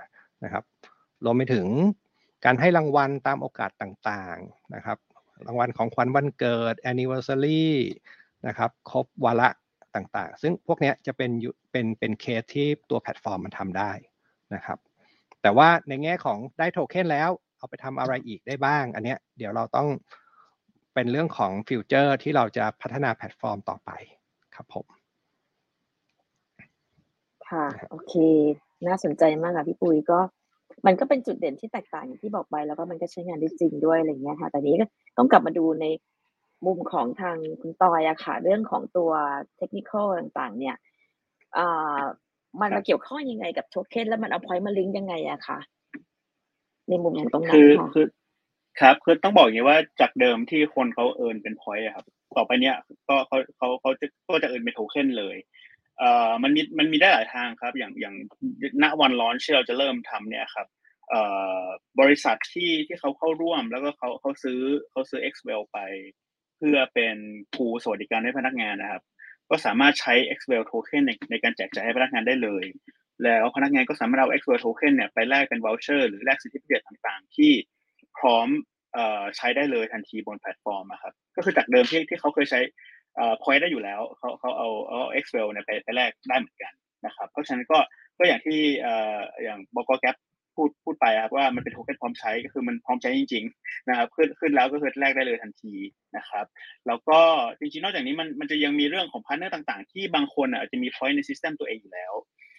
[0.43, 0.63] นะครับ
[1.25, 1.67] รวมไปถึง
[2.45, 4.97] การให้รางวัลตามโอกาสต่างๆนะครับ
[5.47, 7.65] รางวัลของขวัญวันเกิด anniversary
[8.47, 9.49] นะครับครบวาระ
[9.95, 11.31] ต่างๆ ซึ่งพวกนี้จะเป็น
[11.71, 13.91] เป็นเป็นเคสที่ตัวแพลตฟอร์มมันทำได้
[14.55, 14.77] นะครับ
[15.41, 19.87] แต่ว่าในแง่ของได้โทเค็นแล้วเอาไปทำอะไรอีกได้บ้าง อันเนี้ยเดี๋ยวเราต้อง
[20.93, 23.91] เป็นเรื่องของ future ที่เราจะพัฒนาแพลตฟอร์มต่อไป
[24.55, 24.85] ครับผม
[27.49, 28.13] ค่ะโอเค
[28.87, 30.19] น่าสนใจมากค่ะพี่ปุ้ยก็
[30.85, 34.85] มันก็เป็นจุดเด่นที่แตกต่างอย่างที่บอกไปแล้วก็มันก็ใช้งานได้จริงด้วยอะไรเงี้ยค่ะ แต่นี้ก็
[35.17, 35.85] ต้องกลับมาดูใน
[36.65, 39.11] มุมของทางคุณตอยอะค่ะ เรื่องของตัว
[39.57, 40.75] เทคนิคต่างๆ เนี่ย
[41.57, 41.99] อ่า
[42.61, 45.59] มันมาเกี่ยวข้องยังไงกับโทเค็นแล้วมันเอา point มาลิงก์ยังไงอะคะ
[46.89, 48.05] ในมุมของตรงนั้นค่ะคือ
[48.79, 52.05] ครับคือต้องบอกอย่างนี้ว่าจากเดิมที่คนเขา earn เป็น point ครับ
[52.37, 52.75] ต่อไปเนี้ย
[53.07, 55.37] ก็เขาเขาเขาจะก็จะเอินเป็นโทเค็นเลย
[55.99, 58.15] เอ่อมันมีมันมีได้หลายทางครับ อย่างอย่าง
[58.83, 60.67] ณวันร้อนที่เราจะเริ่มทำเนี่ยครับ
[61.09, 61.21] เอ่
[61.61, 61.61] อ
[61.99, 64.59] บริษัทที่ที่เขาเข้าร่วมแล้วก็เขาเขาซื้อ
[64.91, 65.79] เขาซื้อ x w e l l ไป
[66.57, 67.15] เพื่อเป็น
[67.55, 69.01] ผูสวัสดิการให้พนักงานนะครับ
[69.49, 72.65] ก็สามารถใช้ x w e l token ในในการแจกจ่ายให้พนักงานได้เลย
[73.23, 77.51] แล้วพนักงานก็สามารถเอา x w e l token เนี่ยไปแลกเป็น voucher หรือแลกสิทธิพิเศษต่างๆ ที่
[78.17, 78.47] พร้อม
[79.37, 82.59] ใช้ได้เลยทันทีบนแพลตฟอร์มครับก็คือจากเดิมที่ที่เขาเคยใช้
[83.41, 86.73] point ได้อยู่แล้วเขาเขาเอาเอา Excel เนี่ยไปไปแลกได้เหมือนกัน
[87.05, 87.79] นะครับ เพราะฉะนั้นก็
[88.17, 88.59] ก็อย่างที่
[89.43, 90.15] อย่างบกแกป
[90.59, 95.73] พูดพูดไปครับว่ามันเป็นโทเค็นพร้อมใช้ก็คือมันพร้อมใช้จริง ๆ นะครับ ขึ้นขึ้นแล้วก็คือแลกได้เลยทันที
[96.17, 96.45] นะครับ
[96.87, 97.19] แล้วก็
[97.59, 102.13] จริงๆนอกจากนี้มันมันจะยังมีเรื่องของ partner ต่างๆ ที่บางคนอาจจะมี point ใน system ตัวเองอยู่แล้ว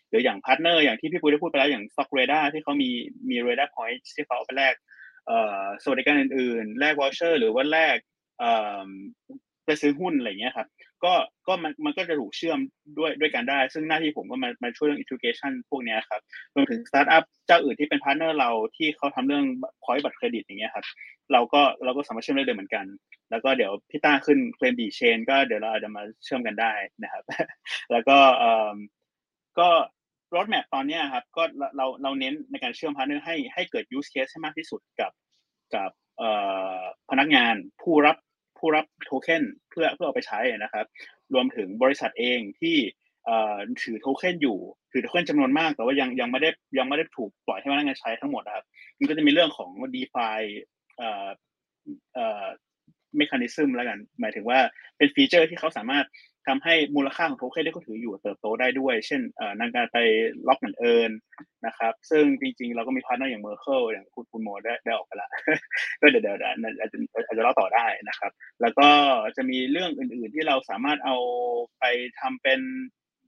[0.09, 2.91] หรืออย่าง partner อย่างที่พี่ปุ้ยได้พูดไปแล้วอย่าง Stock Radar ที่เขามี
[3.31, 4.75] มี Radar Point ที่เขาเอาไปแลก
[5.83, 7.97] สวัสดิการอื่นๆ แลก voucher หรือว่าแลก
[9.65, 10.67] ไปซื้อหุ้นอะไรเงี้ยครับ
[11.05, 11.15] ก็
[11.47, 12.59] ก็มันมันก็จะถูกเชื่อม
[12.99, 16.21] ด้วยด้วยกันได้ ซึ่งหน้าที่ผมก็มามาช่วยเรื่อง integration พวกนี้ครับ
[16.55, 19.45] รวมถึงสตาร์ทอัพเจ้าอื่นที่เป็น partner เราที่เขาทำเรื่อง
[19.85, 20.87] point บัตรเครดิตอย่างเงี้ยครับ
[21.33, 22.85] เราก็เราก็สามารถเชื่อมได้เลยเหมือนกัน
[23.31, 26.73] แล้วก็เดี๋ยวพี่ต้าขึ้นเคลมบีเชนก็เดี๋ยวเราอาจจะมาเชื่อมกันได้
[27.03, 27.25] นะครับ
[27.93, 28.75] แล้วก็เอ่อ
[29.59, 29.69] ก็
[30.37, 31.43] roadmap ตอนนี้ครับก็
[31.77, 35.13] เราเราเน้นในการเชื่อม partner ให้ให้เกิด use case ให้มากที่สุดกับ
[35.75, 35.91] กับ
[37.11, 38.17] พนักงานผู้รับ
[38.61, 40.87] ผู้รับโทเค็นเพื่อเพื่อเอาไปใช้นะครับ
[41.35, 42.77] รวมถึงบริษัทเองที่
[43.83, 44.59] ถือโทเค็นอยู่
[44.93, 48.65] ถือโทเค็นจำนวนมาก แต่ว่ายังยังไม่ได้ยังไม่ได้ถูกปล่อยให้พนักงานใช้ทั้งหมดนะครับ
[48.99, 50.29] มันก็จะมีเรื่องของ d e f า
[50.97, 51.29] เอ่อ
[52.15, 52.45] เอ่อ
[53.17, 54.59] เมคานิซึมแล้วกัน หมายถึงว่า
[54.97, 56.05] เป็นฟีเจอร์ที่เขาสามารถ
[56.51, 59.21] ทำให้มูลค่าของโทเค็นที่เขาถืออยู่เติบโตได้ด้วย เช่น
[59.61, 59.99] อย่างการไป
[60.49, 61.11] ล็อกเหมือนเอิญ
[61.67, 65.29] นะครับ ซึ่งจริงๆ เราก็มีพาร์ทเนอร์อย่างเมอร์เคิลอย่างคุณคุณโมได้ได้ออกไปละ
[66.01, 66.37] ก็เดี๋ยวเดี๋ยว
[66.81, 68.31] อาจจะอาจจะเล่าต่อได้นะครับ
[68.63, 68.89] แล้วก็
[69.37, 71.17] จะมีเรื่องอื่นๆที่เราสามารถเอา
[71.79, 71.85] ไป
[72.21, 72.61] ทำเป็น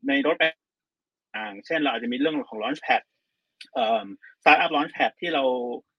[0.09, 0.55] ใน roadmap
[1.34, 3.03] อย่างเช่นเราอาจจะมีเรื่องของ Launchpad
[3.75, 4.07] เอ่อ
[4.43, 5.45] Startup Launchpad ที่เรา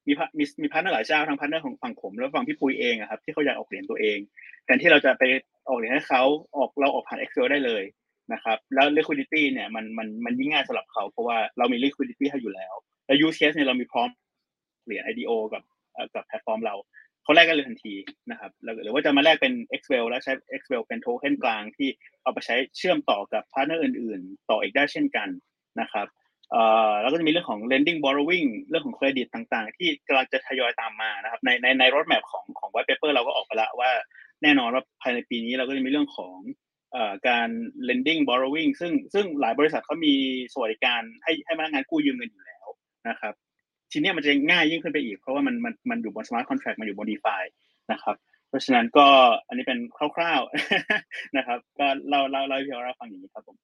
[0.07, 4.17] มีมีมีพาร์ทเนอร์หลายเจ้าทั้งพาร์ทเนอร์ของฝั่งผมแล้วฝั่งพี่ปุยเองครับที่เขาอยากออกเหรียญตัวเอง
[4.65, 5.23] แทนที่เราจะไป
[5.69, 6.23] ออกเหรียญให้เขา
[6.57, 7.83] ออกเราออกผ่าน Excel ได้เลย
[8.33, 12.73] นะครับแล้ว liquidity เนี่ยมันมันมันยิ่งง่ายสำหรับเขาเพราะว่าเรามี liquidity ให้อยู่แล้ว
[13.05, 14.09] แล้ว use case เนี่ยเรามีพร้อม
[14.85, 15.63] เหรียญ IDO กับ
[16.15, 16.75] กับแพลตฟอร์มเรา
[17.23, 17.93] เขาแลกกันเลยทันที
[18.31, 18.51] นะครับ
[18.83, 21.89] หรือว่าจะมาแลกเป็น Excel แล้วใช้ Excel เป็นโทเค็นกลางที่
[22.23, 25.29] เอาไปใช้เชื่อมต่อกับพาร์ทเนอร์อื่น ๆ ต่ออีกได้เช่นกัน
[25.81, 26.07] นะครับ
[27.01, 33.91] แล้วก็จะมีเรื่องของ lending borrowing เรื่องของเครดิตต่างๆ ที่กำลังจะทยอยตามมานะครับ ในในใน roadmap ของของ white paper เราก็ออกไปแล้วว่า
[34.43, 36.37] แน่นอนว่าภายในปีนี้เราก็จะมีเรื่องของ
[36.95, 36.97] อ
[37.27, 37.49] การ
[37.89, 40.13] lending borrowing ซึ่งซึ่งหลายบริษัทเขามี
[40.53, 42.65] สวัสดิการให้ให้พนักงานกู้ยืมเงินอยู่แล้ว
[43.09, 43.33] นะครับ
[43.91, 47.43] ทีนี้มันจะง่ายยิ่งขึ้นไปอีก เพราะว่ามันมันมันอยู่บน smart contract มันอยู่บน DeFi
[47.91, 48.15] นะครับ
[48.49, 49.07] เพราะฉะนั้นก็
[49.47, 49.79] อันนี้เป็น
[50.15, 53.57] คร่าวๆนะครับ ก็เราเราเราเพียงเราฟังอย่างนี้ครับผม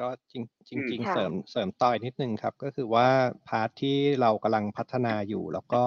[0.00, 3.08] ก็จริงจริงๆเสริมเสริมต่อยนิดนึงครับ ก็คือว่า
[3.48, 5.84] พาร์ทที่เรากำลังพัฒนาอยู่แล้วก็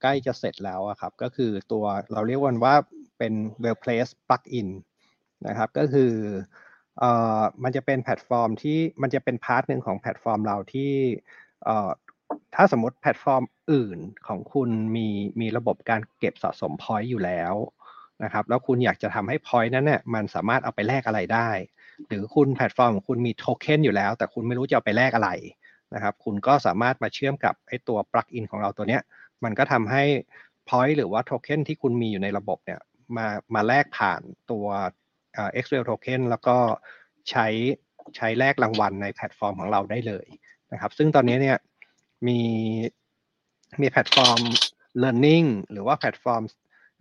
[0.00, 2.74] ใกล้จะเสร็จแล้วครับ ก็คือตัวเราเรียกมันว่า
[3.18, 4.68] เป็น well placed plugin
[5.46, 6.12] นะครับ ก็คือ
[6.98, 10.92] เอ่อมันจะเป็นแพลตฟอร์มที่มันจะเป็น part หนึ่งของแพลตฟอร์มเราที่
[11.64, 11.90] เอ่อ
[12.54, 15.08] ถ้าสมมติแพลตฟอร์มอื่นของคุณมี
[15.40, 17.54] มีระบบการเก็บสะสม point อยู่แล้ว
[18.24, 21.50] นะครับ แล้วคุณอยากจะทำให้ point นั้นเนี่ยมันสามารถเอาไปแลกอะไรได้
[22.08, 25.30] หรือคุณแพลตฟอร์มของคุณมีโทเค็นอยู่แล้ว แต่คุณไม่รู้จะเอาไปแลกอะไร
[25.94, 29.02] นะครับคุณก็สามารถมาเชื่อมกับไอ้ตัว plugin ของเราตัวเนี้ย
[29.44, 30.02] มันก็ทำให้
[30.68, 32.80] point หรือว่าโทเค็นที่คุณมีอยู่ในระบบเนี่ย
[33.16, 34.20] มามาแลกผ่าน
[34.50, 34.66] ตัว
[35.34, 36.56] เอ่อ XREL token แล้วก็
[37.30, 37.46] ใช้
[38.16, 40.26] ใช้แลกรางวัลในแพลตฟอร์มของเราได้เลย
[40.72, 41.58] นะครับ ซึ่งตอนนี้เนี่ย
[42.26, 42.40] มี
[43.80, 44.40] มีแพลตฟอร์ม
[45.02, 46.42] learning หรือว่าแพลตฟอร์ม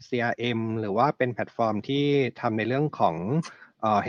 [0.07, 2.05] CRM หรือว่าเป็นแพลตฟอร์มที่
[2.41, 3.15] ทำในเรื่องของ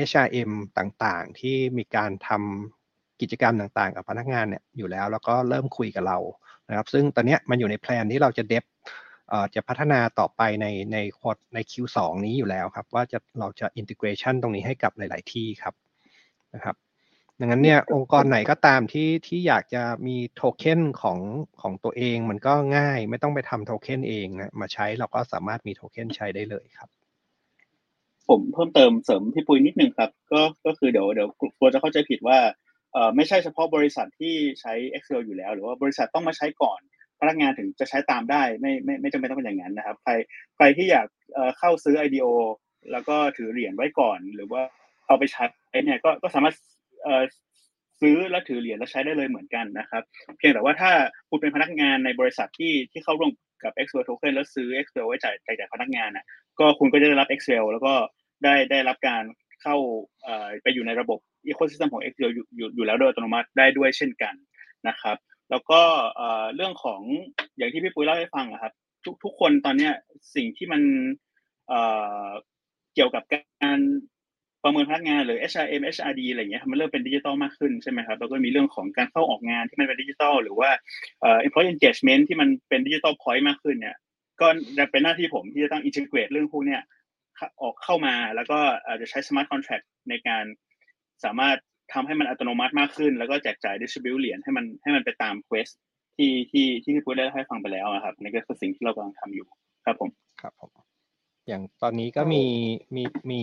[0.09, 6.19] HRM ต่างๆ ที่มีการทำกิจกรรมต่างๆ กับพนักงานเนี่ยอยู่แล้ว แล้วก็เริ่มคุยกับเรา
[6.69, 8.65] นะครับ ซึ่งตอนนี้มันอยู่ในแพลนที่เราจะเดฟ
[9.55, 15.75] จะพัฒนาต่อไปในในควอใน Q2 นี้อยู่แล้วครับ ว่าจะเราจะอินทิเกรชันตรงนี้ให้กับหลาย ๆ ที่ครับ
[16.55, 16.77] นะครับ
[17.41, 21.19] ดังนั้นเนี่ยองค์กรไหนก็ตามที่ที่อยากจะมีโทเค็นของ
[21.61, 26.89] ของตัวเองมันก็ง่าย ไม่ต้องไปทำโทเค็นเองนะมาใช้เราก็สามารถมีโทเค็นใช้ได้เลยครับ
[28.29, 32.39] ผมเพิ่มเติมเสริมพี่ปุ้ยนิดนึงครับ ก็ก็คือเดี๋ยวเดี๋ยวกลัวจะเข้าใจผิดว่า
[32.93, 36.81] เอ่อไม่ใช่เฉพาะบริษัทที่ใช้ Excel อยู่แล้ว หรือว่าบริษัทต้องมาใช้ก่อน
[37.21, 40.13] พนักงานถึงจะใช้ตามได้ไม่ไม่ไม่จำเป็นต้องเป็นอย่างนั้นนะครับ ใคร
[40.57, 41.07] ใครที่อยาก
[41.59, 42.27] เข้าซื้อ IDO
[42.93, 44.63] แล้วก็ถือเหรียญไว้ก่อน หรือว่า
[45.07, 45.45] เอาไปใช้
[45.85, 46.55] เนี่ยก็ก็สามารถ
[47.03, 47.23] เออ
[48.05, 50.03] ซื้อและถือเหรียญแล้วใช้ได้เลยเหมือนกันนะครับ
[50.39, 50.91] เพียงแต่ว่าถ้า
[51.31, 53.31] คุณเป็นพนักงานในบริษัทที่ที่เข้าร่วม
[53.65, 56.25] กับ Excel Token แล้วซื้อ Excel ไว้จ่ายจ่ายพนักงานน่ะ
[56.59, 57.95] ก็คุณก็จะได้รับ Excel แล้วก็
[58.45, 59.23] ได้ได้รับการ
[59.63, 59.77] เข้า
[60.63, 61.19] ไปอยู่ในระบบ
[61.51, 64.35] ecosystem ของ Excel อยู่อยู่อยู่แล้วโดยอัตโนมัติได้ด้วยเช่นกัน
[64.89, 65.17] นะครับ
[65.51, 65.81] แล้วก็
[66.55, 67.01] เรื่องของ
[67.57, 68.73] อย่างที่พี่ปุ้ยเล่าให้ฟังอะครับ
[69.05, 69.93] ทุกทุกคนตอนเนี้ย
[70.35, 70.83] สิ่งที่มัน
[72.95, 73.23] เกี่ยวกับ
[74.65, 80.71] ประเมินพนักงานหรือ HRM HRD อะไรเงี้ยมันเริ่มเป็นดิจิตอลมากขึ้นใช่ไหมครับแล้วก็มีเรื่องของการเข้าออกงานที่มันเป็นดิจิตอลหรือว่า
[81.47, 83.97] employee engagement ที่มันเป็น digital point มากขึ้นเนี่ย
[84.41, 84.49] ก็
[84.79, 86.83] จะเป็นหน้าที่ผมที่จะต้อง integrate เรื่องพวกเนี้ย
[87.63, 90.45] ออกเข้ามาแล้วก็อาจจะใช้ smart contract ในการ
[91.25, 91.57] สามารถ
[91.93, 95.73] ทำให้มันอัตโนมัติมากขึ้น แล้วก็แจกจ่าย distribute เหรียญให้มันให้มันไปตาม quest
[96.17, 99.47] ที่ที่ที่พี่ปุ้ยได้ให้ฟังไปแล้วครับนี่ก็คือสิ่งที่เรากำลังทำอยู่
[99.85, 100.11] ครับผม
[100.41, 100.94] ครับผม
[101.49, 102.45] อย่างตอนนี้ก็มี
[102.95, 103.41] มีมี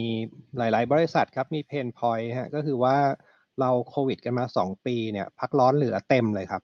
[0.58, 2.98] หลาย ๆ บริษัทครับมี pain point ฮะก็คือว่า
[3.60, 6.62] เราโควิดกันมาสองปีเนี่ย พักร้อนเหลือเต็มเลยครับ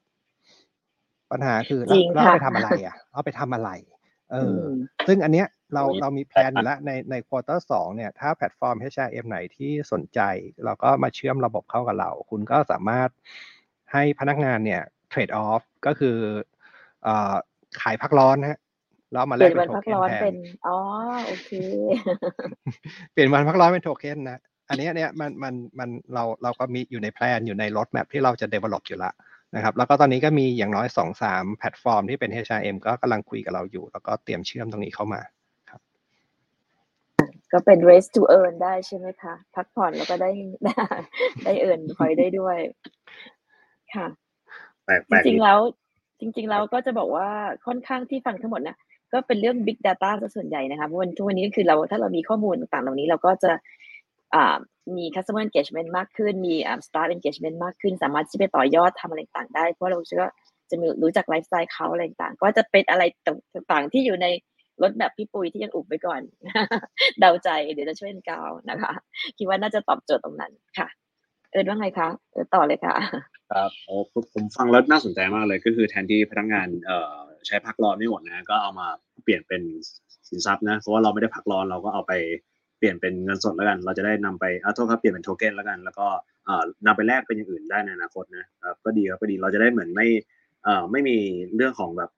[1.31, 3.69] ปัญหาคือเราเราไปทำอะไรอะเอาไปทำอะไร
[4.31, 4.57] เออ
[5.07, 10.19] ซึ่งอันเนี้ยเราเรามี plan อยู่แล้วในใน quarter สองเนี่ย ถ้าแพลตฟอร์ม HRM ไหนที่สนใจ
[10.65, 13.09] เราก็มาเชื่อมระบบเข้ากับเรา คุณก็สามารถ
[13.93, 16.17] ให้พนักงานเนี่ย trade off ก็คือ
[17.03, 17.33] เอ่อ
[17.81, 18.59] ขายพักร้อนฮะ
[19.11, 20.35] แล้วมาแลกเป็นโทเค็นแทน
[20.67, 20.77] อ๋อ
[21.25, 21.51] โอเค
[23.11, 24.39] เปลี่ยนวันพักร้อนเป็นโทเค็นนะ
[24.69, 29.11] อันนี้เนี่ยมันมันมันเราเราก็มีอยู่ใน plan อยู่ใน roadmap ที่เราจะ develop อยู่ละ
[29.55, 35.21] นะครับ แล้วก็ตอนนี้ก็มีอย่างน้อยสองสามแพลตฟอร์มที่เป็น HRM ก็กำลังคุยกับเราอยู่ แล้วก็เตรียมเชื่อมตรงนี้เข้ามา
[35.69, 35.81] ครับ
[37.51, 40.31] ก็เป็น rest to earn ได้ใช่ไหมคะ พักผ่อนแล้วก็ได้
[40.63, 40.73] ได้
[41.45, 42.57] ได้ earn พอยได้ด้วย
[43.95, 44.07] ค่ะ
[45.09, 45.59] จริงๆแล้ว
[46.19, 47.29] จริง ๆ แล้วก็จะบอกว่า
[47.65, 48.77] ค่อนข้างที่ฟังทั้งหมดนะ
[49.13, 53.51] ก็เป็นเรื่อง big data ซะส่วนใหญ่นะคะเพราะวันทุกวันนี้ก็คือเราถ้าเรามีข้อมูลต่างๆเหล่านี้เราก็จะ
[54.97, 56.55] มี customer engagement มากขึ้น มี
[56.87, 60.25] staff engagement มากขึ้น สามารถที่ไปต่อยอดทำอะไรต่างได้ เพราะเราเชื่อ
[60.69, 63.03] จะมีรู้จักไลฟ์สไตล์เขาอะไรต่างก็จะเป็นอะไร
[63.71, 64.27] ต่างๆที่อยู่ใน
[64.81, 66.21] รถแบบพี่ปุยที่ยังอุบไปก่อน
[67.19, 68.91] เดาใจเดี๋ยวจะช่วยกาวนะคะ
[69.37, 70.87] คิดว่าน่าจะตอบโจทย์ตรงนั้นค่ะ
[71.51, 72.95] เอินว่าไงคะเออต่อเลยค่ะ
[73.51, 73.71] ครับ
[74.33, 78.87] ผมฟังแล้วน่าสนใจมากเลยก็คือแทนที่พนักงานเอ่อ ใช้พักร้อนไม่หมดนะก็เอามา
[79.23, 79.61] เปลี่ยนเป็น
[80.29, 82.13] สินทรัพย์นะเพราะว่าเราไม่ได้พักร้อนเราก็เอาไป
[82.79, 86.07] เปลี่ยนเป็นเงินสดแล้วกัน เราจะได้นำไปอ่าโทษครับเปลี่ยนเป็นโทเค็นแล้วกัน แล้วก็
[86.45, 90.07] เอ่อนำไปแลกเป็นอย่างอื่นได้ในอนาคตนะครับก็ดีครับก็ดีเราจะได้เหมือนไม่
[90.63, 91.17] เอ่อไม่มี
[91.55, 92.09] เรื่องของแบบ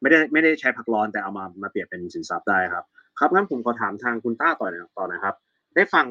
[0.00, 2.84] ไม่ได้ไม่ได้ใช้พักร้อนแต่เอามามาเปลี่ยนเป็นสินทรัพย์ได้ครับ
[3.18, 5.34] ครับงั้นผมขอถามทางคุณต้าต่อนะต่อนะครับ
[5.74, 6.06] ได้ฟัง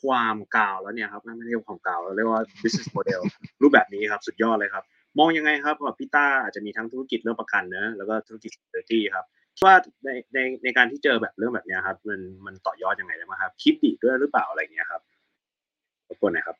[0.00, 3.20] ความกาวแล้วเนี่ยครับไม่เรียกว่ความกาวเราเรียกว่า business model
[3.62, 4.84] รูปแบบนี้ครับสุดยอดเลยครับ
[5.18, 9.24] มองยังไงครับว่าพี่ต้าอาจจะมีทั้งธุรกิจเรื่องประกันนะแล้วก็ธุรกิจ security ครับ
[9.64, 15.00] ว่าในในในการที่เจอแบบเรื่องแบบเนี้ยครับ มันมันต่อยอดยังไงได้ไหมครับคิดดีด้วยหรือเปล่าอะไรเงี้ยครับ
[16.08, 16.56] รบกวนหน่อยครับ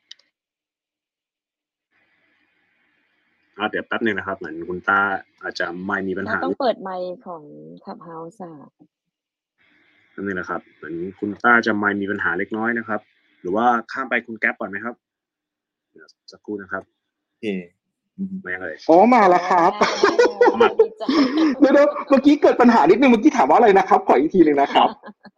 [3.57, 5.01] อ่าเดี๋ยวแป๊บนึงนะครับ เหมือนคุณต้า
[5.43, 7.43] อาจจะไม่มีปัญเราหาต้องเปิดไมค์ของ
[7.85, 8.53] Clubhouse อะ
[10.15, 13.01] นั่นเองนะครับ เหมือนคุณต้าจะไม่มีปัญหาเล็กน้อยนะครับ
[13.41, 14.95] หรือว่าข้ามไปคุณแก๊ปก่อนไหมครับ
[15.93, 16.83] เดี๋ยวสักครู่นะครับ
[17.27, 17.47] โอเค
[18.19, 19.73] อืมมายังเลยอ๋อมาแล้วครับ
[20.81, 21.03] ดีใจ
[21.61, 24.89] เดี๋ยวๆเมื่อกี้เกิดปัญหานิดนึงเมื่อกี้ถามว่าอะไรนะครับขออีกทีหนึ่งนะครับ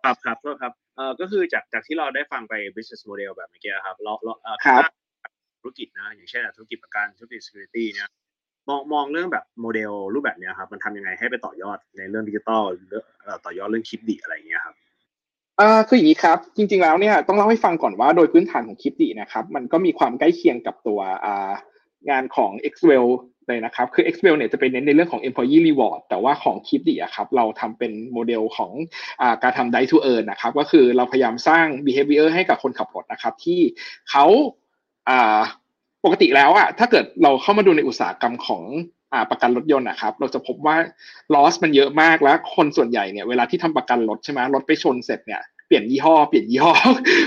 [0.05, 4.83] ครับครับโทษครับเอ่อก็คือจากจากที่เราได้ฟังไป business model แบบเมื่อกี้ครับเราเราเอ่อครับ
[5.61, 8.09] ธุรกิจนะ อย่างเช่นธุรกิจประกันธุรกิจ security เนี่ย
[8.69, 14.75] มองมองเรื่องแบบโมเดลรูปแบบเนี้ยครับ มันทำยังไงให้ไปต่อยอดในเรื่องดิจิตอลเรื่องเอ่อต่อยอดเรื่องคลิปดีอะไรอย่างเงี้ยครับ
[15.61, 21.53] อ่าคืออย่างนี้ครับ จริง ๆแล้วเนี่ยต้องเล่าให้ฟังก่อนว่าโดยพื้นฐานของคลิปดีนะครับ มันก็มีความใกล้เคียงกับตัวอ่า
[22.09, 23.07] งานของ Xwell
[23.49, 28.71] เลยนะครับ คือ Xwell เนี่ยจะเป็นเน้นในเรื่องของ employee reward แต่ว่าของคลิปดีอะครับ เราทำเป็นโมเดลของ
[29.21, 33.61] อการทำ die to earn นะครับ ก็คือเราพยายามสร้าง behavior ให้กับคนขับรถนะครับ ที่
[34.11, 34.25] เขา
[36.05, 38.63] ปกติแล้วอะถ้าเกิดเราเข้ามาดูในอุตสาหกรรมของ
[39.13, 40.77] อประกันรถยนต์นะครับ เราจะพบว่า
[41.35, 46.73] loss มันเยอะมากแล้วคนส่วนใหญ่เนี่ยเวลาที่ทำประกันรถใช่ไหมรถไปชนเสร็จเนี่ย เปลี่ยนยี่ห้อเปลี่ยนยี่ห้อ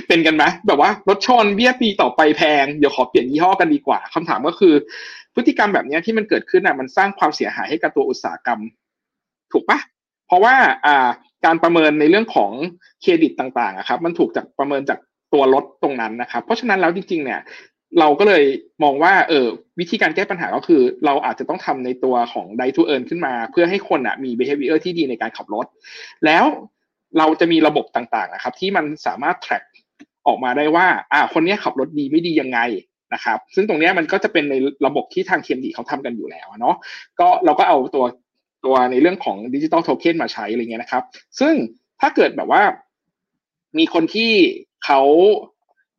[0.08, 4.74] เป็นกันไหมแบบว่ารถชนเบี้ยปีต่อไปแพงเดี๋ยวขอเปลี่ยนยี่ห้อกันดีกว่าคำถามก็คือ
[5.36, 8.60] พฤติกรรมแบบนี้ที่มันเกิดขึ้นอะมันสร้างความเสียหายให้กับตัวอุตสาหกรรม
[9.52, 9.80] ถูกปะ
[10.28, 11.10] เพราะว่าอ่า
[11.46, 12.52] การประเมินในเรื่องของ
[13.02, 15.00] เครดิตต่างๆครับ มันถูกจากประเมินจาก
[15.34, 17.42] ตัวรถตรงนั้นนะครับ เพราะฉะนั้นแล้วจริง ๆ เนี่ย
[18.00, 18.44] เราก็เลย
[18.84, 19.48] มองว่าเออ
[19.80, 25.66] วิธีการแก้ปัญหาก็คือ เราอาจจะต้องทำในตัวของ die to earn ขึ้นมา เพื่อให้คนอะมี behavior ที่ดีในการขับรถ
[26.26, 26.46] แล้ว
[27.18, 29.66] เราจะมีระบบต่างๆนะครับ ที่มันสามารถ track
[30.28, 32.60] ออกมาได้ว่า อ่า คนนี้ขับรถดีไม่ดียังไง
[33.14, 34.56] นะครับ ซึ่งตรงนี้มันก็จะเป็นใน
[34.86, 36.76] ระบบที่ทางเคมดีเขาทำกันอยู่แล้วเนาะ
[37.20, 38.06] ก็เราก็เอาตัว
[38.66, 41.04] ตัวในเรื่องของดิจิ t a ลโทเค็นมาใช้อะไรเงี้ยนะครับ
[41.40, 41.54] ซึ่ง
[42.02, 42.64] ถ้าเกิดแบบว่า
[43.78, 44.32] มีคนที่
[44.86, 45.02] เขา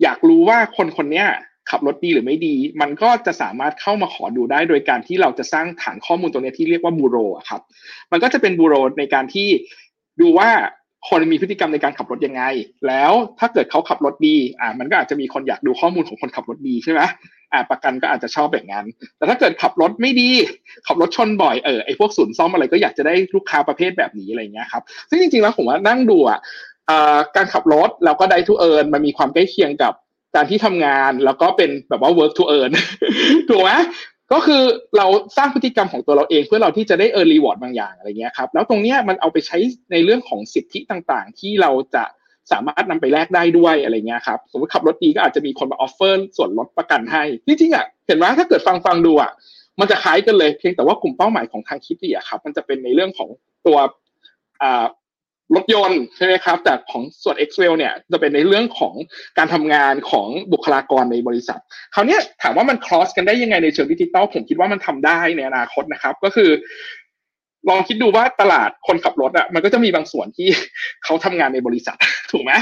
[0.03, 1.25] อยากรู้ว่าคนคนนี้
[1.71, 7.17] ขับรถดีหรือไม่ดี มันก็จะสามารถเข้ามาขอดูได้โดยการที่เราจะสร้างฐานข้อมูลตัวนี้ที่เรียกว่าบูโร
[7.49, 7.63] ครับ
[8.13, 9.49] มันก็จะเป็นบูโรในการที่
[10.21, 10.51] ดูว่า
[11.09, 12.43] คนมีพฤติกรรมในการขับรถยังไง
[12.89, 17.01] แล้วถ้าเกิดเขาขับรถดีอ่ามันก็อาจจะมีคนอยากดูข้อมูลของคนขับรถดีใช่ไหม
[17.53, 18.85] อ่าประกันก็อาจจะชอบแบบนั้น
[19.17, 20.31] แต่ถ้าเกิดขับรถไม่ดี
[20.87, 26.39] ขับรถชนบ่อยเออไอพวกศูนย์ซ่อมอะไรก็อยากจะได้ลูกค้าประเภทแบบนี้อะไรเงี้ยครับซึ่งจริงๆแล้วผมว่านั่งดูอะ
[27.37, 29.93] การขับรถแล้วก็ drive to earn มันมีความใกล้เคียงกับ
[30.35, 32.71] การที่ทำงานแล้วก็เป็นแบบว่า work to earn
[33.49, 33.73] ถูกไหม
[34.33, 34.63] ก็คือ
[34.97, 35.07] เรา
[35.37, 39.57] สร้างพฤติกรรมของตัวเราเองเพื่อเราที่จะได้ earn reward บางอย่างอะไรเงี้ยครับแล้วตรงเนี้ยมันเอาไปใช้
[39.93, 42.05] ในเรื่องของสิทธิต่างๆ ที่เราจะ
[42.53, 49.31] สามารถนำไปแลกได้ด้วยอะไรเงี้ยครับสมมติขับรถดีก็อาจจะมีคนมา offer ส่วนลดประกันให้จริงๆอะเห็นไหมถ้าเกิดฟังฟังดูอะ
[49.81, 53.29] มันจะคล้ายกันเลยเพียงแต่ว่ากลุ่มเป้าหมายของทางคิดดีอะครับ มันจะเป็นในเรื่องของ
[53.67, 53.79] ตัว
[54.63, 54.85] อ่า
[55.55, 58.95] รถยนต์ใช่ไหมครับแต่ของส่วน Excel เนี่ยจะเป็นในเรื่องของ
[59.39, 61.61] การทำงานของบุคลากรในบริษัท
[61.95, 66.51] คราวนี้ถามว่ามัน cross กันได้ยังไงในเชิงดิจิตอลผมคิดว่ามันทำได้ในอนาคตนะครับ ก็คือ
[67.69, 70.49] ลองคิดดูว่าตลาดคนขับรถอะมันก็จะมีบางส่วนที่
[71.05, 71.97] เขาทำงานในบริษัท
[72.31, 72.53] ถูกไหม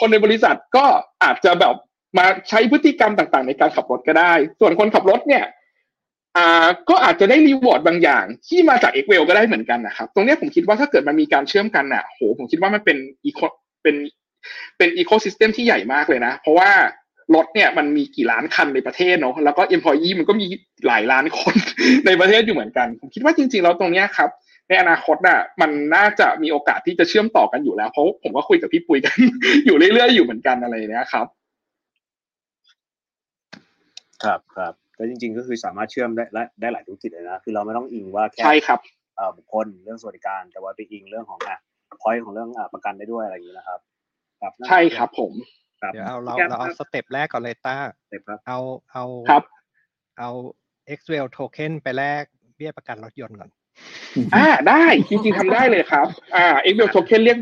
[0.00, 0.84] คนในบริษัทก็
[1.24, 1.74] อาจจะแบบ
[2.18, 5.44] มาใช้พฤติกรรมต่างๆ ในการขับรถก็ได้ ส่วนคนขับรถเนี่ย
[6.36, 13.40] อ่าก็อาจจะได้ reward บางอย่าง ที่มาจาก Excel ก็ได้เหมือนกันนะครับ ตรงนี้ผมคิดว่าถ้าเกิดมันมีการเชื่อมกันอะโหผมคิดว่ามันเป็น eco
[13.82, 13.96] เป็น
[14.78, 16.70] เป็น ecosystem ที่ใหญ่มากเลยนะ เพราะว่า
[17.34, 20.46] รถเนี่ยมันมีกี่ล้านคันในประเทศเนาะแล้วก็ employee มันก็มี
[20.86, 21.54] หลายล้านคน
[22.06, 24.30] ในประเทศอยู่เหมือนกัน ผมคิดว่าจริงๆแล้วตรงนี้ครับ
[24.68, 29.16] ในอนาคตน่ะมันน่าจะมีโอกาสที่จะเชื่อมต่อกันอยู่แล้ว เพราะผมก็คุยกับพี่ปุ้ยกัน
[29.66, 31.26] อยู่เรื่อยๆอยู่เหมือนกันอะไรเนี้ยครับ
[34.24, 38.80] ครับครับ ก็จริง ๆ ก็คือสามารถเชื่อมได้ได้ได้หลายธุรกิจเลยนะคือเราไม่ต้องอิงว่าแค่ใช่ครับ
[39.16, 41.58] เอ่อบุคคลเรื่องสวัสดิการ แต่ว่าไปอิงเรื่องของอะ
[42.02, 43.80] พอยของเรื่องอะประกันได้ด้วยอะไรอย่างนี้นะครับ
[44.40, 45.32] ครับนั่นใช่ครับผม
[45.82, 47.76] ครับเดี๋ยวเอาเราแก้มเราเอาครับสเต็ปแรกก่อนเลยต้า
[48.10, 48.58] เต็มครับเอา
[48.92, 49.42] เอาครับ
[50.18, 50.30] เอา
[50.98, 52.22] Xwell Token ไปแลก
[52.56, 53.50] เบี้ยประกันรถยนต์ก่อน
[54.34, 57.38] อ่าได้จริงๆทำได้เลยครับ อ่า Excel Token เรียก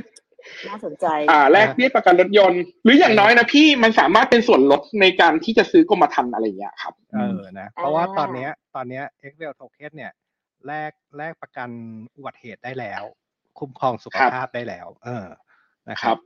[0.68, 10.12] น่าสนใจ อ่า แลกเบี้ยประกันรถยนต์ หรืออย่างน้อยนะพี่มันสามารถเป็นส่วนลดในการที่จะซื้อกรมธรรม์อะไรอย่างเงี้ยครับ เออนะ เพราะว่าตอนเนี้ยตอนเนี้ย Xwell Token เนี่ย
[10.66, 11.70] แลกแลกประกัน
[12.16, 13.02] อุบัติเหตุได้แล้ว
[13.58, 15.26] คุ้มครองสุขภาพได้แล้ว เออ
[15.90, 16.16] นะคครัรับ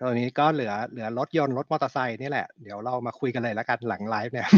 [0.00, 4.48] บตอนนี้ก็เหลือเหลือรถยนต์รถมอเตอร์ไซค์นี่แหละ เดี๋ยวเรามาคุยกันเลยแล้วกันหลังไลฟ์เนี่ย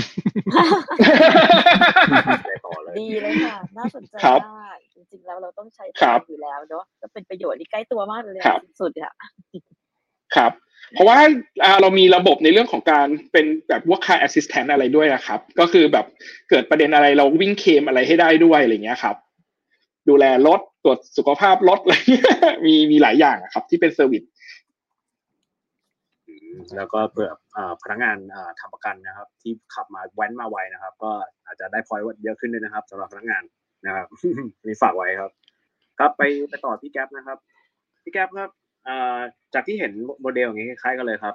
[2.46, 9.12] ไปต่อเลยดีเลยค่ะ น่าสนใจครับมากจริงๆแล้วเราต้องใช้ครับอยู่แล้วเนาะก็เป็นประโยชน์ที่ใกล้ตัวมากเลยครับสุดๆอะ
[10.36, 10.52] ครับ
[10.94, 11.18] เพราะว่า
[11.64, 16.06] อ่าเรามีระบบในเรื่องของการเป็นแบบว่า car assistant อะไรด้วยอะครับ ก็คือแบบ
[16.50, 19.16] เกิดประเด็นอะไรเราวิ่งเคลมอะไรให้ได้ด้วยอะไรเงี้ยครับ
[20.08, 22.28] ดูแลรถตรวจสุขภาพรถอะไรเงี้ย
[22.66, 24.31] มีมีหลายอย่างอะครับ ที่เป็น service อืม
[26.76, 27.30] แล้วก็เผื่อ
[27.82, 31.10] พนักงานเอ่อทำประกันนะครับ ที่ขับมาแว้นมาไวนะครับ ก็
[31.46, 33.42] อาจจะได้ point เยอะขึ้นด้วยนะครับสำหรับพนักงาน
[33.86, 34.06] นะครับ
[34.66, 35.30] นี่ฝากไว้ครับ
[35.98, 37.38] ครับไปไปต่อที่แก๊ปนะครับ
[38.02, 38.50] พี่แก๊ปครับ
[39.54, 41.34] จากที่เห็นโมเดลอย่างนี้คล้ายกันเลยครับ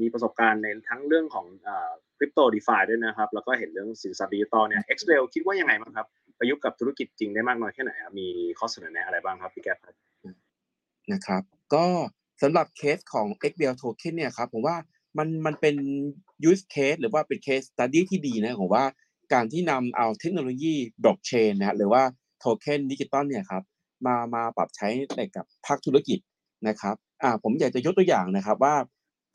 [0.00, 1.46] มีประสบการณ์ในทั้งเรื่องของ
[2.16, 6.06] คริปโต DeFi ด้วยนะครับ แล้วก็เห็นเรื่องสินทรัพย์ดิจิตอลเนี่ย x r a i l คิดว่ายังไงบ้างครับ
[6.38, 8.26] ประยุกต์กับธุรกิจจริงได้มากน้อยแค่ไหนมี
[8.58, 9.94] ข้อเสนอแนะอะไรบ้างครับพี่แก๊ปครับ
[11.12, 11.42] นะครับ
[11.74, 11.84] ก็
[12.42, 14.76] สำหรับเคสของ XBL Token เนี่ยครับผมว่า
[15.18, 15.76] มันมันเป็น
[16.50, 18.84] use case หรือว่าเป็น case study ที่ดีนะผมว่า
[19.32, 22.02] การที่นำเอาเทคโนโลยี blockchain นะฮะหรือว่า
[22.38, 23.62] โทเค็นดิจิตอลเนี่ยครับ
[24.06, 26.18] มามาปรับใช้ในกับภาคธุรกิจ
[26.68, 28.74] นะครับอ่าผมอยากจะยกตัวอย่างนะครับว่า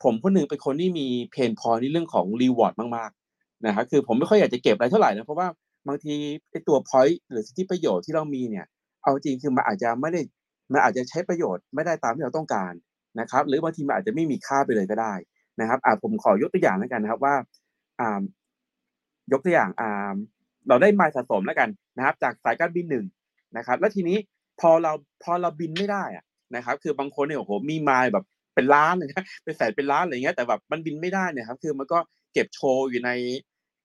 [0.02, 5.48] ผมคนหนึ่งเป็นคนที่มีเพนพอในเรื่องของ reward มากๆนะครับคือผมไม่ค่อยอยากจะเก็บอะไรเท่าไหร่นะเพราะว่า
[5.88, 6.14] บางที
[6.50, 8.66] ไอตัว point หรือสิทธิประโยชน์ที่เรามีเนี่ย
[9.02, 10.20] เอาจริงคือมันอาจจะไม่ได้
[10.72, 12.72] มันอาจจะใช้ประโยชน์ไม่ได้ตามที่เราต้องการ
[13.20, 15.14] นะครับหรือบางทีมันอาจจะไม่มีค่าไปเลยก็ได้
[15.60, 17.34] นะครับอ่าผมขอยกตัวอย่างแล้วกันนะครับว่า
[18.00, 18.22] อ่า
[19.32, 20.14] ยกตัวอย่างอ่า
[20.68, 23.04] เราได้ไมล์สะสมแล้วกันนะครับ จากสายการบินหนึ่ง
[23.56, 24.16] นะครับ แล้วทีนี้
[24.60, 24.92] พอเรา
[25.22, 26.24] พอเราบินไม่ได้อะ
[26.56, 31.98] นะครับ คือบางคนเนี่ยโอ้โหมีไมล์แบบเป็นล้านเลยนะเป็นแสนเป็นล้านอะไรเงี้ยแต่แบบมันบินไม่ได้เนี่ยครับคือมันก็
[32.32, 33.10] เก็บโชว์อยู่ใน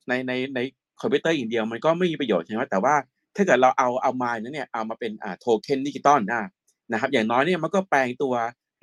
[0.07, 0.59] ในในใน
[1.01, 2.95] คอมพิวเตอร์อย่างเดียวมันก็ไม่มีประโยชน์ใช่ไหมแต่ว่า
[3.36, 6.41] ถ้าเกิดเราเอาเอาไมล์นั้นเนี่ยเอามาเป็นอ่าโทเค็นดิจิตอลอ่า
[6.91, 8.34] นะครับ อย่างน้อยเนี่ยมันก็แปลงตัว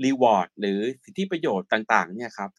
[0.05, 2.51] reward หรือสิทธิประโยชน์ต่างๆเนี่ยครับ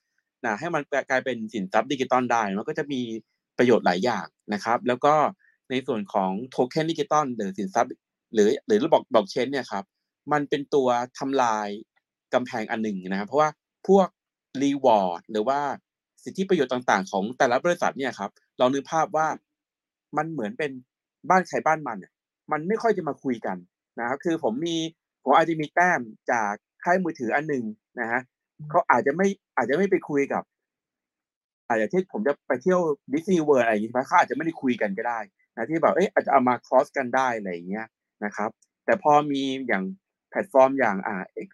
[0.46, 3.02] นะให้มันกลายเป็นสินทรัพย์ดิจิตอลได้มันก็จะมี
[3.58, 5.14] ประโยชน์หลายอย่างนะครับ แล้วก็
[5.70, 7.92] ในส่วนของโทเค็นดิจิตอลหรือสินทรัพย์
[8.34, 9.84] หรือหรือระบบบล็อกเชนเนี่ยครับ
[10.32, 10.88] มันเป็นตัว
[11.20, 11.68] ทำลาย
[12.34, 13.50] กำแพงอันหนึ่งนะครับ เพราะว่า
[13.88, 14.08] พวก
[14.62, 15.60] reward หรือว่า
[16.24, 19.28] สิทธิประโยชน์ต่างๆ ของแต่ละบริษัทเนี่ยครับเรานึกภาพว่า
[20.18, 20.72] มันเหมือนเป็น
[21.30, 21.98] บ้านใครบ้านมัน
[22.52, 23.58] มันไม่ค่อยจะมาคุยกัน
[24.00, 24.78] นะครับ คือผมมี
[25.24, 26.54] ผมอาจจะมีแต้มจาก
[26.86, 27.64] ค่ายมือถืออันหนึ่ง
[28.00, 28.22] นะฮะ
[28.70, 29.28] เขาอาจจะไม่
[29.58, 30.44] อาจจะไม่ไปคุยกับ
[31.68, 32.80] อาจจะที่ผมจะไปเที่ยว
[33.14, 35.20] Disney World อะไรอย่างนี้ใช่ไหมเขาอาจจะไม่ได้คุยกันก็ได้
[35.56, 37.88] นะที่แบบเอ๊ะอาจจะเอามา cross กันได้อะไรอย่างเงี้ย
[38.26, 38.50] นะครับ
[38.86, 39.84] แต่พอมีอย่าง
[40.30, 41.50] แพลตฟอร์มอย่างอ่า X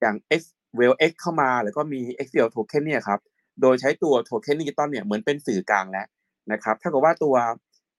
[0.00, 0.42] อย่าง X
[0.78, 3.20] w e l X เข้ามาแล้วก็มี XL Token เนี่ยครับ
[3.60, 6.06] โดยใช้ตัวโทเค็นดิจิตอลเนี่ยเหมือนเป็นสื่อกลางแล้ว
[6.52, 7.34] นะครับถ้ากับว่าตัว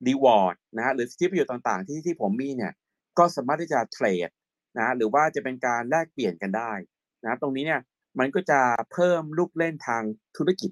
[0.08, 2.74] reward นะฮะหรือสิทธิประโยชน์ต่างๆ ที่ที่ผมมีเนี่ย
[3.18, 4.30] ก็สามารถที่จะเทรด
[4.80, 6.72] นะหรือว่าจะเป็นการแลกเปลี่ยนกันได้
[7.26, 7.82] นะตรงนี้เนี่ย
[8.20, 8.60] มันก็จะ
[8.94, 10.04] เพิ่มลูกเล่นทาง
[10.38, 10.72] ธุรกิจ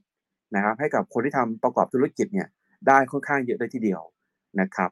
[0.56, 2.48] นะครับ ให้กับคนที่ทำประกอบธุรกิจเนี่ย
[2.88, 4.02] ได้ค่อนข้างเยอะเลยทีเดียว
[4.60, 4.90] นะครับ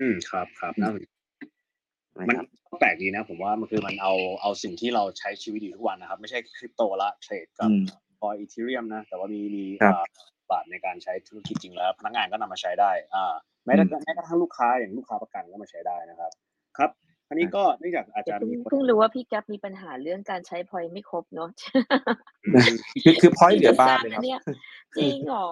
[0.00, 1.06] อืมครับครับน่าสนใจ
[2.18, 4.12] นะมันครับก็แปลกดีนะ ผมว่ามันคือมันเอา
[4.42, 7.84] เอาสิ่งที่เราใช้ชีวิตอยู่ทุกวันนะครับ ไม่ใช่คริปโตละเทรดกับอืม
[8.18, 10.06] พออีเทเรียมนะ แต่ว่ามีมีครับอ่า
[10.50, 13.34] บาทในการใช้ธุรกิจจริงแล้ว พนักงานก็นำมาใช้ได้ อ่า
[13.64, 16.30] แม้แต่แม้กระทั่งลูกค้าอย่างลูกค้าประกันก็มาใช้ได้นะครับ
[16.78, 16.90] ครับ
[17.28, 21.48] อันนี้ก็เนื่องจากอาจแต่จะเพิ่งมีคนเพิ่งรู้ว่าพี่แก๊ปมีปัญหาเรื่องการใช้พอยไม่ครบเนาะ
[22.54, 24.40] อืมคือคือพอยต์เหลือบ้างเลยครับเนี่ย
[24.96, 25.48] จริงเหรอ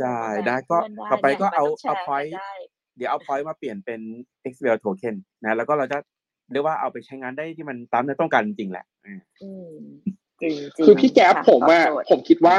[0.00, 2.52] ใช่โอ้ได้แบ่งก็เพื่นได้ต่อไปก็นี่ยเอามันต้งเอาแชร์ point กันได้
[2.96, 4.00] เดี๋ยวเอาพอยต์มาเปลี่ยนเป็น
[4.52, 5.98] XBL token นะแล้วก็เราจะ
[6.52, 9.68] เรียกว่าเอาไปใช้งานได้ที่มันตามที่ต้องการจริงๆแหละอืมอืม
[10.40, 12.56] จริงจริงคือพี่แก๊ปค่ะผมอะตอบโจทย์ผมคิดว่า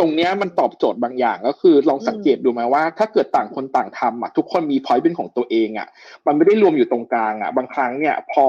[0.00, 5.88] ตรงเนี้ยมันตอบโจทย์บางอย่างก็คือลองสังเกตดูไหมว่า ถ้าเกิดต่างคนต่างทำอะทุกคนมี point เป็นของตัวเองอะ
[6.26, 8.46] มันไม่ได้รวมอยู่ตรงกลางอะบางครั้งเนี่ยพอ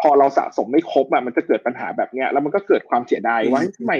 [0.00, 3.94] พอเราสะสมไม่ครบอะมันจะเกิดปัญหาแบบเนี้ยแล้วมันก็เกิดความเสียดายว่าทำไม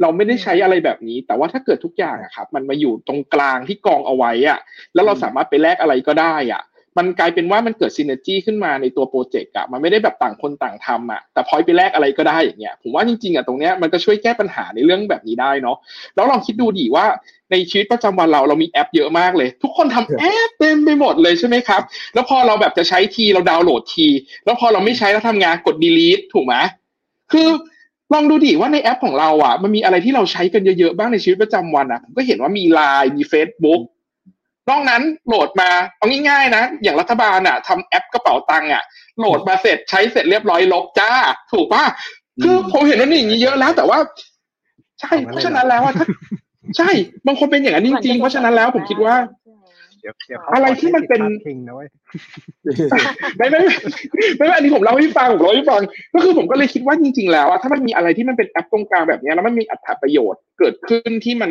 [0.00, 4.58] เราไม่ได้ใช้อะไรแบบนี้ แต่ว่าถ้าเกิดทุกอย่างอะครับ มันมาอยู่ตรงกลางที่กองเอาไว้อะ
[4.94, 6.62] แล้วเราสามารถไปแลกอะไรก็ได้อะ
[6.98, 15.76] มันกลายเป็นว่ามันเกิด synergy ขึ้นมาในตัวโปรเจกต์อะมันไม่ได้แบบต่างคนต่างทำอะแต่พอยไปแลกอะไรก็ได้อย่างเงี้ยผมว่าจริงๆอะตรงเนี้ยมันก็ช่วยแก้ปัญหาในเรื่องแบบนี้ได้เนาะ
[16.14, 17.06] แล้วลองคิดดูดิว่า
[17.50, 21.82] ในชีวิตประจำวันเราเรามีแอปเยอะมากเลย ทุกคนทำแอปเต็มไปหมดเลยใช่ไหมครับ
[22.14, 24.08] แล้วพอเราแบบจะใช้ทีเราดาวน์โหลดที
[24.44, 26.54] แล้วพอเราไม่ใช้แล้วทำไงกด delete ถูกไหม
[27.32, 27.48] คือ
[28.14, 33.80] ลองดูดิว่าในแอปของเราอะมันมีอะไรที่เราใช้กันเยอะๆบ้างในชีวิตประจำวันอะผมก็เห็นว่ามี Line มี Facebook
[34.68, 38.82] นอกนั้นโหลดมาเอาง่ายๆนะ อย่างรัฐบาลอะทำแอปกระเป๋าตังค์อะ
[39.18, 41.10] โหลดมาเสร็จใช้เสร็จเรียบร้อยลบจ้า
[41.52, 41.84] ถูกป่ะ
[42.42, 43.98] คือผมเห็นว่านี่อย่างนี้เยอะแล้วแต่ว่า
[45.00, 46.06] ใช่เพราะฉะนั้นแล้วว่าถ้า
[46.76, 46.90] ใช่
[47.26, 49.14] บางคนเป็นอย่างนั้นจริงๆเพราะฉะนั้นแล้วผมคิดว่า
[50.00, 51.88] เดี๋ยวเดี๋ยวเขาอะไรที่มันเป็นขอใช้สิทธิ์พาดพิงนะเว้ย
[53.36, 53.74] ไม่ไม่ไม่
[54.36, 55.80] ไม่ไม่อันนี้ผมเล่าให้ฟังผมเล่าให้ฟัง
[56.14, 61.50] ก็คือผมก็เลยคิดว่าจริง ๆ แล้วอะถ้ามันมีอะไรที่มันเป็นแอปตรงกลางแบบเนี้ยแล้วมันมีอัตราประโยชน์เกิดขึ้นที่มัน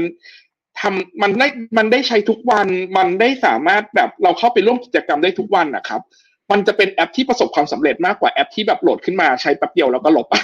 [0.80, 1.48] ทำมันได้
[1.78, 2.68] มันได้ใช้ทุกวัน
[2.98, 6.02] มันได้สามารถแบบเราเข้าไปร่วมกิจกรรมได้ทุกวันนะครับ
[6.52, 10.36] มันจะเป็นแอปที่ประสบความสำเร็จมากกว่าแอปที่แบบโหลดขึ้นมาใช้แป๊บเดียวแล้วก็ลบไป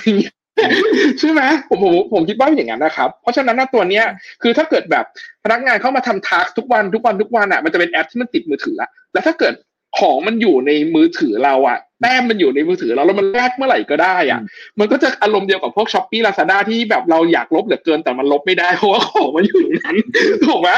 [1.19, 4.05] ใช่ไหมผมผมผมคิดว่าอย่างนั้นนะครับ เพราะฉะนั้นหน้าตัวเนี้ย
[4.41, 5.05] คือถ้าเกิดแบบ
[5.43, 9.53] พนักงานเข้ามาทำ task ทุกวันทุกวันทุกวันอะมันจะเป็นแอปที่มันติดมือถือละแล้วถ้าเกิด
[9.97, 14.39] ของมันอยู่ในมือถือเราอะแต้มมันอยู่ในมือถือเราแล้วมันแลกเมื่อไหร่ก็ได้อะ
[14.79, 19.97] มันก็จะอารมณ์เดียวกับพวก Shopee Lazada ที่แบบเราอยากลบเหลือเกินแต่มันลบไม่ได้เพราะว่าของมันอยู่ในนั้น
[20.45, 20.69] ถูกไหม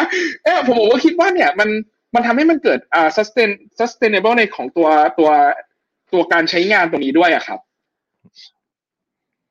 [0.44, 1.70] เออผมผมก็คิดว่าเนี่ยมัน
[2.16, 3.50] มันทำให้มันเกิดอ่า sustain
[3.80, 4.88] sustainable ในของตัว
[5.20, 5.30] ตัว
[6.14, 7.60] ตัวการใช้งานตรงนี้ด้วยอะครับ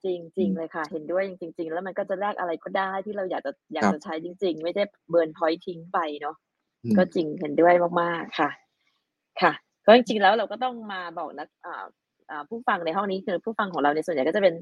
[0.04, 6.36] จริงจริงเลยค่ะ เห็นด้วยจริง ๆ แล้วมันก็จะแลกอะไรก็ได้ที่เราอยากจะอยากครับจะใช้จริง ๆ ไม่ได้ burn point ทิ้งไปเนาะ
[6.84, 8.50] อืมก็จริงเห็นด้วยมากๆค่ะ
[9.42, 9.52] ค่ะ
[9.86, 11.48] ก็จริงๆแล้วเราก็ต้องมาบอกนัก
[12.48, 14.54] ผู้ฟังในห้องนี้คือผู้ฟังของเราในส่วนใหญ่ก็จะเป็น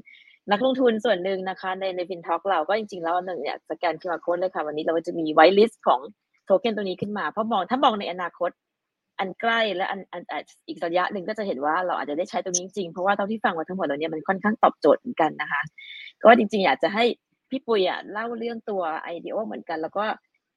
[0.51, 6.01] นักลงทุนส่วนหนึ่งนะคะในใน FinTalk เราก็จริงๆแล้วหนึ่งเนี่ยสแกน QR code เลยค่ะวันนี้เราจะมี whitelist ของ
[6.45, 8.51] โทเค็นตัวนี้ขึ้นมา เพราะมองถ้ามองในอนาคต
[9.19, 15.61] อันใกล้และอันอันอีกระยะหนึ่งก็จะเห็นว่าเราอาจจะได้ใช้ตรงนี้จริงๆเพราะว่าเท่าที่ฟังมาทั้งหมดแล้วเนี่ยมันค่อนข้างตอบโจทย์เหมือนกันนะคะ
[16.23, 17.03] ก็จริงๆอยากจะให้
[17.49, 18.81] พี่ปุยอะเล่าเรื่องตัว
[19.13, 20.05] IDO เหมือนกัน แล้วก็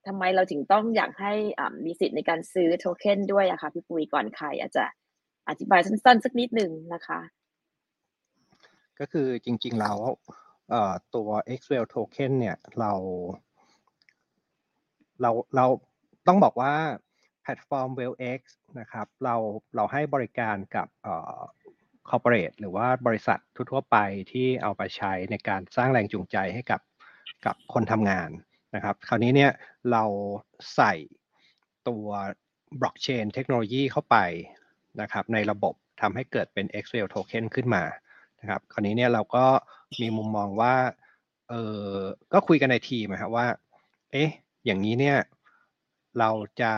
[0.07, 1.33] ทำไมเราถึงต้องอยากให้
[1.85, 4.85] มีสิทธิ์ในการซื้อโทเค็นด้วยอะคะพี่ปุยก่อนใครอาจจะ
[5.49, 7.21] อธิบายสั้นๆสักนิดหนึ่งนะคะ
[9.01, 9.99] ก็คือจริงๆแล้ว
[10.71, 11.29] เอ่อตัว
[11.59, 12.93] XWell Token เนี่ยเรา
[15.21, 15.67] เราเรา
[16.27, 16.75] ต้องบอกว่า
[17.43, 18.41] แพลตฟอร์ม WellX
[18.81, 19.37] นะครับเรา
[19.77, 21.41] เราให้บริการกับเอ่อ
[22.09, 23.97] corporate หรือว่าบริษัททั่วๆไป
[24.33, 26.81] ที่เอาไปใช้ในการสร้างแรงจูงใจให้กับ
[27.47, 28.31] กับคนทำงาน
[28.75, 29.53] นะครับ คราวนี้เนี่ย
[29.93, 30.05] เรา
[30.75, 30.93] ใส่
[31.89, 32.07] ตัว
[32.81, 34.17] บล็อกเชนเทคโนโลยีเข้าไป
[35.01, 37.85] นะครับในระบบทำให้เกิดเป็น XWell Token ขึ้นมา
[38.41, 39.45] นะครับคราวนี้เนี่ยเราก็
[40.01, 40.75] มีมุมมองว่า
[41.49, 41.55] เอ
[41.85, 41.95] อ
[42.33, 43.47] ก็คุยกันในทีมนะครับว่า
[44.13, 44.31] เอ๊ะ
[44.65, 45.19] อย่างนี้เนี่ย
[46.19, 46.73] เราจะ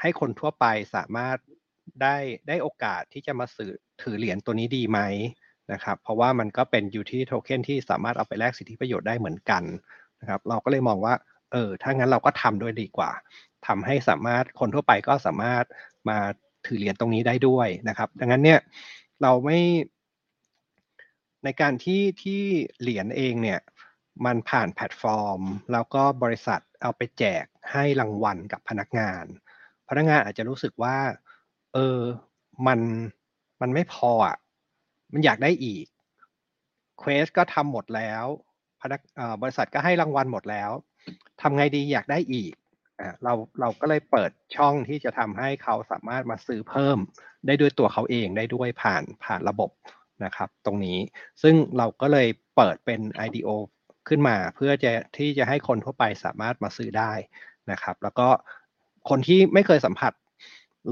[0.00, 1.38] ให้คนทั่วไปสามารถ
[2.02, 2.16] ได้
[2.48, 3.72] ได้โอกาสที่จะมาสื่อ
[4.02, 5.00] ถือเหรียญตัวนี้ดีไหม
[5.72, 9.62] นะครับ เพราะว่ามันก็เป็น utility token ที่สามารถเอาไปแลกสิทธิประโยชน์ได้เหมือนกัน
[10.24, 11.14] นะครับ เราก็เลยมองว่า
[11.52, 13.10] เออ ถ้างั้นเราก็ทำด้วยดีกว่า
[13.66, 15.64] ทำให้สามารถคนทั่วไปก็สามารถ
[16.08, 16.18] มา
[16.66, 18.60] ถือเหรียญตรงนี้ได้ด้วยนะครับ ดังนั้นเนี่ย
[19.22, 19.58] เราไม่
[21.44, 22.42] ในการที่ที่
[22.80, 23.60] เหรียญเองเนี่ย
[24.26, 25.40] มันผ่านแพลตฟอร์ม
[25.72, 29.24] แล้วก็บริษัทเอาไปแจกให้รางวัลกับพนักงาน
[29.88, 30.96] พนักงานอาจจะรู้สึกว่า
[31.74, 32.00] เออ
[32.66, 32.80] มัน
[33.60, 34.36] มันไม่พออะ
[35.12, 35.86] มันอยากได้อีก
[36.98, 38.24] quest ก็ทำหมดแล้ว
[38.84, 39.00] พนัก
[39.42, 40.70] บริษัทก็ให้รางวัลหมดแล้ว
[41.40, 42.52] ทำไงดีอยากได้อีก
[43.24, 46.98] เราเราก็เลยเปิดช่องที่จะทำให้เขาสามารถมาซื้อเพิ่ม
[47.46, 49.70] ได้ด้วยตัวเขาเองได้ด้วยผ่านผ่านระบบ
[50.24, 50.98] นะครับ ตรงนี้
[51.42, 53.48] ซึ่งเราก็เลยเปิดเป็น IDO
[54.08, 57.12] ขึ้นมาเพื่อจะที่จะให้คนทั่วไปสามารถมาซื้อได้
[57.70, 58.28] นะครับ แล้วก็
[59.08, 60.12] คนที่ไม่เคยสัมผัส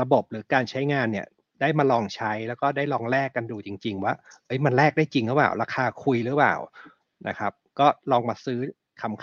[0.01, 1.26] ระบบหรือการใช้งานเนี่ย
[1.61, 4.14] ได้มาลองใช้แล้วก็ได้ลองแลกกันดูจริง ๆ ว่า
[4.47, 6.57] เอ้ยมันแลกได้จริงหรือเปล่า ราคาคุยหรือเปล่า
[7.28, 8.61] นะครับ ก็ลองมาซื้อ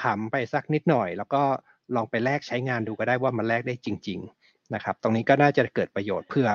[0.02, 1.41] ขำๆไปสักนิดหน่อย แล้วก็
[1.95, 6.47] ลองไปแลกใช้งานดูก็ได้ว่ามันแลกได้จริง ๆนะครับ ตรงนี้ก็น่าจะเกิดประโยชน์เพื่อ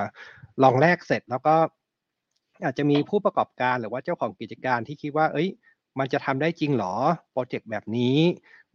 [0.63, 1.55] ลองแลกเสร็จแล้วก็
[2.63, 5.49] อาจจะมีผู้ประกอบการหรือว่าเจ้าของกิจการที่คิดว่า เอ้ย
[5.99, 6.95] มันจะทำได้จริงหรอ
[7.31, 8.17] โปรเจกต์แบบนี้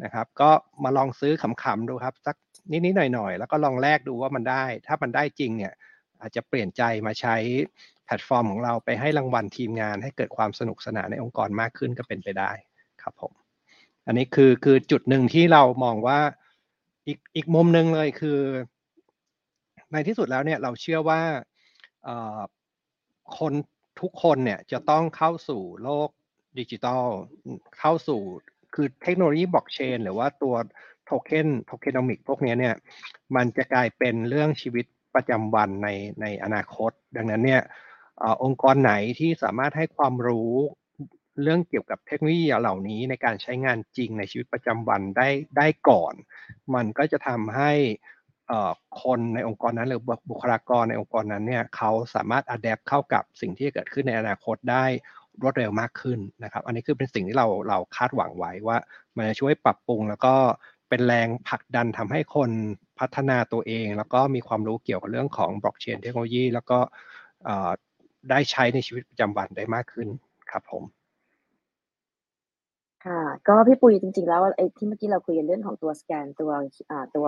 [0.05, 0.51] นะครับ ก็
[0.85, 2.37] มาลองซื้อขำๆดูครับสัก
[2.71, 5.73] นิดๆหน่อยๆ แล้วก็ลองแลกดูว่ามันได้ ถ้ามันได้จริงเนี่ย
[6.21, 7.37] อาจจะเปลี่ยนใจมาใช้
[8.05, 12.51] แพลตฟอร์มของเราไปให้รางวัลทีมงานให้เกิดความสนุกสนานในองค์กรมากขึ้นก็เป็นไปได้
[13.03, 13.33] ครับผม
[14.07, 16.21] อันนี้คือคือจุดหนึ่งที่เรามองว่า
[17.07, 18.41] อีกอีกมุมหนึ่งเลยคือ
[19.93, 21.21] ในที่สุดแล้วเนี่ยเราเชื่อว่า
[23.39, 23.53] คน
[24.01, 26.09] ทุกคนเนี่ยจะต้องเข้าสู่โลก
[26.59, 27.05] ดิจิทัล
[27.79, 28.21] เข้าสู่
[28.75, 30.55] คือเทคโนโลยีบล็อกเชนหรือว่าตัว
[31.05, 32.75] โทเค็น tokenomic พวกนี้เนี่ย
[33.37, 35.89] มันจะกลายเป็นเรื่องชีวิตประจำวันใน
[36.21, 37.63] ในอนาคต ดังนั้นเนี่ย
[38.23, 40.53] อองค์กรไหนที่สามารถให้ความรู้
[41.43, 46.15] เรื่องเกี่ยวกับเทคโนโลยีเหล่านี้ในการใช้งานจริงในชีวิตประจำวันได้ได้ก่อน
[46.75, 47.73] มันก็จะทำให้
[49.03, 54.85] คนในองค์กรนั้นหรือบุคลากรในองค์กรนั้นเนี่ยเขาสามารถอัดแอปเข้ากับสิ่งที่จะเกิดขึ้นในอนาคตได้
[55.43, 58.79] รวดเร็วมากขึ้นนะครับ อันนี้คือเป็นสิ่งที่เราเราคาดหวังไว้ว่า
[59.17, 60.35] มันจะช่วยปรับปรุง แล้วก็
[60.89, 62.51] เป็นแรงผลักดันทำให้คน
[62.99, 66.79] พัฒนาตัวเอง แล้วก็มีความรู้เกี่ยวกับเรื่องของบล็อกเชนเทคโนโลยีแล้วก็
[68.31, 70.09] ได้ใช้ในชีวิตประจำวันได้มากขึ้น
[70.51, 71.00] ครับผม
[73.07, 76.51] ค่ะ ก็พี่ปุยจริง ๆ แล้วไอ้ที่เมื่อกี้เราคุยกันเรื่องของตัวสแกนตัว
[76.91, 77.27] อ่าตัว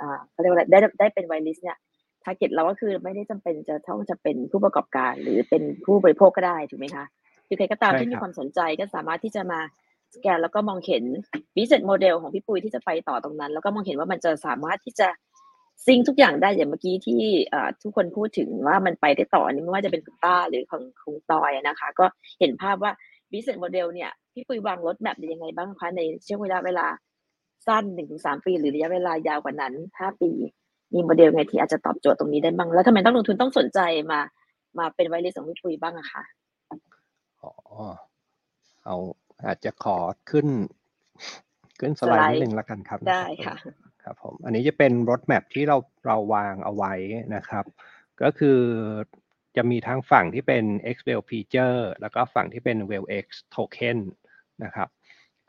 [0.00, 1.78] อ่าเขาเรียกว่าอะไรได้ได้เป็น whitelist เนี่ย
[2.24, 7.04] target เราก็คือไม่ได้จำเป็นจะต้องจะเป็นผู้ประกอบการหรือเป็นผู้บริโภคก็ได้ถูกไหมคะ
[7.48, 9.60] คือใครก็ตามใช่ที่มีครับความสนใจก็สามารถที่จะมา
[10.14, 11.04] สแกนแล้วก็มองเห็น
[11.54, 15.08] business model ของพี่ปุ้ยที่จะไปต่อตรงนั้น แล้วก็มองเห็นว่ามันจะสามารถที่จะ
[15.86, 17.20] ซิงค์ทุกอย่างได้อย่างเมื่อกี้ที่
[17.50, 22.06] เอ่อทุกคนพูดถึงว่ามันไปได้ต่ออันนี้ไม่ว่าจะเป็นคุณป้าหรือของคุณตอยอะนะคะ ก็
[22.40, 22.92] เห็นภาพว่า
[23.32, 26.86] business model เนี่ยพี่ปุ้ยวางรถแมพยังไงบ้างคะในช่วงเวลาเวลา
[27.66, 30.30] สั้นหนึ่งถึงสามปี หรือระยะเวลายาวกว่านั้นห้าปี
[30.94, 33.80] มีโมเดลไงที่อาจจะตอบโจทย์ตรงนี้ได้บ้าง แล้วทำไมต้องลงทุนต้องสนใจ
[34.12, 34.20] มา
[34.78, 36.22] มาเป็นไวเลสของพี่ปุ้ยบ้างอะคะ
[37.42, 37.52] อ๋อ
[38.84, 38.96] เอา
[39.44, 39.96] อาจจะขอ
[40.30, 40.46] ขึ้น
[41.80, 43.54] ขึ้นสไลสไลด์ด์นิดนึงแล้วกันครับ ได้ค่ะ
[44.02, 45.76] ครับผม อันนี้จะเป็นรถแมพที่เรา
[46.06, 46.92] เราวางเอาไว้
[47.34, 47.64] นะครับ
[48.22, 48.58] ก็คือ
[49.56, 50.64] จะมีทั้งฝั่งที่เป็น
[50.96, 53.98] XWell Feature แล้วก็ฝั่งที่เป็น WellX Token
[54.64, 54.88] นะครับ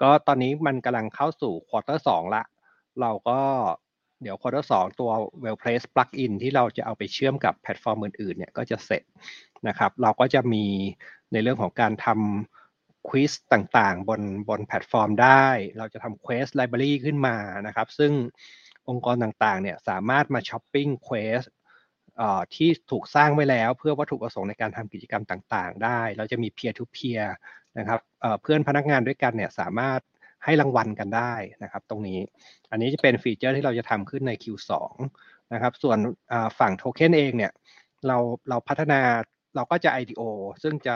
[0.02, 2.44] ก็ตอนนี้มันกำลังเข้าสู่ควอเตอร์สองละ
[3.02, 3.40] เราก็
[4.22, 5.12] เดี๋ยว quarter สองตัว
[5.44, 9.04] WellPlace Plugin ที่เราจะเอาไปเชื่อมกับแพลตฟอร์มอื่นๆเนี่ยก็จะเสร็จ
[9.68, 10.66] นะครับ เราก็จะมี
[11.32, 15.48] ในเรื่องของการทำ quest ต่างๆ บนบนแพลตฟอร์มได้
[15.78, 17.36] เราจะทำ Quest Library ขึ้นมา
[17.68, 18.12] นะครับ ซึ่ง
[18.90, 21.63] องค์กรต่างๆเนี่ยสามารถมาช้อปปิ้ง Quest เอ่อ
[22.56, 27.26] ที่ถูกสร้างไว้แล้ว เพื่อวัตถุประสงค์ในการทำกิจกรรมต่างๆ ได้ เราจะมี peer to peer
[27.78, 28.00] นะครับ
[28.42, 30.00] เพื่อนพนักงานด้วยกันเนี่ยสามารถ
[30.44, 31.34] ให้รางวัลกันได้
[31.64, 32.20] นะครับ ตรงนี้
[32.72, 34.72] อันนี้จะเป็นฟีเจอร์ที่เราจะทำขึ้นใน Q2
[35.54, 35.98] นะครับ ส่วน
[36.60, 37.52] ฝั่งโทเค็นเองเนี่ย
[38.08, 38.18] เรา
[38.50, 39.02] เราพัฒนา
[39.56, 40.22] เราก็จะ IDO
[40.64, 40.96] ซึ่งจะ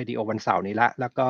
[0.00, 1.28] IDO วันเสาร์นี้ละ แล้วก็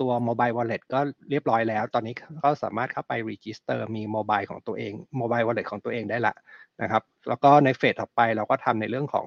[0.00, 6.34] ตัว Mobile Wallet ก็เรียบร้อยแล้ว ตอนนี้ก็สามารถเข้าไป Register มี Mobile ของตัวเอง Mobile Wallet ของตัวเองได้ละ
[6.82, 9.26] นะครับ แล้วก็ในเฟสต่อไปเราก็ทำในเรื่องของ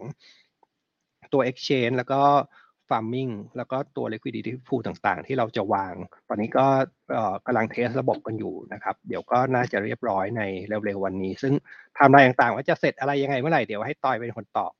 [1.33, 2.21] ตัว Exchange แล้วก็
[2.89, 5.93] Farming แล้วก็ตัว Liquidity Pool ต่างๆ ที่เราจะวาง
[6.29, 6.65] ตอนนี้ก็
[7.45, 11.53] กำลังเทสระบบกันอยู่นะครับ เดี๋ยวก็น่าจะเรียบร้อยในเร็วๆวันนี้ ซึ่ง
[11.97, 14.71] ทำอะไรต่างๆ ว่าจะเสร็จอะไรยังไงเมื่อไหร่ เดี๋ยวให้ตอยเป็นคนตอบ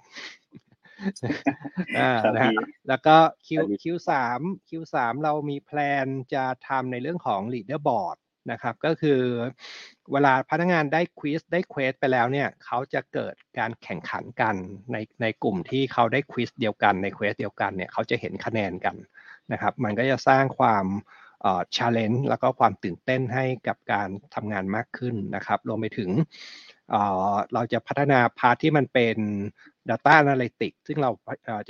[1.97, 2.55] อ่าครับนะฮะพี่
[2.87, 4.11] แล้วก็ Q ครับพี่ Q3
[4.69, 8.17] Q3 เรามีแพลนจะทำในเรื่องของ leaderboard
[8.51, 9.21] นะครับ ก็คือ
[10.11, 14.55] เวลาพนักงานได้ควิสได้เควสไปแล้วเนี่ยเขาจะเกิดการแข่งขันกัน
[14.91, 18.95] ในในกลุ่มที่เขาได้ quest เดียวกันใน quest เดียวกันเนี่ยเขาจะเห็นคะแนนกัน
[19.51, 20.85] นะครับ มันก็จะสร้างความ
[21.41, 26.09] เอ่อ challenge แล้วก็ความตื่นเต้นให้กับการทำงานมากขึ้นนะครับ รวมไปถึง
[27.53, 29.17] เราจะพัฒนา part ที่มันเป็น
[29.89, 31.11] Data Analytics ซึ่งเรา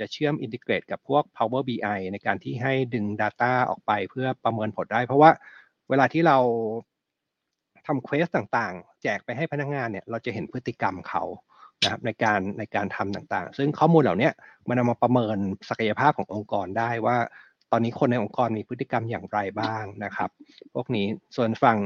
[0.00, 5.30] จะเชื่อม Integrate กับพวก Power BI ในการที่ให้ดึง Data ออกไปเพื่อประเมินผลได้ เพราะว่า
[5.90, 6.38] เวลาที่เรา
[7.86, 11.22] ทำ quest ต่างๆ แจกไปให้พนักงานเนี่ยเราจะเห็นพฤติกรรมเขา
[11.82, 14.30] นะครับในการในการทำต่างๆ ซึ่งข้อมูลเหล่านี้
[14.68, 15.36] มันเอามาประเมิน
[15.68, 17.16] ศักยภาพขององค์กรได้ว่า
[17.72, 20.30] ตอนนี้คนในองค์กรมีพฤติกรรมอย่างไรบ้างนะครับ
[20.74, 21.06] พวกนี้
[21.36, 21.78] ส่วนฝั่ง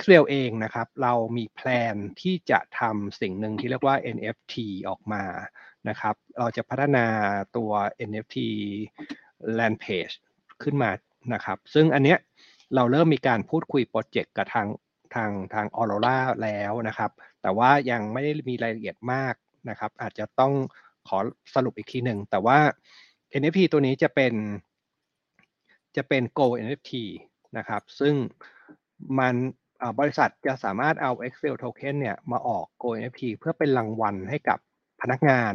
[0.00, 4.54] Xwell เองนะครับ เรามี plan ที่จะทำสิ่งหนึ่งที่เรียกว่า NFT
[4.88, 5.24] ออกมา
[5.88, 7.06] นะครับ เราจะพัฒนา
[7.56, 7.70] ตัว
[8.08, 8.36] NFT
[9.58, 10.14] land page
[10.62, 10.90] ขึ้นมา
[11.34, 12.18] นะครับ ซึ่งอันเนี้ย
[12.74, 14.68] เราเริ่มมีการพูดคุยโปรเจกต์กับทาง
[15.14, 17.10] ทางทางออโรราแล้วนะครับ
[17.42, 19.34] แต่ว่ายังไม่ได้มีรายละเอียดมาก
[19.68, 20.52] นะครับ อาจจะต้อง
[21.08, 21.18] ขอ
[21.54, 22.58] สรุปอีกทีหนึ่ง แต่ว่า
[23.40, 24.34] NFT ตัวนี้จะเป็น
[25.96, 26.92] จะเป็น Go NFT
[27.58, 28.14] นะครับ ซึ่ง
[29.18, 29.34] มัน
[29.98, 34.58] บริษัทจะสามารถเอา Excel Token เนี่ยมาออก Go NFT เพื่อเป็นรางวัลให้กับ
[35.00, 35.54] พนักงาน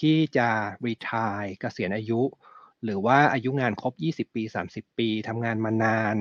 [0.00, 0.48] ที่จะ
[0.86, 2.22] retire เกษียณอายุ
[2.84, 3.92] หรือว่าอายุงานครบ
[4.30, 6.16] 20 ปี 30 ปีทำงานมานาน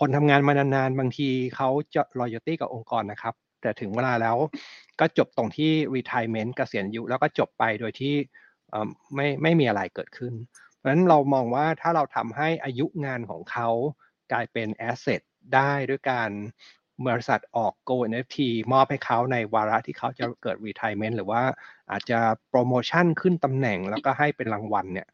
[0.00, 4.36] คนทำงานมานานๆ บางทีเขาจะ loyalty กับองค์กรนะครับ แต่ถึงเวลาแล้ว
[5.00, 8.14] ก็จบตรงที่ retirement เกษียณอายุ แล้วก็จบไปโดยที่
[9.14, 10.34] ไม่ไม่มีอะไรเกิดขึ้น
[10.76, 13.68] เพราะฉะนั้นเรามองว่าถ้าเราทำให้อายุงานของเขา
[14.32, 15.20] กลายเป็น asset
[15.54, 16.30] ได้ด้วยการ
[17.08, 18.36] บริษัทออก Go NFT
[18.72, 21.42] มอบให้เขาในวาระที่เขาจะเกิด retirement หรือว่า
[21.90, 22.18] อาจจะ
[22.48, 25.08] โปรโมชั่นขึ้นตำแหน่งแล้วก็ให้เป็นรางวัลเนี่ย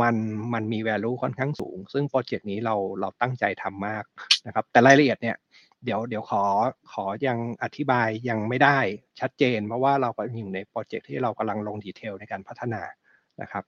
[0.00, 0.16] มัน
[0.52, 4.04] มันมี value ค่อนข้างสูง ซึ่งโปรเจกต์นี้เราเราตั้งใจทำมาก
[4.46, 5.36] นะครับ แต่รายละเอียดเนี่ย
[5.84, 6.44] เดี๋ยวเดี๋ยวขอ
[6.92, 8.78] ขอยังอธิบายยังไม่ได้
[9.20, 12.82] ชัดเจน เพราะว่าเราก็อยู่ในโปรเจกต์ที่เรากำลังลง detail ในการพัฒนา
[13.40, 13.64] นะครับ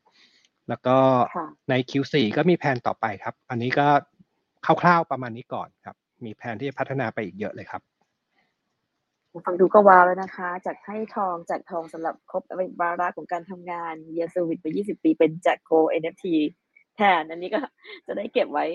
[0.69, 0.97] แล้วก็
[1.37, 3.87] ค่ะใน Q4 ก็มีแผนต่อไปครับ อันนี้ก็
[4.83, 7.83] คร่าวๆประมาณนี้ก่อนครับ มีแผนที่จะพัฒนาไปอีกเยอะเลยครับ
[9.47, 12.43] ฟังดูก็ว้าวแล้วนะคะ จากให้ทองจากทองสำหรับครบ
[12.81, 16.25] วาระของการทำงาน year service ไป 20 ปีเป็นจากโก NFT
[16.97, 17.61] แทนอันนี้ก็
[18.07, 18.67] จะได้เก็บไว้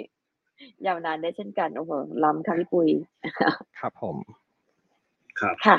[0.86, 1.92] ยาวนานได้เช่นกันโอ้โห
[2.24, 2.90] ล้ำค่ะพี่ปุย
[3.80, 4.18] ครับผม
[5.40, 5.78] ครับค่ะ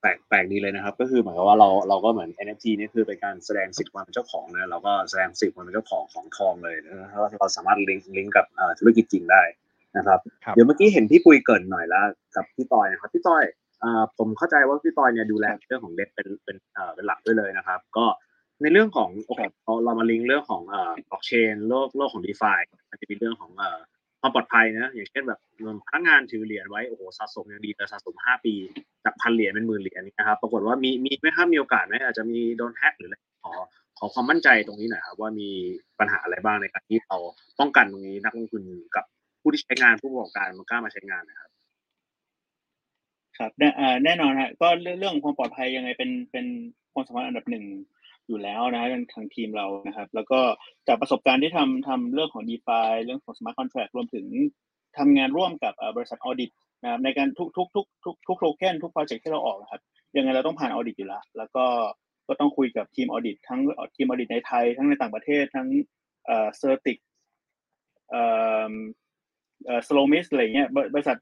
[0.00, 9.42] แปลกแปลกดีเลยนะครับ ก็คือเหมือนกับว่าเราเราก็เหมือน NFT นี่คือเป็นการแสดงสิทธิ์ความเป็นเจ้าของนะเราก็แสดงสิทธิ์ความเป็นเจ้าของของทองเลยนะครับเราสามารถลิงก์ลิงก์กับเอ่อธุรกิจจริงได้
[9.96, 12.04] นะครับครับเดี๋ยวเมื่อกี้เห็นพี่ปุยเกริ่นหน่อยแล้ว
[12.36, 13.44] กับพี่ต้อยนะครับพี่ต้อย
[14.18, 16.56] ผมเข้าใจว่าพี่ตอยเนี่ยดูแลเรื่องของเด็เป็นเป็น
[16.94, 18.04] เป็นหลักด้วยเลยนะครับ ก็
[18.62, 19.40] ในเรื่องของโอเค
[19.84, 22.52] เรามาลิงก์เรื่องของอ่าบล็อกเชนโลกโลกของดีฟา
[22.90, 23.78] มันจะมีเรื่องของอ่า
[24.20, 25.40] ความปลอดภัยนะ อย่างเช่นแบบ
[25.86, 28.54] พนักงานถือเหรียญไว้โอ้โหสะสมอย่างดีแต่สะสมห้าปี
[29.04, 33.52] จากพันเหรียญเป็นหมื่นเหรียญนะครับ ปรากฏว่ามีมีไม่ค่ามีโอกาสไหมอาจจะมีโดนแฮกหรืออะไรขอ
[33.98, 35.48] ขอความมั่นใจตรงนี้หน่อยครับว่ามี
[35.98, 37.16] ปัญหาอะไรบ้างในการที่เรา
[37.58, 38.62] ป้องกันตรงนี้นักลงทุน
[38.96, 39.04] กับ
[39.40, 41.50] ผู้ที่ใช้งานผู้ประกอบการมันกล้ามาใช้งานนะครับ
[43.38, 43.50] ครับ
[44.04, 44.68] แน่นอนฮะก็
[44.98, 46.46] เรื่องความปลอดภัยยังไงเป็นเป็น
[46.92, 47.64] ความสำคัญอันดับหนึ่ง
[48.26, 50.40] อยู่แล้วนะทางทีมเรานะครับ แล้วก็
[50.88, 54.26] จากประสบการณ์ที่ทำทำเรื่องของ d e f าเรื่องของ smart contract รวมถึง
[54.98, 56.50] ทำงานร่วมกับบริษัท audit
[56.82, 59.82] นะครับในการทุกทุกทุกทุกทุกโทเค็นทุกโปรเจกต์ที่เราออกครับ
[60.16, 61.64] ยังไงเราต้องผ่าน audit อยู่แล้ว แล้วก็
[62.28, 63.60] ก็ต้องคุยกับทีม audit ทั้ง
[63.96, 65.68] ทีม audit ในไทย ทั้งในต่างประเทศทั้ง
[66.26, 66.98] เอ่อ CertiK
[68.10, 68.22] เอ่
[68.70, 68.72] อ
[69.68, 71.18] เอ่อ SlowMist อะไรเงี้ยบริษัท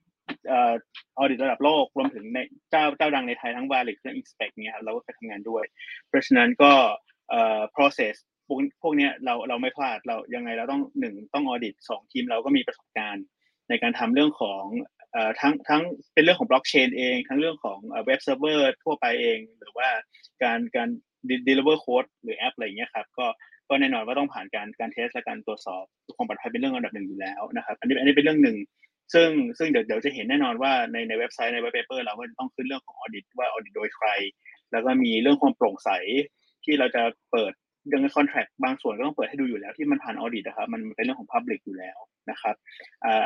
[0.49, 0.73] เอ่อ
[1.19, 2.39] audit ระดับโลกรวมถึงใน
[2.71, 5.65] เจ้าเจ้าดังในไทยทั้งวาลิกและ Inspex เนี่ยครับเราก็ไปทำงานด้วย
[6.09, 6.73] เพราะฉะนั้นก็
[7.31, 8.15] เอ่อ process
[8.47, 13.25] พวกพวกนี้เราเราไม่พลาดเรายังไงเราต้องหนึ่งต้อง audit สองทีมเราก็มีประสบการณ์
[13.69, 14.65] ในการทำเรื่องของ
[15.13, 15.83] เอ่อทั้งทั้ง
[16.15, 19.89] เป็นเรื่องของบล็อกเชนเอง ทั้งเรื่องของเว็บเซิร์ฟเวอร์ทั่วไปเอง หรือว่า
[20.43, 20.89] การการ
[21.49, 23.27] deliver code หรือแอปอะไรเงี้ยครับก็
[23.69, 25.85] ก็แน่นอนว่าต้องผ่านการการ test และการตรวจสอบ
[26.17, 28.57] ความปลอดภัยเป็นเรื่องอันดับหนึ่งอยู่แล้วนะครับอันนี้อันนี้เป็นเรื่องหนึ่ง
[29.15, 34.09] ซึ่งซึ่งเดี๋ยวเดี๋ยวจะเห็นแน่นอนว่าในในเว็บไซต์ใน white paper เราก็ต้องขึ้นเรื่องของ audit ว่า audit โดยใคร
[34.73, 35.91] แล้วก็มีเรื่องความโปร่งใส
[36.65, 37.03] ที่เราจะ
[37.33, 37.53] เปิด
[37.89, 41.99] เรื่อง contract บางส่วนก็ต้องเปิดให้ดูอยู่แล้วที่มันผ่าน audit นะครับมันเป็นเรื่องของ public อยู่แล้ว
[42.31, 42.55] นะครับ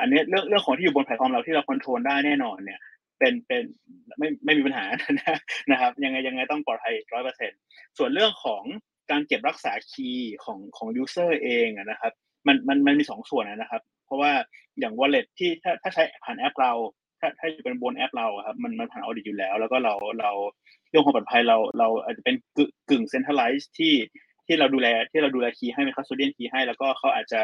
[0.00, 2.80] อันนี้เรื่องเรื่องของที่อยู่บนแพลตฟอร์มเราที่เรา control ได้แน่นอนเนี่ย
[3.18, 3.62] เป็นเป็น
[4.18, 4.84] ไม่ไม่มีปัญหา
[5.70, 7.52] นะครับยังไงยังไงต้องปลอดภัยร้อยเปอร์เซ็น
[7.98, 8.62] ส่วนเรื่องของ
[9.10, 12.12] การเก็บรักษา key ของของ user เองนะครับ
[12.46, 14.32] มันมันมันมีสองส่วนนะครับ เพราะว่า
[14.80, 16.72] อย่าง wallet ที่ถ้าถ้าใช้ผ่านแอปเรา
[17.20, 20.32] ถ้าถ้าอยู่เป็นบนแอปเราครับมันมันผ่าน audit อยู่แล้ว แล้วก็เราเรา
[20.90, 22.34] เรื่องความปลอดภัยเราเราอาจจะเป็น
[22.90, 23.94] กึ่ง centralized ที่
[24.46, 27.40] ที่เราดูแลที่เราดูแล key ให้เป็น custodian key ให้ แล้วก็เขาอาจจะ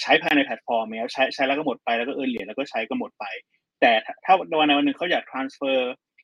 [0.00, 3.24] ใช้ภายในแพลตฟอร์มแล้วใช้ใช้แล้วก็หมดไปแล้วก็เออเหรียญแล้วก็ใช้ก็หมดไป
[3.80, 3.92] แต่
[4.24, 5.78] ถ้าวันวันหนึ่งเขาอยาก transfer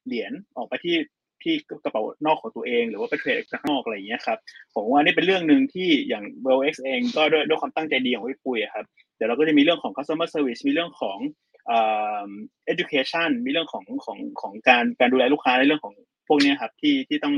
[0.07, 0.97] เหรียญออกไปที่
[1.45, 4.39] ที่กระเป๋านอกของตัวเอง หรือว่าไปเทรดข้างนอกอะไรอย่างเงี้ยครับ
[4.75, 8.87] ผมว่านี่เป็นเรื่องหนึ่งที่อย่าง w e l x เองก็ด้วยด้วยความตั้งใจดีของพี่ปุ้ยครับ
[9.17, 11.19] เดี๋ยวเราก็จะมีเรื่องของ customer service มีเรื่องของ
[12.73, 15.95] education มีเรื่องของของของการการดูแลลูกค้าในเรื่องของ
[16.29, 17.35] พวกนี้ครับที่ที่ต้อง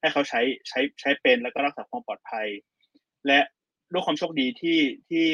[0.00, 2.46] ให้เขาใช้ใช้ใช้เป็นแล้วก็รักษาความปลอดภัย
[3.26, 3.40] และ
[3.92, 4.78] ด้วยความโชคดีที่
[5.08, 5.26] ที่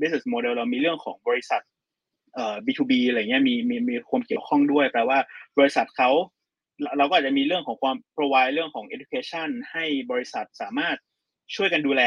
[0.00, 1.62] business model เรามีเรื่องของบริษัท
[2.34, 5.18] เอ่อ B2B อะไรเงี้ยมีมีมีความเกี่ยวข้องด้วยแปลว่า
[5.58, 6.10] บริษัทเขา
[6.98, 10.96] เราก็อาจจะมีเรื่องของความ provide เรื่องของ education ให้บริษัทสามารถ
[11.56, 12.02] ช่วยกันดูแล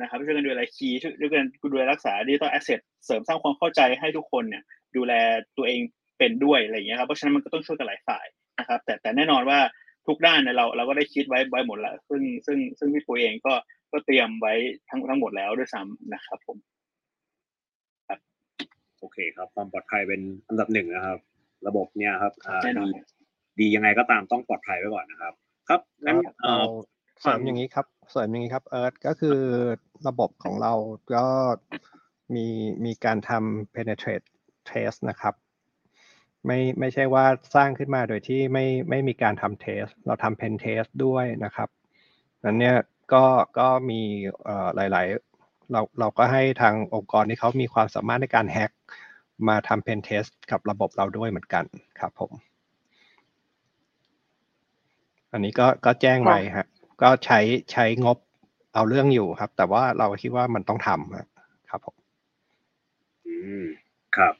[0.00, 4.62] นะครับ ช่วยกันดูแล key ช่วยกันดูแลรักษา digital asset เสริมสร้างความเข้าใจให้ทุกคนเนี่ย
[4.96, 5.12] ดูแล
[5.56, 5.80] ตัวเอง
[6.18, 8.26] เป็นด้วยอะไรอย่างเงี้ยครับเพราะฉะนั้นมันก็ต้องช่วยกันหลายฝ่าย
[8.58, 9.58] นะครับ แต่แต่แน่นอนว่า
[10.06, 13.54] ทุกด้านเนี่ยเราเราก็ได้คิดไว้ไว้หมดแล้วซึ่งซึ่งซึ่งพี่ปุ้ยเองก็
[13.92, 14.54] ก็เตรียมไว้
[14.88, 16.58] ทั้งทั้งหมดแล้วด้วยซ้ำนะครับผม
[18.08, 18.18] ครับ
[19.00, 21.18] โอเคครับ ความปลอดภัยเป็นอันดับหนึ่งนะครับ
[21.66, 22.32] ระบบเนี่ยครับ
[22.64, 22.88] แน่นอน
[23.60, 25.34] ดียังไงก็ตามต้องปลอดภัยไว้ก่อนนะครับ
[25.68, 26.64] ครับงั้นเออ
[27.20, 29.38] เสริมอย่างนี้ครับเสริมอย่างนี้ครับเอิร์ธก็คือ
[30.08, 30.72] ระบบของเรา
[31.14, 31.26] ก็
[32.34, 32.46] มี
[32.84, 34.26] มีการทำ penetrate
[34.70, 35.34] test นะครับ
[36.46, 37.24] ไม่ไม่ใช่ว่า
[37.54, 41.68] สร้างขึ้นมาโดยที่ไม่ไม่มีการทำเทสเราทำ pen test ด้วยนะครับ
[42.44, 42.76] นั้นเนี่ย
[43.12, 43.24] ก็
[43.58, 44.00] ก็มี
[44.44, 48.70] เอ่อหลายๆเราเราก็ให้ทางองค์กรที่เขามีความสามารถในการแฮ็ก
[49.48, 51.64] มาทำ pen test กับระบบเราด้วยเหมือนกัน
[52.00, 52.32] ครับผม
[55.34, 56.66] อันนี้ก็ก็แจ้งไว้ฮะ
[57.02, 57.38] ก็ใช้
[57.72, 58.16] ใช้งบ
[58.74, 61.94] เอาเรื่องอยู่ครับ แต่ว่าเราคิดว่ามันต้องทำครับผม
[63.26, 63.64] อืม
[64.16, 64.34] ครับ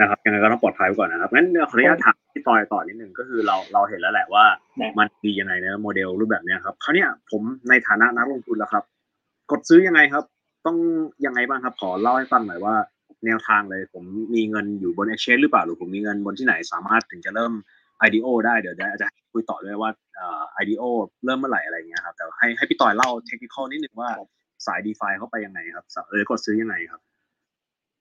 [0.00, 4.44] นะครับยังไงก็ต้องปลอดภัยไว้ก่อนนะครับงั้นขออนุญาตถามพี่ตอยต่อนิดนึงก็คือเราเราเห็นแล้วแหละว่า
[4.98, 8.84] มันดียังไงนะโมเดลรูปแบบนี้ครับเขาเนี่ยผมในฐานะนักลงทุนแล้วครับ
[9.50, 10.24] กดซื้อยังไงครับ
[10.66, 10.76] ต้อง
[11.26, 12.74] ยังไงบ้างครับ ขอเล่าให้ฟังหน่อยว่า
[13.24, 14.04] แนวทางเลย ผม
[14.34, 17.52] มีเงินอยู่บน exchange หรือเปล่าหรือผมมีเงินบนที่ไหนสามารถถึงจะเริ่ม
[18.06, 20.84] IDO ได้เดี๋ยวจะจะคุยต่อด้วยว่าเอ่อ IDO
[21.24, 24.10] เริ่มเมื่อไหร่อะไรเงี้ยครับแต่ให้ให้พี่ต่อยเล่าเทคนิคนิดนึงว่า
[24.66, 27.00] สาย DeFi เข้าไปยังไงครับหรือกดซื้อยังไงครับ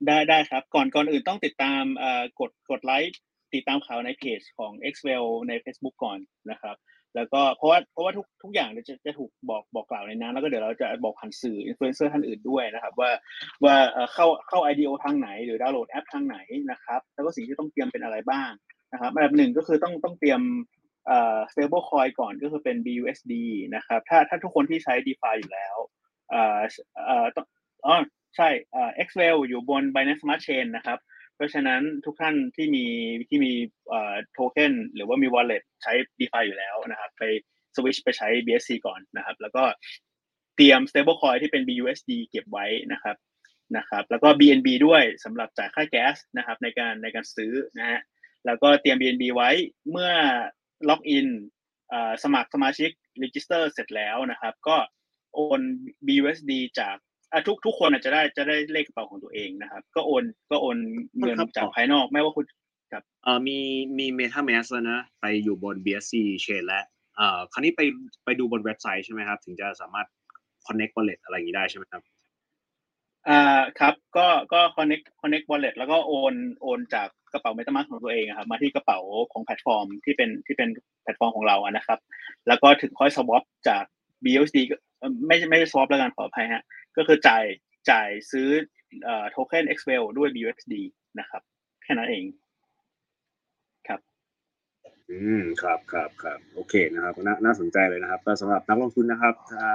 [0.07, 3.19] ได้ได้ครับ ก่อนก่อนอื่นต้องติดตามเอ่อกดกดไลค์
[3.53, 6.19] ติดตามข่าวในเพจของ x w e l l ใน Facebook ก่อน
[6.51, 6.75] นะครับ
[7.15, 13.11] แล้วก็เพราะว่าเพราะว่าทุกทุกอย่างจะจะถูกบอกบอกกล่าวในนั้นแล้วก็เดี๋ยวเราจะบอกผ่านสื่ออินฟลูเอนเซอร์ท่านอื่นด้วยนะครับ ว่า
[13.63, 13.75] ว่า
[14.13, 16.37] เข้าเข้า IDO ทางไหน หรือดาวน์โหลดแอปทางไหน
[16.71, 18.51] นะครับ แล้วก็สิ่งที่ต้องเตรียมเป็นอะไรบ้าง
[18.91, 20.41] นะครับอันดับหนึ่งก็คือต้องต้องเตรียม
[21.07, 23.33] เอ่อ stable coin ก่อนก็คือเป็น BUSD
[23.75, 25.75] นะครับ ถ้าถ้าทุกคนที่ใช้ DeFi อยู่แล้ว
[26.29, 26.59] เอ่อ
[27.05, 27.25] เอ่อ
[27.85, 27.95] อ๋อ
[28.35, 30.99] ใช่เอ่อ XWell อยู่บน Binance Smart Chain นะครับ
[31.35, 32.85] เพราะฉะนั้นทุกท่านที่มี
[33.29, 33.53] ที่มี
[34.33, 37.23] โทเค็นหรือว่ามี wallet ใช้ DeFi อยู่แล้วนะครับ ไป
[37.75, 39.63] สวิชไปใช้ BSC ก่อนนะครับ แล้วก็
[40.55, 43.15] เตรียม stablecoin ที่เป็น BUSD เก็บไว้นะครับ
[43.77, 47.99] นะครับ แล้วก็ BNB ด้วยสำหรับจ่ายค่าแก๊สนะครับในการในการซื้อนะฮะ
[48.45, 49.49] แล้วก็เตรียม BNB ไว้
[49.91, 50.11] เมื่อ
[50.89, 51.27] ล็อกอิน
[52.23, 52.91] สมัครสมาชิก
[53.23, 54.77] register เสร็จแล้วนะครับ ก็
[55.33, 55.61] โอน
[56.07, 56.95] BUSD จาก
[57.47, 60.77] ทุกทุกคนจะได้จะได้เลขกระเป๋าของตัวเองนะครับ ก็โอนก็โอน
[61.17, 62.45] เงินจากภายนอกไม่ว่าคุณ
[62.91, 63.57] ครับเอ่อมี
[63.97, 66.13] มี MetaMask แล้วนะ ไปอยู่บน BSC
[66.45, 66.81] Chain และ
[67.15, 67.81] เอ่อคราวนี้ไป
[68.25, 70.07] ไปดูบนเว็บไซต์ใช่ไหมครับ ถึงจะสามารถ
[70.67, 72.01] connect wallet อะไรอย่างนี้ได้ใช่ไหมครับ
[73.27, 78.99] อ่าครับก็ก็ connect connect wallet แล้วก็โอนโอนจาก กระเป๋า MetaMask ของตัวเองครับมาที่กระเป๋า
[79.31, 80.69] ของแพลตฟอร์มที่เป็นที่เป็น
[81.03, 81.99] แพลตฟอร์มของเราอะนะครับ
[82.47, 83.83] แล้วก็ถึงค่อย swap จาก
[84.25, 84.57] BUSD
[85.27, 86.63] ไม่ไม่ใช่ swap แล้วกันขออภัยฮะ
[86.97, 87.43] ก็คือจ่าย
[87.89, 88.47] จ่ายซื้อ
[89.31, 90.73] โทเค็น XWell ด้วย BUSD
[91.19, 91.41] นะครับ
[91.83, 92.23] แค่นั้นเอง
[95.11, 99.65] อืมครับครับครับโอเคนะครับน่าน่าสนใจเลยนะครับก็สำหรับนักลงทุนนะครับ ถ้า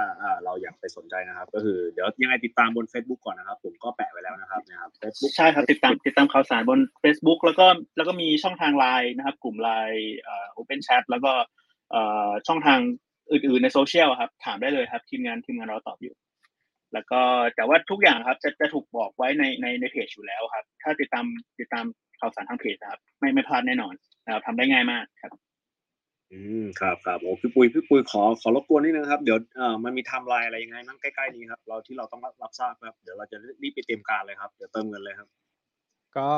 [0.43, 7.65] เราอยากไปสนใจนะครับ ก็คือเดี๋ยวยังไงติดตามบน Facebook ก่อนนะครับ ผมก็แปะไว้แล้วนะครับนะครับ Facebook ใช่ครับติดตามติดตามข่าวสารบน Facebook แล้วก็
[7.97, 11.31] แล้วก็มีช่องทางไลน์นะครับ กลุ่มไลน์เอ่อ Open Chat แล้วก็
[11.91, 12.79] เอ่อช่องทาง
[13.31, 16.15] อื่นๆในโซเชียลครับ ถามได้เลยครับ ทีมงานทีมงานเราตอบอยู่
[16.93, 17.21] แล้วก็
[17.55, 21.25] แต่ว่าทุกอย่างครับจะจะถูกบอกไว้ในในในเพจอยู่แล้วครับ ถ้าติดตาม
[21.59, 21.85] ติดตาม
[22.19, 23.93] ข่าวสารทางเพจครับ ไม่ไม่พลาดแน่นอน
[24.25, 25.31] นะครับทำได้ง่ายมากครับ
[26.31, 35.27] อืมครับครับโอ้พี่ปุยพี่ปุยขอขอรบกวนนิดนึงครับเดี๋ยวเอ่อมันมีไทม์ไลน์อะไรยังไงนั่งใกล้ๆนี้ครับ เราที่เราต้องรับทราบครับเดี๋ยวเราจะรีบไปเตรียมการเลยครับเดี๋ยวเติมเงินเลยครับ
[36.17, 36.29] ก็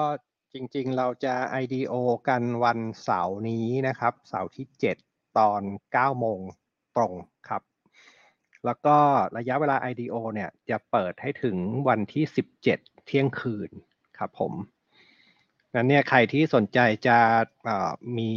[0.54, 1.94] จริงๆ เราจะ IDO
[2.28, 4.98] กันวันเสาร์นี้นะครับ เสาร์ที่เจ็ด
[5.38, 5.62] ตอน
[5.94, 6.40] เก้าโมง
[6.96, 7.14] ตรง
[7.50, 7.62] ครับ
[8.66, 8.98] แล้วก็
[9.38, 11.58] ระยะเวลา IDO เนี่ยจะเปิดให้ถึง
[11.88, 12.24] วันที่
[12.64, 13.70] 17 เที่ยงคืน
[14.18, 14.54] ครับผม
[15.76, 17.20] งั้นเนี่ยใครที่สนใจจะ
[18.18, 18.32] มี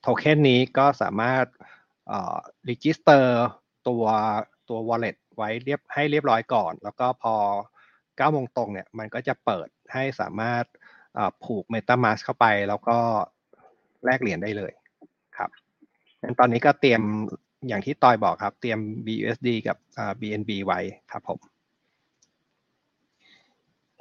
[0.00, 1.44] โทเค็นนี้ก็สามารถ
[2.68, 3.46] register
[3.88, 4.04] ตัว
[4.68, 7.34] ตัว wallet ไว้เรียบให้เรียบร้อยก่อน แล้วก็พอ
[8.26, 10.64] 9โมงตรงเนี่ยมันก็จะเปิดให้สามารถ
[11.44, 12.98] ผูก MetaMask เข้าไป แล้วก็
[14.04, 14.72] แลกเหรียญได้เลย
[15.36, 15.50] ครับ
[16.22, 17.02] งั้นตอนนี้ก็เตรียม
[17.68, 19.76] อย่างที่ตอยบอกครับ เตรียม BUSD กับ
[20.20, 20.80] BNB ไว้
[21.10, 21.38] ครับผม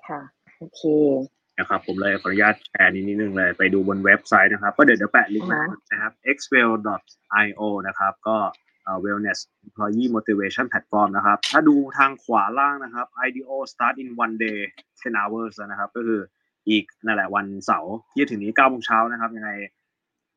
[0.05, 0.21] ค่ะ
[0.57, 0.81] โอเค
[1.59, 5.49] นะครับ ผมเลยขออนุญาตแชร์นิดนึงเลย ไปดูบนเว็บไซต์นะครับ ก็เดี๋ยวเดี๋ยวแปะลิงก์
[5.91, 8.37] นะครับ xwell.io นะครับ ก็
[9.03, 14.59] wellness employee motivation platform นะครับ ถ้าดูทางขวาล่างนะครับ IDO start in one day
[14.91, 16.21] 10 hours นะครับ ก็คือ
[16.69, 19.51] อีกนั่นแหละวันเสาร์ที่ถึงนี้9โมงเช้านะครับ ยังไง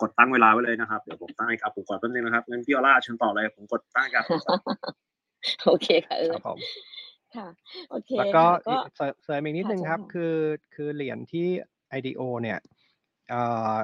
[0.01, 4.25] กดตั้งเวลาไว้เลยนะครับ เดี๋ยวผมตั้งให้กับผมก่อนแป๊บนึงนะครับงั้นพี่ออร่าเชิญต่อเลยผมกดตั้งกับ
[5.67, 6.35] โอเคค่ะเออ
[7.37, 8.45] ครับผมค่ะ โอเคแล้วก็
[9.25, 10.37] เสริมอีกนิดนึงครับคือ
[10.75, 11.47] คือเหรียญที่
[11.99, 12.59] IDO เนี่ย
[13.31, 13.43] เอ่
[13.73, 13.77] อ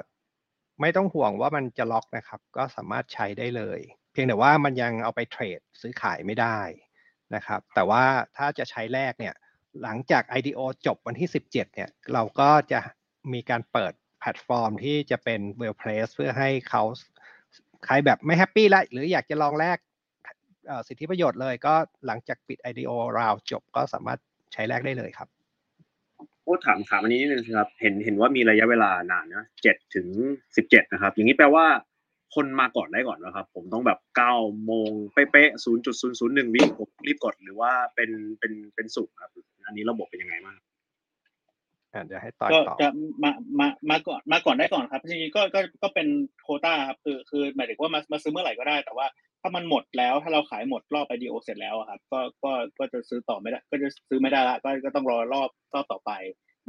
[0.81, 3.81] ไม่ต้องห่วงว่ามันจะล็อกนะครับ ก็สามารถใช้ได้เลย
[4.13, 6.61] เพียงแต่ว่ามันยังเอาไปเทรดซื้อขายไม่ได้
[7.35, 8.05] นะครับ แต่ว่า
[8.37, 9.35] ถ้าจะใช้แรกเนี่ย
[9.83, 12.81] หลังจาก IDO จบวันที่ 17 เนี่ย เราก็จะ
[13.33, 16.83] มีการเปิดแพลตฟอร์มที่จะเป็น well place เพื่อให้เขา
[17.85, 19.79] ใครแบบไม่ happy แล้วหรืออยากจะลองแลก
[20.89, 21.75] สิทธิประโยชน์เลย ก็
[22.07, 24.19] หลังจากปิด IDO ราวจบก็สามารถ
[24.53, 25.29] ใช้แลกได้เลยครับ
[26.45, 30.07] พูดถามถามอันนี้นิดนึงครับ เห็นเห็นว่ามีระยะเวลานานนะเจ็ดถึง
[30.57, 31.67] สิบเจ็ดนะครับ อย่างนี้แปลว่า
[32.35, 34.35] คนมาก่อนได้ก่อนนะครับ ผมต้องแบบเก้า
[34.65, 39.31] โมงเป๊ะๆศูนย์จุดศูนย์ศูนย์หนึ่งวิผมรีบกดหรือว่าเป็นเป็นเป็นสุกครับ
[39.67, 40.57] อันนี้ระบบเป็นยังไงบ้าง
[42.07, 42.89] เดี๋ยวให้ต่อก็จะ
[43.23, 43.31] มา
[43.61, 46.07] มามาก่อนมาก่อนได้ก่อนครับจริงๆก็ก็ก็เป็น
[46.43, 49.07] โคต้าครับคือคือหมายถึงว่ามามาซื้อเมื่อไหร่ก็ได้ แต่ว่า
[49.47, 56.13] ถ้ามันหมดแล้วถ้าเราขายหมดรอบไอดีโอเสร็จแล้วครับก็ก็ก็จะซื้อต่อไม่ได้ ก็จะซื้อไม่ได้ละก็ก็ต้องรอรอบรอบต่อไป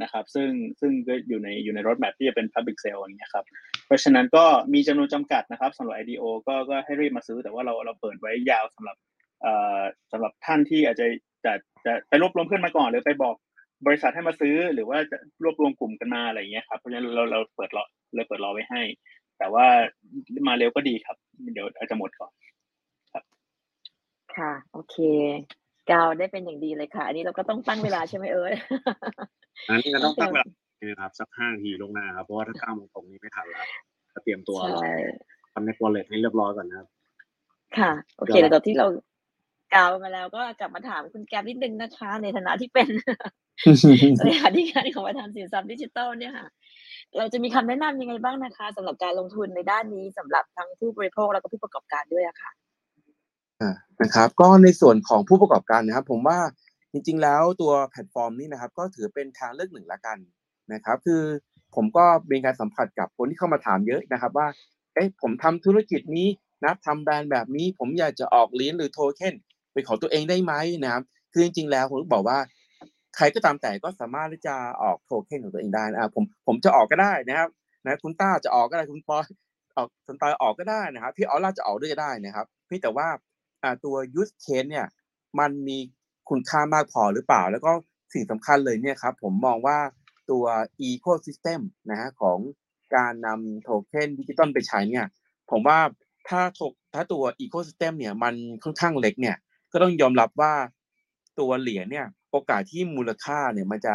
[0.02, 0.50] นะครับ ซึ่ง
[0.80, 3.44] ซึ่งก็อยู่ในอยู่ในรถแมพที่จะเป็น Public Sale อย่างเงี้ยครับ
[3.86, 4.44] เพราะฉะนั้นก็
[4.74, 8.96] มีจำนวนจำกัดนะครับสำหรับ IDO ก็ก็ให้รีบมาซื้อแต่ว่าเราเราเปิดไว้ยาวสำหรับ
[9.42, 9.80] เอ่อ
[10.12, 11.06] สำหรับท่านที่อาจจะ
[11.44, 11.52] จะ
[11.86, 13.34] จะไปรวบรวมเพื่อนมาก่อน หรือไปบอก
[13.86, 17.84] บริษัทให้มาซื้อ หรือว่าจะรวบรวมกลุ่มกันมาอะไรอย่างเงี้ยครับเพราะฉะนั้นเราเราเปิดรอ
[18.14, 18.82] เลยเปิดรอไว้ให้
[19.38, 19.66] แต่ว่า
[20.48, 21.16] มาเร็วก็ดีครับ
[21.52, 22.32] เดี๋ยวอาจจะหมดก่อน
[24.38, 24.96] ค่ะ โอเค
[25.90, 28.54] กาวได้เป็นอย่างดีเลยค่ะ อันนี้เราก็ต้องตั้งเวลาใช่ไหมเอิร์ธ
[29.68, 30.46] อันนี้ก็ต้องตั้งเวลา
[30.88, 33.66] นะครับสักห้านาทีลงหน้าครับเพราะว่าถ้าเก้าโมงตรงนี้ไม่ทันแล้ว
[34.24, 34.58] เตรียมตัว
[35.52, 36.88] ทำใน wallet ให้เรียบร้อยก่อนนะครับ
[37.78, 38.86] ค่ะ โอเคแล้วที่เรา
[39.74, 42.88] กาวมาแล้วก็กลับมาถามคุณแกมนิดนึงนะคะ ในฐานะที่เป็น
[44.24, 46.48] เลขาธิการของประธานสินทรัพย์ดิจิตอลเนี่ยค่ะ
[47.16, 52.50] เราจะมีคำแนะนำยังไงบ้างนะคะสำหรับการลงทุนในด้านนี้สำหรับทั้งผู้บริโภคแล้วก็ผู้ประกอบการด้วยอะค่ะ
[54.02, 56.38] นะครับก็ในส่วนของผู้ประกอบการนะครับ ผมว่า
[56.92, 60.18] จริง ๆ แล้วตัวแพลตฟอร์มนี้นะครับ ก็ถือเป็นทางเลือกหนึ่งละกัน
[60.72, 61.22] นะครับ คือ
[61.74, 64.48] ผมก็เป็นการสัมผัสกับคนที่เข้ามาถามเยอะนะครับ ว่า
[64.94, 66.28] เอ๊ะผมทำธุรกิจนี้
[66.64, 69.34] นะทำแบรนด์แบบนี้ ผมอยากจะออกเหรียญหรือโทเค็น
[69.72, 71.02] เป็นของตัวเองได้ไหมนะครับ
[71.32, 72.38] คือจริง ๆ แล้วผมบอกว่า
[73.16, 77.48] ใครก็ตามแต่ก็สามารถที่จะออกโทเค็นของตัวเองได้นะผมผมจะออกก็ได้นะครับ
[77.84, 79.24] นะคุณต้าจะออกก็ได้คุณปอย
[79.76, 83.08] ออกสนตายออกก็ได้นะครับพี่ออลล่าจะออกด้วยก็ได้นะครับพียงแต่ว่า
[83.84, 84.86] ตัว use case เนี่ย
[85.38, 85.78] มันมี
[86.28, 87.72] คุณค่ามากพอหรือเปล่า แล้วก็
[88.12, 89.78] สิ่งสำคัญเลยเนี่ยครับผมมองว่า
[90.30, 90.44] ตัว
[90.88, 91.60] ecosystem
[91.90, 92.38] นะฮะของ
[92.96, 95.06] การนำโทเค็นดิจิตอลไปใช้เนี่ย
[95.50, 95.78] ผมว่า
[96.28, 96.60] ถ้าโท
[96.94, 99.36] ถ้าตัว ecosystem เนี่ยมันค่อนข้างเล็กเนี่ย
[99.72, 100.54] ก็ต้องยอมรับว่า
[101.40, 103.94] ตัวเหรียญเนี่ยโอกาสที่มูลค่าเนี่ยมันจะ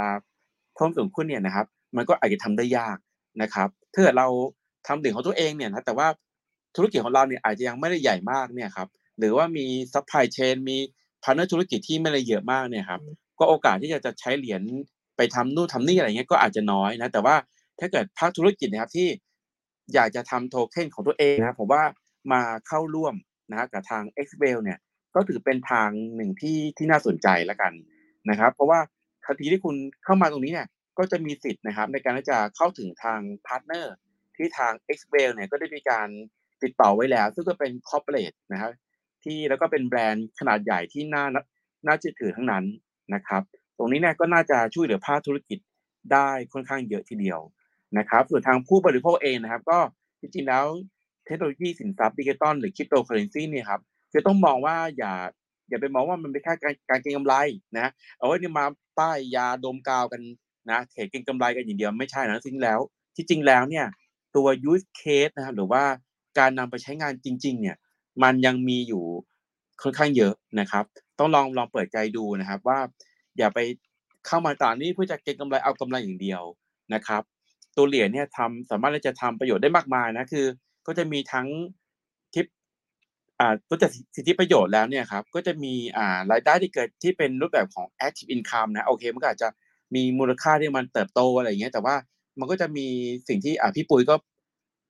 [0.76, 1.66] เพิ่มสูงขึ้นเนี่ยนะครับ
[1.96, 2.98] มันก็อาจจะทำได้ยาก
[3.42, 4.28] นะครับถ้าเกิดเรา
[4.88, 6.08] ทำเหรียญของตัวเองเนี่ยนะแต่ว่า
[6.76, 8.88] ธุรกิจของเราเนี่ยอาจจะยังไม่ได้ใหญ่มากเนี่ยครับ
[9.20, 10.78] หรือว่ามี supply chain มี
[11.24, 13.02] partner ธุรกิจที่ไม่ได้เยอะมากเนี่ยครับ
[13.40, 14.62] ก็โอกาสที่จะจะใช้เหรียญ
[15.18, 17.36] ไปทำนู่นทำนี่อะไรเงี้ยก็อาจจะน้อยนะแต่ว่า
[17.80, 19.08] ถ้าเกิดภาคธุรกิจนะครับที่
[19.94, 21.84] อยากจะทำโทเค็นของตัวเองนะครับผมว่า
[22.32, 23.16] มาเข้าร่วม
[23.50, 24.80] นะฮะกับทาง x w e l เนี่ย
[25.16, 27.74] ก็ถือเป็นทางหนึ่งที่ที่น่าสนใจแล้วกัน
[28.30, 28.80] นะครับ เพราะว่า
[29.26, 29.76] ทันทีที่คุณ
[30.06, 30.68] เข้ามาตรงนี้เนี่ย
[30.98, 33.96] ก็จะมีสิทธิ์นะครับ ในการที่จะเข้าถึงทาง partner
[34.36, 36.08] ที่ทาง x w e l เนี่ยก็ได้มีการ
[36.64, 38.72] ติดต่อไว้แล้ว ซึ่งก็เป็น corporate นะครับ
[39.24, 41.26] ที่แล้วก็เป็นแบรนด์ขนาดใหญ่ที่น่า
[41.86, 42.64] น่าเชื่อถือทั้งนั้น
[43.14, 43.42] นะครับ
[43.78, 45.60] ตรงนี้เนี่ยก็น่าจะช่วยเหลือภาคธุรกิจ
[46.14, 47.40] ได้ค่อนข้างเยอะทีเดียว
[47.98, 49.80] นะครับส่วนทางผู้บริโภคเองนะครับ ก็
[50.22, 50.66] จริงๆแล้ว
[51.26, 53.82] เทคโนโลยีสินทรัพย์ดิจิตอลหรือคริปโตเคอเรนซีเนี่ยครับ
[54.14, 55.14] จะต้องมองว่าอย่า
[55.70, 57.36] อย่าไปมองว่ามันเป็นแค่การการเก็งกำไร
[57.78, 58.66] นะเอาไว้เนี่ยมา
[59.00, 60.22] ป้ายยาดมกาวกัน
[60.72, 62.80] นะเทรดเก็งกำไรกันอย่างเดียวไม่ใช่นะจริงแล้ว
[63.16, 63.86] ที่จริงแล้วเนี่ย
[64.36, 65.84] ตัว use case นะครับหรือว่า
[66.40, 67.78] การนำไปใช้งานจริง ๆ เนี่ย
[68.24, 69.04] มันยังมีอยู่
[69.82, 70.86] ค่อนข้างเยอะนะครับ
[71.20, 72.80] ต้องลองลองเปิดใจดูนะครับ ว่า
[73.38, 73.60] อย่าไป
[74.28, 76.42] เข้ามาตามนี้เพื่อจะเก็งกำไรเอากำไรอย่างเดียว
[76.94, 77.22] นะครับ
[77.78, 80.46] ตัวเหรียญเนี่ยทำสามารถที่จะทำประโยชน์ได้มากมายนะคือ
[80.88, 81.48] ก็จะมีทั้ง
[82.34, 82.46] ทิป
[83.40, 89.50] อ่าตัวจากสิทธิประโยชน์แล้วเนี่ยครับก็จะมีอ่ารายได้ที่เกิดที่เป็นรูปแบบของ active income นะโอเคมันก็อาจจะ
[89.96, 91.96] มีมูลค่าที่มันเติบโตอะไรอย่างเงี้ยแต่ว่า
[92.40, 92.88] มันก็จะมี
[93.28, 94.16] สิ่งที่อ่าพี่ปุ้ยก็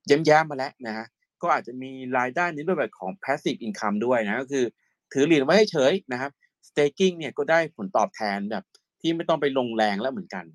[0.07, 1.05] แย้มๆมาแล้วนะฮะ
[1.43, 4.65] ก็อาจจะมีรายได้ในรูปแบบของ passive income ด้วยนะก็คือ
[5.13, 6.31] ถือเหรียญไว้เฉยนะครับ
[6.67, 8.63] staking เนี่ยก็ได้ผลตอบแทนแบบ
[9.01, 10.45] ที่ไม่ต้องไปลงแรงแล้วเหมือนกัน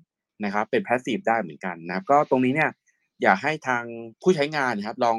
[0.43, 2.69] นะครับ เป็น passive ได้เหมือนกันนะครับ ก็ตรงนี้เนี่ย
[3.23, 3.83] อยากให้ทาง
[4.21, 5.17] ผู้ใช้งานนะครับ ลอง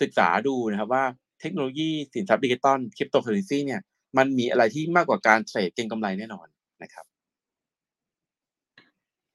[0.00, 1.04] ศึกษาดูนะครับว่า
[1.40, 3.80] เทคโนโลยีสินทรัพย์ดิจิตอลคริปโตเคอเรนซีเนี่ย
[4.16, 6.46] มันมีอะไรที่มากกว่าการเทรดเก็งกำไรแน่นอน
[6.82, 7.04] นะครับ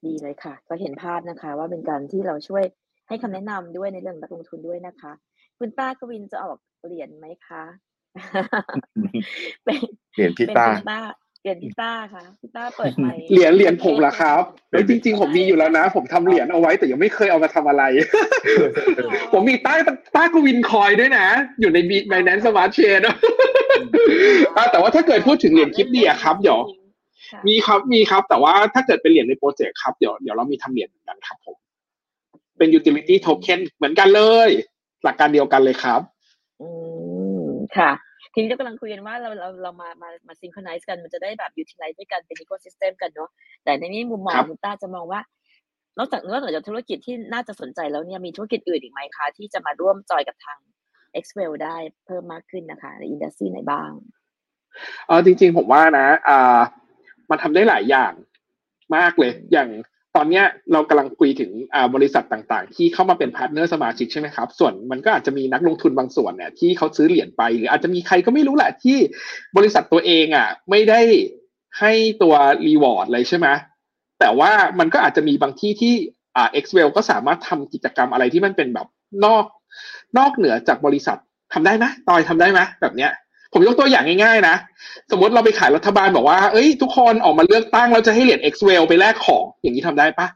[0.04, 2.64] ดีเลยค่ะ ก็เห็นภาพนะคะ ว่าเป็นการที่เราช่วย
[3.08, 5.12] ให้คำแนะนำด้วยในเรื่องนักลงทุนด้วยนะคะ
[5.58, 7.64] คุณต้ากวินจะออกเหรียญไหมคะ
[9.64, 9.78] เป็น
[10.14, 11.00] เหรียญพี่เป็นต้าคุณต้า
[11.40, 17.82] เหรียญพี่ต้าค่ะพี่ต้าเปิดไมค์เหรียญเหรียญผมเหรอครับเฮ้ยจริง ๆ ผมมีอยู่แล้วนะ ผมทำเหรียญเอาไว้แต่ยังไม่เคยเอามาทำอะไร
[19.32, 19.74] ผมมีใต้
[20.14, 21.26] ใต้กวินคอยด้วยนะ
[21.60, 23.00] อยู่ในบีไบแนนสมาร์ทเชน
[24.70, 26.60] แต่ว่าถ้าเกิดพูดถึงเหรียญคลิปเดียครับเดี๋ยว
[27.30, 31.56] ค่ะมีครับมีครับ แต่ว่าถ้าเกิดเป็นเหรียญในโปรเจกต์ครับเดี๋ยวเดี๋ยวเรามีทำเหรียญเหมือนกันครับผม
[32.58, 34.50] เป็น utility token เหมือนกันเลย
[35.04, 36.00] หลักการเดียวกันเลยครับ
[36.60, 36.68] อื
[37.46, 37.46] ม
[37.76, 37.90] ค่ะ
[38.32, 43.30] ทีนี้เรากำลังคุยกันว่าเราเราเรามามามาซิง c ค r o n i z e กันมันจะได้แบบ utilize ด้วยกันเป็น ecosystem กันเนาะ
[43.64, 45.20] แต่ในนี้มุมมองครับคุณต้าจะมองว่า
[45.98, 50.58] นอกจากนอกจากธุรกิจที่น่าจะสนใจแล้วเนี่ยมีธุรกิจอื่นอีกไหมคะ ที่จะมาร่วมจอยกับทาง
[51.22, 53.90] x w e l l ได้เพิ่มมากขึ้นนะคะ ใน industry ไหนบ้าง
[55.06, 56.58] เออจริง ๆ ผมว่านะอ่า
[57.30, 58.12] มันทำได้หลายอย่าง
[58.96, 59.68] มากเลย อย่าง
[60.16, 61.50] ตอนเนี้ยเรากำลังคุยถึง
[61.94, 68.98] บริษัทต่างๆ ที่เข้ามาเป็น partner สมาชิกใช่ไหมครับ ส่วนมันก็อาจจะมีนักลงทุนบางส่วนเนี่ยที่เขาซื้อเหรียญไป หรืออาจจะมีใครก็ไม่รู้แหละที่
[69.56, 71.00] บริษัทตัวเองอะไม่ได้
[71.80, 72.34] ให้ตัว
[72.66, 73.48] reward เลยใช่ไหม
[74.20, 75.94] แต่ว่ามันก็อาจจะมีบางที่ที่
[76.36, 78.86] อ่า Xwell ก็สามารถทำกิจกรรมอะไรที่มันเป็นแบบ
[79.24, 79.44] นอก
[80.18, 81.18] นอกเหนือจากบริษัท
[81.52, 83.10] ทำได้ไหมตอยทำได้ไหมแบบเนี้ย
[83.56, 84.56] ผมยกตัวอย่างง่ายๆนะ
[85.10, 90.26] สมมติเราไปขายรัฐบาลบอกว่า เอ้ย ทุกคนออกมาเลือกตั้งเราจะให้เหรียญ x w e l l ไปแลกของ อย่างนี้ทำได้ปะ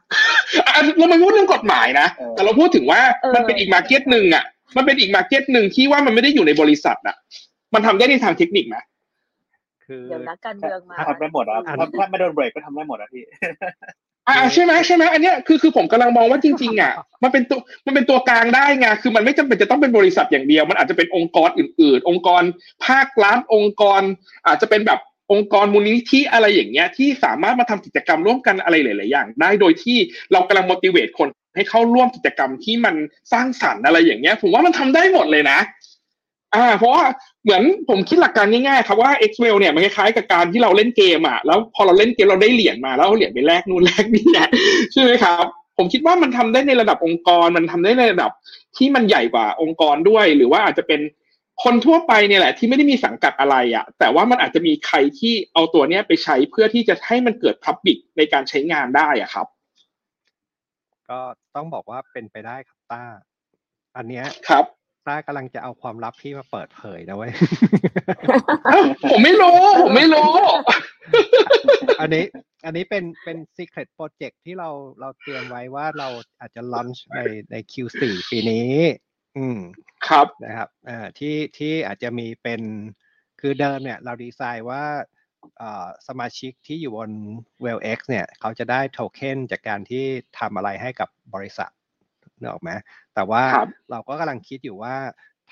[0.67, 4.43] อะเราไม่พูดเรื่องกฎหมายนะเออแต่เราพูดถึงว่าเออมันเป็นอีก market หนึ่งอะ
[4.77, 7.15] มันเป็นอีก market หนึ่งที่ว่ามันไม่ได้อยู่ในบริษัทอะ
[7.73, 8.77] มันทำได้ในทางเทคนิคไหม
[9.85, 13.23] คือเดี๋ยวนักการเมืองมาทำได้หมดอะถ้าถ้าไม่โดนเบรกก็ทำได้หมดอะพี่
[14.27, 16.93] อ่าใช่ไหมใช่ไหมอันเนี้ยคือคือผมกำลังมองว่าจริง ๆ อะ
[17.23, 22.43] มันเป็นตัวมันเป็นตัวกลางได้ไงคือมันไม่จำเป็นจะต้องเป็นบริษัทอย่างเดียว มันอาจจะเป็นองค์กรอื่น ๆ องค์กร
[22.85, 24.01] ภาครัฐองค์กร
[24.47, 24.99] อาจจะเป็นแบบ
[25.31, 29.97] องค์กรมูลนิธิอะไรอย่างเงี้ยที่สามารถมาทำกิจกรรมร่วมกันอะไรหลาย ๆ อย่าง ได้โดยที่
[30.31, 32.95] เรากำลัง motivate คนให้เข้าร่วมกิจกรรมที่มัน
[33.33, 35.59] สร้างสรรค์อะไรอย่างเงี้ย ผมว่ามันทำได้หมดเลยนะ
[36.55, 37.03] อ่า เพราะว่า
[37.43, 44.49] เหมือนผมคิดหลักการง่ายๆครับว่า x w e l l เนี่ยมันคล้ายๆกับการที่เราเล่นเกมอะแล้วพอเราเล่นเกมเราได้เหรียญมาแล้วเอาเหรียญไปแลกนู่นแลกนี่เนี่ย
[44.91, 45.45] ใช่ไหมครับ
[45.77, 48.31] ผผมคิดว่ามันทำได้ในระดับองค์กร มันทำได้ในระดับ
[48.77, 51.01] ที่มันใหญ่กว่าองค์กรด้วย หรือว่าอาจจะเป็น
[51.63, 59.47] คนทั่วไปเนี่ยแหละ ที่ไม่ได้มีสังกัดอะไรอะ่ะ แต่ว่ามันอาจจะมีใครที่เอาตัวเนี้ยไปใช้เพื่อที่จะให้มันเกิดพับบิกในการใช้งานได้อะครับ
[61.09, 61.19] ก็
[61.55, 63.03] ต้องบอกว่าเป็นไปได้ครับต้า
[63.97, 64.65] อันเนี้ยครับ
[65.07, 67.33] ต้ากำลังจะเอาความลับพี่มาเปิดเผยนะเว้ย
[68.71, 70.31] อ้าวผมไม่รู้ ผมไม่รู้
[72.01, 72.25] อันนี้
[72.65, 74.69] อันนี้เป็นเป็น secret project ที่เรา
[74.99, 76.07] เราเตรียมไว้ว่าเรา
[76.39, 77.19] อาจจะ launch ใน
[77.51, 78.01] ใน Q4
[78.31, 78.75] ปีนี้
[79.37, 79.59] อืม
[80.07, 82.61] ครับนะครับอ่าที่ที่อาจจะมีเป็น
[83.39, 84.83] คือเดิมเนี่ย เราดีไซน์ว่า
[85.57, 87.11] เอ่อสมาชิกที่อยู่บน
[87.65, 90.05] WellX เนี่ย เขาจะได้โทเค็นจากการที่
[90.39, 91.71] ทำอะไรให้กับบริษัท
[92.41, 92.71] นึกออกไหม
[93.15, 94.95] แต่ว่าครับเราก็กำลังคิดอยู่ว่า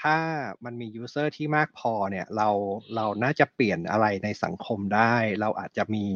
[0.02, 0.18] ถ้า
[0.66, 2.50] มันมี user ที่มากพอเนี่ย เรา
[2.96, 6.08] เราน่าจะเปลี่ยนอะไรในสังคมได้ เราอาจจะมี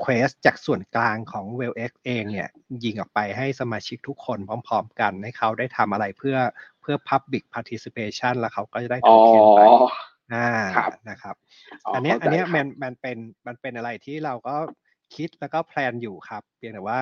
[0.00, 2.48] quest จากส่วนกลางของ WellX เองเนี่ย
[2.84, 6.36] ยิงออกไปให้สมาชิกทุกคนพร้อมๆกัน ให้เขาได้ทำอะไรเพื่อ
[6.80, 9.60] เพื่อ Public Participation แล้วเขาก็จะได้โทอ๋อเค็นไป
[10.34, 11.34] อ่าครับนะครับ
[11.86, 14.56] อ๋ออันเนี้ยเข้าใจอันเนี้ยครับมันมันเป็นมันเป็นอะไรที่เราก็
[15.16, 17.00] คิดแล้วก็ plan อยู่ครับ เพียงแต่ว่า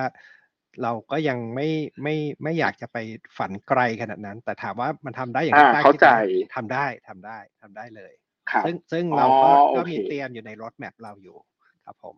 [0.83, 1.69] เราก็ยังไม่
[2.03, 2.97] ไม่ไม่อยากจะไป
[3.37, 6.15] ฝันไกลขนาดนั้น แต่ถามว่ามันทำได้อย่างอ่าที่ต้าเข้าใจคิดไหม
[6.55, 8.13] ทำได้ทำได้ทำได้เลย
[8.51, 11.37] ครับซึ่งซึ่งอ๋อเราก็โอก็เคมีเตรียมอยู่ในรถแมพเราอยู่
[11.85, 12.15] ครับผม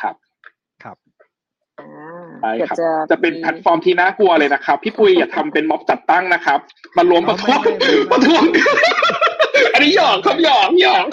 [0.00, 0.16] ครับ
[0.84, 0.98] ครับ
[1.80, 6.60] อ่าใช่เกือบครับจะจะเป็นแพลตฟอร์มที่น่ากลัวเลยนะครับ พี่ปุ้ยอย่าทำเป็นม็อบจัดตั้งนะครับ
[6.96, 8.44] มารวมประท้วงไม่ไม่ไม่ไม่ประท้วง
[9.74, 11.06] อันนี้หยอกครับหยอกหยอก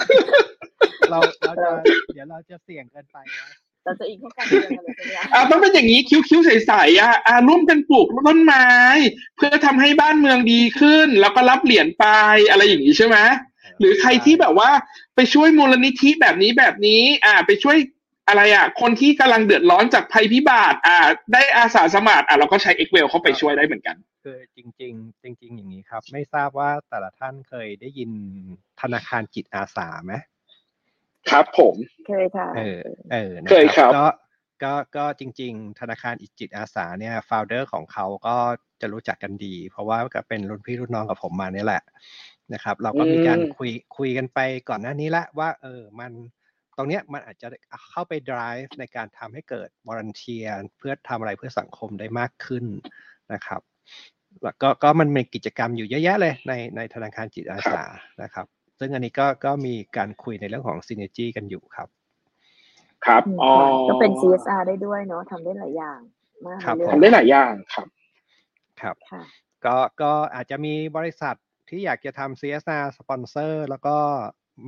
[1.10, 1.70] เราเราจะ
[2.12, 3.48] เดี๋ยวเราจะเสี่ยงเกินไปนะ
[3.84, 8.66] เราจะอีกเข้ากันเมืองกันเลยใช่ไหมคะอ่าต้องเป็นอย่างนี้คิ้วๆใสๆอะอ่าร่วมกันปลูกต้นไม้
[9.36, 12.06] เพื่อทำให้บ้านเมืองดีขึ้น แล้วก็รับเหรียญไป
[12.50, 13.16] อะไรอย่างนี้ใช่ไหม
[13.80, 14.70] หรือใครที่แบบว่า
[15.16, 17.76] ไปช่วยมูลนิธิแบบนี้แบบนี้ อ่า ไปช่วย
[18.28, 20.96] อะไรอะ คนที่กำลังเดือดร้อนจากภัยพิบัติอ่า
[21.32, 28.10] ได้อาสาสมัครอะเราก็ใช้เอ็กเวลเข้าไปช่วยได้เหมือนกันคือจริง ๆ จริง ๆ อย่างนี้ครับ ไม่ทราบว่าแต่ละท่านเคยได้ยิน
[28.80, 30.12] ธนาคารจิตอาสาไหม
[31.30, 31.74] ครับผม
[32.08, 32.82] เคยค่ะเออ
[33.12, 34.06] เออนะเคยครับก็
[34.64, 38.36] ก็ก็จริง ๆ ธนาคารอิจิตอาสาเนี่ยโฟลเดอร์ของเขาก็
[38.80, 41.82] จะรู้จักกันดี เพราะว่าก็เป็นรุ่นพี่รุ่นน้องกับผมมาเนี่ยแหละ
[42.54, 44.38] นะครับ เราก็มีการอืมคุยคุยกันไป
[44.68, 46.12] ก่อนหน้านี้ละว่า เออมัน
[46.76, 47.46] ตรงเนี้ยมันอาจจะ
[47.90, 50.48] เข้าไป drive ในการทำให้เกิด volunteer
[50.78, 52.64] เพื่อทำอะไรเพื่อสังคมได้มากขึ้น
[53.32, 53.60] นะครับ
[54.44, 57.82] แล้วก็ก็มันมีกิจกรรมอยู่เยอะแยะเลยในในธนาคารจิตอาสา
[58.22, 58.46] นะครับ
[58.84, 61.88] ซึ่งอันนี้ก็ก็มีการคุยในเรื่องของ synergy กันอยู่ครับ
[63.06, 66.00] ครับอืมอ๋อค่ะก็เป็น CSR ได้ด้วยเนาะทำได้หลายอย่าง
[66.46, 67.88] มากครับในเรื่องทำได้หลายอย่างครับ
[68.80, 69.22] ครับค่ะ
[69.64, 71.36] ก็ก็อาจจะมีบริษัท
[71.68, 73.96] ที่อยากจะทำ CSR สปอนเซอร์แล้วก็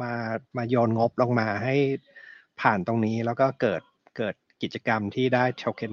[0.03, 0.13] มา
[0.57, 1.75] มาโยนงบลงมาให้
[2.61, 3.83] ผ่านตรงนี้แล้วก็เกิด
[4.17, 5.91] เกิดกิจกรรมที่ได้โทเค็น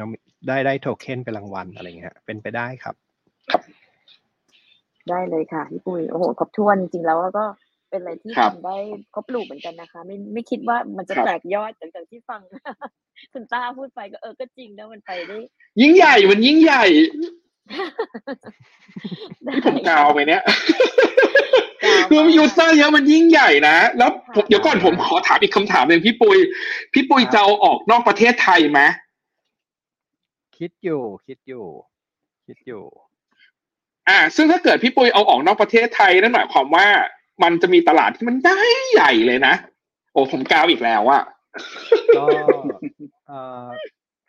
[0.48, 2.96] ได้ได้โทเค็นเป็นรางวัลอะไรเงี้ยเป็นไปได้ครับ
[5.10, 7.46] ได้เลยค่ะพี่ปุ้ยโอ้โหครบถ้วนจริงๆแล้วก็
[7.94, 8.78] เป็นอะไรที่ครับทำได้
[9.14, 12.42] ครบลูกเหมือนกันนะคะ ไม่ไม่คิดว่ามันจะครับแตกยอดจากจากที่ฟัง
[13.34, 15.38] คุณต้าพูดไปก็เออก็จริงนะมันไปได้
[15.82, 16.86] ยิ่งใหญ่มันยิ่งใหญ่
[19.44, 20.44] ได้ที่ผมกาวไปเนี้ย
[21.84, 26.38] กาวคือมากยูเซอร์เยอะมันยิ่งใหญ่นะ แล้วผมค่ะเดี๋ยวก่อนผมขอถามอีกคำถามหนึ่งพี่ปุย
[26.94, 28.82] พี่ปุยครับจะเอาออกนอกประเทศไทยไหม
[30.58, 31.66] คิดอยู่ คิดอยู่
[32.46, 32.84] คิดอยู่
[34.10, 36.88] อ่า ซึ่งถ้าเกิดพี่ปุยเอาออกนอกประเทศไทยนั่นหมายความว่า
[37.42, 38.60] มันจะมีตลาดที่มันได้
[38.92, 39.56] ใหญ่เลยนะ
[40.12, 41.24] โอ้ผมกาวอีกแล้วอะ
[42.18, 42.26] ก็
[43.28, 43.68] เอ่อ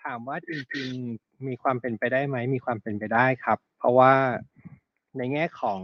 [0.02, 4.12] ถามว่าจริงๆมีความเป็นไปได้ไหมมีความเป็นไปได้ครับ เพราะว่า
[5.18, 5.80] ในแง่ของ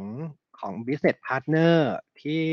[0.59, 1.77] ของ business partner
[2.21, 2.45] ที่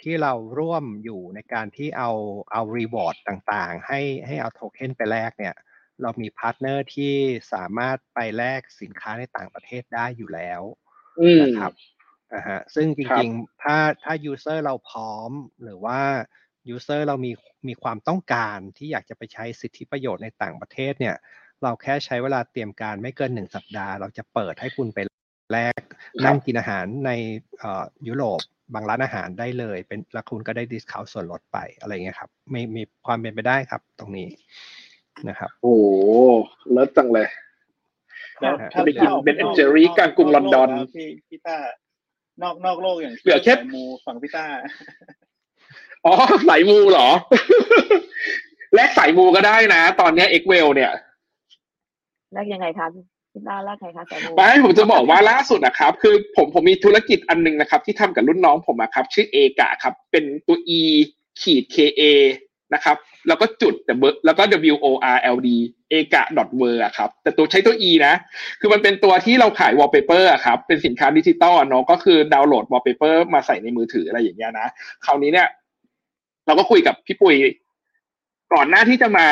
[0.00, 2.10] ที่เราร่วมอยู่ในการที่เอา
[2.52, 5.54] เอา reward ต่างๆ ให้ให้เอาโทเค็นไปแลกเนี่ย
[6.02, 7.12] เรามี partner ที่
[7.52, 10.62] สามารถไปแลกสินค้าในต่างประเทศได้อยู่แล้ว
[11.20, 11.72] อืมนะครับ
[12.34, 15.30] อ่าฮะซึ่งจริงๆครับ ถ้าถ้า user เราพร้อม
[15.62, 16.00] หรือว่า
[16.74, 17.32] user เรามี
[17.68, 21.16] มีความต้องการที่อยากจะไปใช้สิทธิประโยชน์ในต่างประเทศเนี่ย
[21.62, 24.98] เราแค่ใช้เวลาเตรียมการไม่เกินหนึ่งสัปดาห์ เราจะเปิดให้คุณไป
[25.52, 25.82] แลก
[26.26, 27.10] นั่งกินอาหารใน
[27.58, 28.40] เอ่อยุโรป
[28.74, 34.28] บางร้านอาหารได้เลย เป็นแล้วคุณก็ได้ discount ส่วนลดไปอะไรเงี้ยครับมีมีความเป็นไปได้ครับ ตรงนี้
[35.28, 35.84] นะครับโอ้โห
[36.72, 37.28] เลิศจังเลย
[38.40, 41.56] แล้วค่ะถ้าไปกินถ้าออก Ben นอก and Jerry กลางกรุงโลอนดอนแล้วพี่พี่ต้า
[42.42, 44.46] นอกนอกโลกอย่างเหลือแค่สายมูฝั่งพี่ต้า
[46.04, 46.14] อ๋อ
[46.48, 47.08] สายมูเหรอ
[48.74, 50.92] แลกสายมูก็ได้นะ ตอนเนี้เอ็กเวลเนี่ย
[52.32, 52.86] แลกยังไงคะ
[53.32, 60.80] พี่ต้าแลกไงคะสายมูไม่ผมจะบอกว่าล่าสุดนะครับ คือผมผมมีธุรกิจอันหนึงนะครับ ที่ทำกับรุ่นน้องผมอะครับ ชื่อเอกะครับ เป็นตัว e
[61.40, 62.02] ขีด ka
[62.74, 62.96] นะครับ
[63.28, 64.42] แล้วก็จุดแต่เบอร์แล้วก็
[64.72, 65.48] w o r l d
[65.90, 68.14] เอกะ dot w o r อะครับ แต่ตัวใช้ตัว e นะ
[68.60, 74.68] คือมันเป็นตัวที่เราขายวอลเปเปอร์อะครับ เป็นสินค้าดิจิตอลเนาะก็คือดาวน์โหลดวอลเปเปอร์มาใส่ในมือถืออะไรอย่างเงี้ยนะ
[75.04, 75.48] คราวนี้เนี่ย
[76.46, 77.36] เราก็คุยกับพี่ปุย
[78.54, 79.26] ก่อนหน้าที่จะมา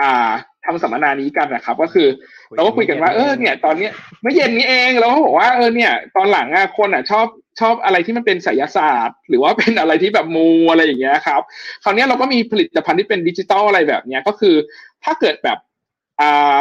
[0.00, 0.30] อ่า
[0.64, 2.08] ทำสัมมนานี้กันนะครับ ก็คือ
[2.54, 7.26] เราก็คุยกันว่าเออเนี่ย ตอนเนี้ยเมื่อเย็นนี้เองเราก็บอกว่าเออเนี่ย ตอนหลังอะคนอะชอบ
[7.60, 11.42] ชอบอะไรที่มันเป็นไสยศาสตร์ หรือว่าเป็นอะไรที่แบบมูอะไรอย่างเงี้ยครับ
[11.82, 14.54] คราวนี้เราก็มีผลิตภัณฑ์ที่เป็นดิจิตอลอะไรแบบเนี้ยก็คือ
[15.04, 15.58] ถ้าเกิดแบบ
[16.20, 16.56] อ่า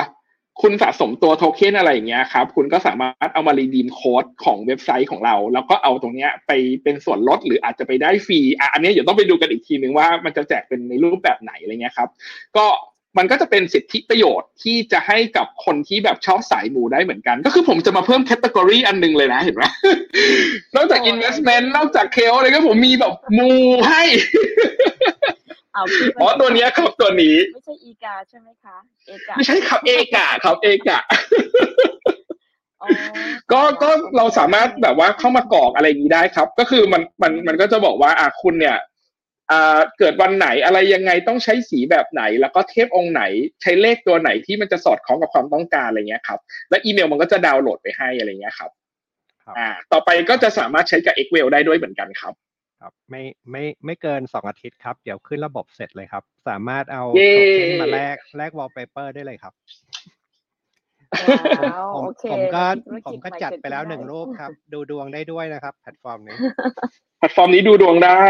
[0.62, 6.52] คุณสะสมตัวโทเค็นอะไรอย่างเงี้ยครับคุณก็สามารถเอามา redeem code ของเว็บไซต์ของเรา แล้วก็เอาตรงเนี้ยไป
[6.84, 12.10] เป็นส่วนลดหรืออาจจะไปได้ฟรีอะอันนี้เดี๋ยวต้องไปดูกันอีกทีนึงว่ามันจะแจกเป็นในรูปแบบไหนอะไรเงี้ยครับ
[12.58, 12.66] ก็
[13.18, 19.64] มันก็จะเป็นสิทธิประโยชน์ที่จะให้กับคนที่แบบชอบสายมูได้เหมือนกัน ก็คือผมจะมาเพิ่ม category อันหนึงเลยนะเห็นไหม
[20.76, 23.50] นอกจาก investment นอกจากเคลอะไรก็ผมมีแบบมู
[23.90, 24.04] ให้
[25.74, 28.78] เอาคิดอ๋อตัวเนี้ยครับตัวนี้ ไม่ใช่อีกาใช่ไหมคะ
[29.08, 31.00] เอกาไม่ใช่ครับเอกะครับเอกะ
[32.82, 32.90] อ๋อ
[33.52, 38.93] ก็ก็เราสามารถแบบว่าเข้ามากรอกอะไรอย่างนี้ได้ครับ ก็คือมันมันมันก็จะบอกว่าอะคุณเนี่ยอ่า
[40.00, 43.24] เกิดวันไหนอะไรยังไงต้องใช้สีแบบไหน แล้วก็เทพองค์ไหน
[43.62, 46.40] ใช้เลขตัวไหนที่มันจะสอดคล้องกับความต้องการอะไรเงี้ยครับ
[46.70, 48.72] แล้วอีเมลมันก็จะดาวน์โหลดไปให้อะไรเงี้ยครับ
[49.44, 52.34] ครับอ่าต่อไปก็จะสามารถใช้กับ Excel ได้ด้วยเหมือนกันครับ
[52.82, 59.54] ครับไม่ไม่ไม่เกินสองอาทิตย์ครับ เดี๋ยวขึ้นระบบเสร็จเลยครับ สามารถเอาเย้โทเค็นมาแลกแลกวอลเปเปอร์ได้เลยครับ
[61.62, 66.38] ว้าวผมโอเคผมก็ธุรผมจก็ใหม่จัดเดไปแล้วขึ้หนึ่งรูปครับ ดูดวงได้ด้วยนะครับ แพลตฟอร์มนี้
[67.18, 68.22] แพลตฟอร์มนี้ดูดวงได้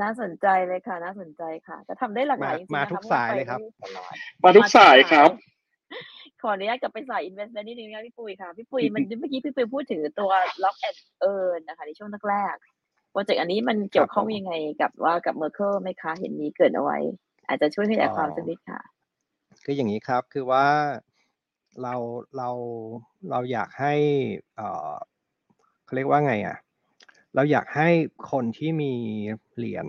[0.00, 4.02] น่าสนใจเลยค่ะ น่าสนใจค่ะจะทำได้หลากหลายจริงๆมานะคะทุกสายเลยครับพวกเรา
[4.40, 5.30] ไปได้ตลอดมาทุกสายครับ
[6.42, 10.30] ขออนุญาตกลับไปสาย investment นิดนึงนะพี่ปุ้ยค่ะ พี่ปุ้ยมันเมื่อกี้พี่ปุ้ยพูดถึงตัว
[10.64, 10.98] lock and
[11.30, 16.98] earn นะคะ ในช่วงแรกๆโปรเจกต์อันนี้มันเกี่ยวข้องยังไงกับว่ากับ Merkle ไหมคะ เห็นมีเกริดเอาไว้
[17.46, 18.80] อาจจะช่วยขยายความสักนิดค่ะ
[19.64, 20.66] คืออย่างนี้ครับ คือว่า
[21.82, 21.94] เรา
[22.36, 22.50] เรา
[23.30, 23.94] เราอยากให้
[24.56, 24.94] เอ่อ
[25.84, 26.56] เขาเรียกว่าไงอะ
[27.34, 27.90] เราอยากให้
[28.30, 28.92] คนที่มี
[29.56, 29.86] เหรียญ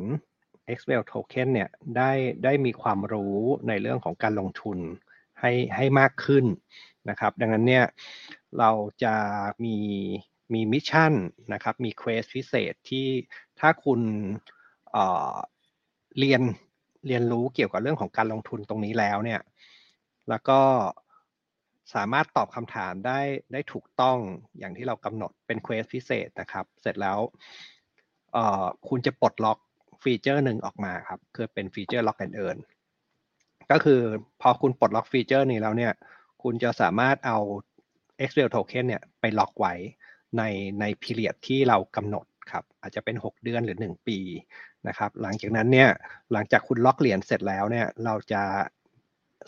[0.77, 2.11] XWell Token เนี่ยได้
[2.43, 4.77] ได้มีความรู้ในเรื่องของการลงทุน
[5.39, 6.45] ให้ให้มากขึ้น
[7.09, 7.85] นะครับ ดังนั้นเนี่ย
[8.59, 8.71] เรา
[9.03, 9.15] จะ
[9.63, 9.77] มี
[10.53, 11.13] มี mission
[11.53, 13.07] นะครับมี quest พิเศษที่
[13.59, 14.95] ถ้าคุณ
[16.19, 16.41] เรียน
[17.07, 19.41] เรียนรู้เกี่ยวกับเรื่องของการลงทุนตรงนี้แล้วเนี่ย
[20.29, 20.59] แล้วก็
[21.93, 23.19] สามารถตอบคำถามได้
[23.53, 24.17] ได้ถูกต้อง
[24.59, 27.19] อย่างที่เรากำหนดเป็น quest พิเศษนะครับ เสร็จแล้ว
[28.87, 29.59] คุณจะปลดล็อก
[30.03, 32.57] feature หนึ่งออกมาครับ คือเป็น feature Lock and Earn
[33.71, 34.01] ก็คือ
[34.41, 35.93] พอคุณปลดล็อก feature นี้แล้วเนี่ย
[36.43, 37.37] คุณจะสามารถเอา
[38.27, 39.73] XWell Token เนี่ยไปล็อกไว้
[40.37, 40.43] ใน
[40.79, 44.19] ใน period ที่เรากำหนดครับ อาจจะเป็น 6 เดือนหรือ 1 ปี
[44.87, 45.89] นะครับ หลังจากนั้นเนี่ย
[46.31, 48.43] หลังจากคุณล็อกเหรียญเสร็จแล้วเนี่ย เราจะ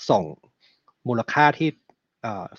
[0.10, 0.24] ส่ง
[1.08, 1.70] มูลค่าที่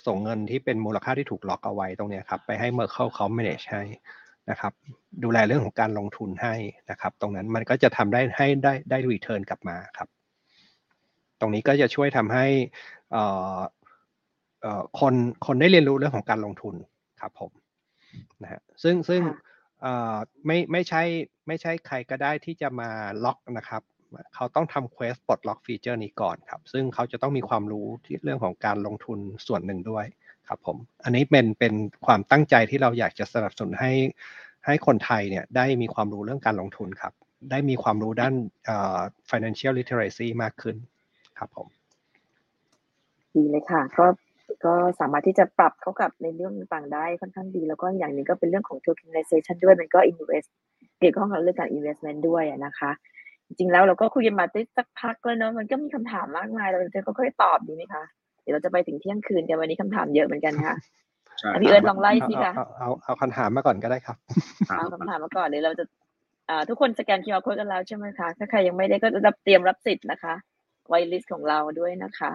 [0.07, 3.83] ส่งเงินที่เป็นมูลค่าที่ถูกล็อกเอาไว้ตรงเนี้ยครับไปให้ Merkle เขา manage ให้
[4.51, 4.73] นะครับ
[5.25, 6.55] ดูแลเรื่องของการลงทุนให้
[6.91, 10.09] นะครับ ตรงนั้นมันก็จะทำได้ให้ได้ได้ return กลับมาครับ
[11.41, 12.47] ตรงนี้ก็จะช่วยทำให้
[13.13, 13.25] เอ่
[13.57, 13.59] อ
[14.63, 15.15] เอ่อคน
[15.47, 16.75] คนได้เรียนรู้เรื่องของการลงทุน
[17.21, 17.51] ครับผม
[18.43, 19.37] นะฮะซึ่งซึ่งค่ะ
[19.83, 20.17] เอ่อ
[20.47, 21.03] ไม่ไม่ใช่
[21.47, 22.91] ไม่ใช่ใครก็ได้ที่จะมา
[23.25, 23.83] ล็อกนะครับ
[24.35, 30.07] เขาต้องทำ quest ปลดล็อก feature นี้ก่อนครับ ซึ่งเขาจะต้องมีความรู้ที่เรื่องของการลงทุนส่วนหนึ่งด้วย
[30.49, 31.75] ครับผม อันนี้เป็นเป็น
[32.07, 33.93] ความตั้งใจที่เราอยากจะสนับสนุนให้
[34.67, 37.13] ให้คนไทยเนี่ยได้มีความรู้เรื่องการลงทุนครับ
[37.51, 38.99] ได้มีความรู้ด้านเอ่อ
[39.31, 40.77] financial literacy มากขึ้น
[41.39, 41.67] ครับผม
[43.35, 44.07] ดีเลยค่ะก็
[44.65, 50.49] ก็สามารถที่จะปรับเข้ากับในเรื่องต่างได้ค่อนข้างดี แล้วก็อย่างหนึ่งก็เป็นเรื่องของ tokenization ด้วยมันก็ invest
[50.99, 52.91] เกี่ยวข้องกับเรื่องการ investment ด้วยนะคะ
[53.49, 58.05] จริงๆแล้วเราก็คุยกันมาได้สักพักแล้วเนอะมันก็มีคำถามมากมายเราจะค่อยๆตอบดีไหมคะ
[58.43, 60.75] เดี๋ยวเราจะไปถึงเที่ยงคืนกันวันนี้คำถามเยอะเหมือนกันค่ะ
[61.39, 64.17] ใช่อะพี่เอิร์ธลองไล่สิคะเอาเอาเอาเอาคำถามมาก่อนก็ได้ครับ
[64.69, 65.85] เอาคำถามมาก่อนเดี๋ยวเราจะ
[66.51, 70.35] อ่าทุกคนสแกน QR code กันแล้วใช่ไหมคะถ้าใครยังไม่ได้ก็รับเตรียมรับสิทธิ์นะคะ
[70.89, 72.33] ไวลิสของเราด้วยนะคะ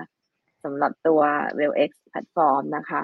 [0.64, 1.22] สำหรับตัว
[1.60, 3.04] WellX แพลตฟอร์มนะคะ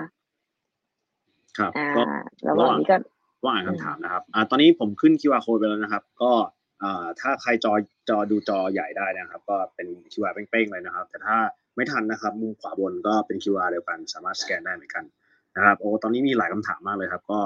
[1.57, 2.03] ครับอ่าก็
[2.49, 2.97] ระหว่างนี้ก็
[3.45, 6.58] ว่างอ่านคำถามนะครับอ่าตอนนี้ผมขึ้น QR code ไปแล้วนะครับ ก็อ่า
[7.19, 7.73] ถ้าใครจอ
[8.09, 11.37] จอดูจอใหญ่ได้นะครับ ก็เป็น QR เป้งๆเลยนะครับ แต่ถ้า
[11.75, 15.03] ไม่ทันนะครับมุมขวาบนก็เป็น QR เดียวกัน สามารถสแกนได้เหมือนกัน
[15.55, 17.39] นะครับโอ้ตอนนี้มีหลายคำถามมากเลยครับ ก็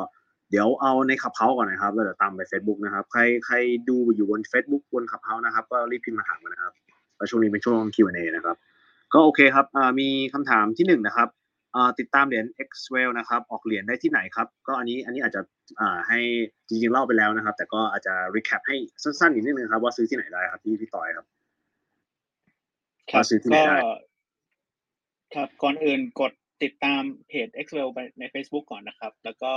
[0.51, 3.55] เดี๋ยวเอาในขับเฮาก่อนนะครับแล้วเดี๋ยวตามไป Facebook นะครับ ใครใคร
[3.89, 6.73] ดูอยู่บน Facebook บนขับเฮานะครับ ก็รีบพิมพ์มาถามกันนะครับ
[7.18, 8.55] แล้วช่วงนี้เป็นช่วง Q&A นะครับ
[9.14, 9.65] ก็โอเคครับ
[9.99, 11.30] มีคำถามที่หนึ่งนะครับ
[11.99, 15.41] ติดตามเหรียญ Xwell นะครับ ออกเหรียญได้ที่ไหนครับ ก็อันนี้อันนี้อาจจะ
[15.79, 16.19] อ่าให้
[16.67, 21.25] จริงๆเล่าไปแล้วนะครับ แต่ก็อาจจะ recap ให้สั้นๆอีกนิดนึงครับ ว่าซื้อที่ไหนได้ครับพี่พี่ต่อยครับ
[23.11, 23.79] ครัว่าบซื้อที่ไหนก็ได้
[25.35, 26.31] ครับก่อนอื่นกด
[26.63, 29.53] ติดตามเพจ Excel ไปใน Facebook ก่อนนะครับ แล้วก็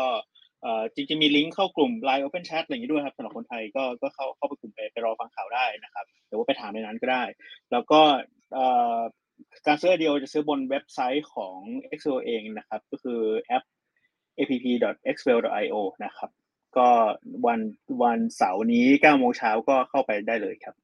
[0.62, 7.24] เอ่อจริงๆมีลิงก์เข้ากลุ่ม Line Open Chat อะไรอย่างนี้ด้วยครับสำหรับคนไทยก็ก็เข้าเข้าไปกลุ่มไปไปรอฟังข่าวได้นะครับหรือว่าไปถามในนั้นก็ได้
[7.72, 8.00] แล้วก็
[8.54, 8.66] เอ่
[8.96, 8.98] อ
[9.66, 11.58] การซื้อเดียวจะซื้อบนเว็บไซต์ของ
[11.92, 13.64] Excel เองนะครับ ก็คือแอป
[14.38, 16.30] app.excel.io นะครับ
[16.76, 16.88] ก็
[17.46, 17.60] วัน
[18.02, 20.74] วันเสาร์นี้9โมงเช้าก็เข้าไปได้เลยครับ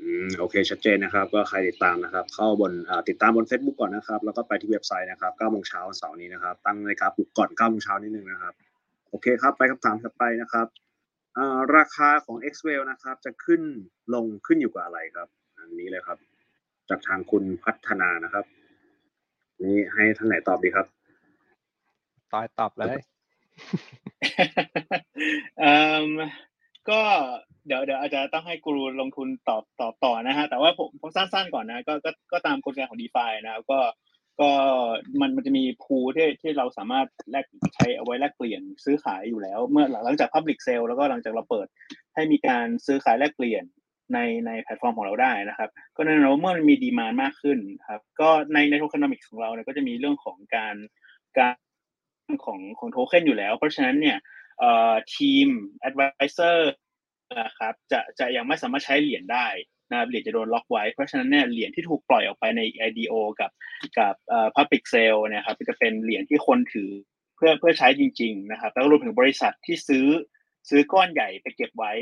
[0.00, 8.54] อืมโอเคชัดเจนนะครับ ก็ใครติดตามนะครับ เข้าบนอ่าติดตามบน Facebook ก่อนนะครับ แล้วก็ไปที่เว็บไซต์นะครับ9โมงเช้าวันเสาร์นี้นะครับ ตั้งนาฬิกาปลุกก่อน9โมงเช้านิดนึงนะครับ
[9.10, 10.66] โอเคครับ ไปคำถามถัดไปนะครับ
[11.36, 13.62] อ่าราคาของ x w e l l นะครับ จะขึ้น
[14.14, 15.28] ลงขึ้นอยู่กับอะไรครับ
[15.58, 16.18] อันนี้เลยครับ
[16.90, 18.44] จากทางคุณพัฒนานะครับ
[19.62, 20.86] นี่ให้ท่านไหนตอบดีครับ
[22.32, 22.96] ตอยตอบเลย
[25.60, 25.74] เอ่
[26.06, 26.08] ม
[26.90, 27.00] ก็
[27.66, 33.80] เดี๋ยวเดี๋ยวอาจจะต้องให้กูรูลงทุนตอบตอบต่อนะฮะแต่ว่าผมผมสั้นๆก่อนนะก็ก็ก็ตามกลไกของ d e f i นะครับก็
[34.40, 34.50] ก็
[35.20, 41.66] มันมันจะมีพูที่ที่เราสามารถแลกใช้เอาไว้แลกเปลี่ยนซื้อขายอยู่แล้ว เมื่อหลังจาก Public Sale แล้วก็หลังจากเราเปิด
[42.14, 43.64] ให้มีการซื้อขายแลกเปลี่ยน
[44.14, 47.58] ในในแพลตฟอร์มของเราได้นะครับ ก็แน่นอนว่าเมื่อมันมี demand มากขึ้น
[47.88, 50.76] ครับ ก็ในในโท k นมิกของเราเนี่ยก็จะมีเรื่องของการ
[51.38, 51.54] การ
[52.44, 54.18] ของของโทเค็นอยู่แล้ว เพราะฉะนั้นเนี่ย
[54.58, 55.46] เอ่อทีม
[55.88, 56.58] advisor
[57.40, 59.46] นะครับจะจะยังไม่สามารถใช้เหรียญได้
[59.90, 63.50] นะครับเหรียญจะโดนล็อกไว้ เพราะฉะนั้นเนี่ยเหรียญที่ถูกปล่อยออกไปใน IDO กับ
[63.98, 66.90] กับเอ่อ public sale เนี่ยครับจะเป็นเหรียญที่คนถือ
[67.36, 70.06] เพื่อเพื่อใช้จริง ๆ นะครับ แล้วรวมถึงบริษัทที่ซื้อ
[70.68, 71.92] ซื้อก้อนใหญ่ไปเก็บไว้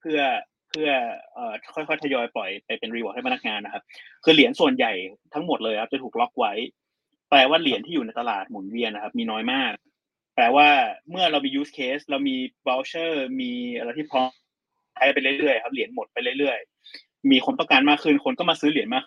[0.00, 0.20] เพื่อ
[0.70, 0.90] เพื่อ
[1.36, 1.38] อ
[1.74, 3.82] ค่อยๆทยอยปล่อยไปเป็นรีวอร์ดให้พนักงานนะครับ
[4.24, 4.92] คือเหรียญส่วนใหญ่
[5.34, 6.52] ทั้งหมดเลยครับจะถูกล็อกไว้
[7.30, 9.72] แปลว่าเหรียญที่อยู่ในตลาดหมุนเวียนนะครับ มีน้อยมาก
[10.34, 10.68] แปลว่า
[11.10, 12.36] เมื่อเรามี use case เรามี
[12.68, 14.30] voucher มีอะไรที่พร้อม
[14.94, 19.04] ใช้ไปเรื่อยๆครับเหรียญหมดไปเรื่อยๆ มีคนต้องการมากขึ้นคนก็มาซื้อเหรียญมาก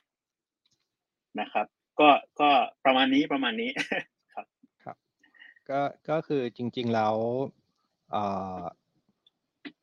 [1.41, 1.65] นะครับ
[1.99, 2.09] ก็
[2.41, 2.49] ก็
[2.85, 3.69] ประมาณนี้ประมาณนี้
[4.33, 4.45] ครับ
[4.83, 4.97] ครับ
[5.69, 7.15] ก็ก็คือจริง ๆ แล้ว
[8.15, 8.23] อ่
[8.57, 8.59] อ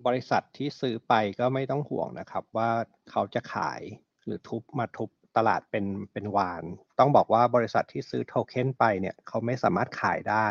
[0.06, 2.70] บริษัทที่ซื้อไปก็ไม่ต้องห่วงนะครับ ว่า
[3.10, 3.80] เขาจะขาย
[4.24, 6.62] หรือทุบมาทุบตลาดเป็นเป็นวาน
[6.98, 10.46] ต้องบอกว่าบริษัทที่ซื้อโทเค็นไปเนี่ยเขาไม่สามารถขายได้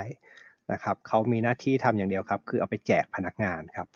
[0.72, 3.88] นะครับเขามีหน้าที่ทำอย่างเดียวครับ คือเอาไปแจกพนักงานครับ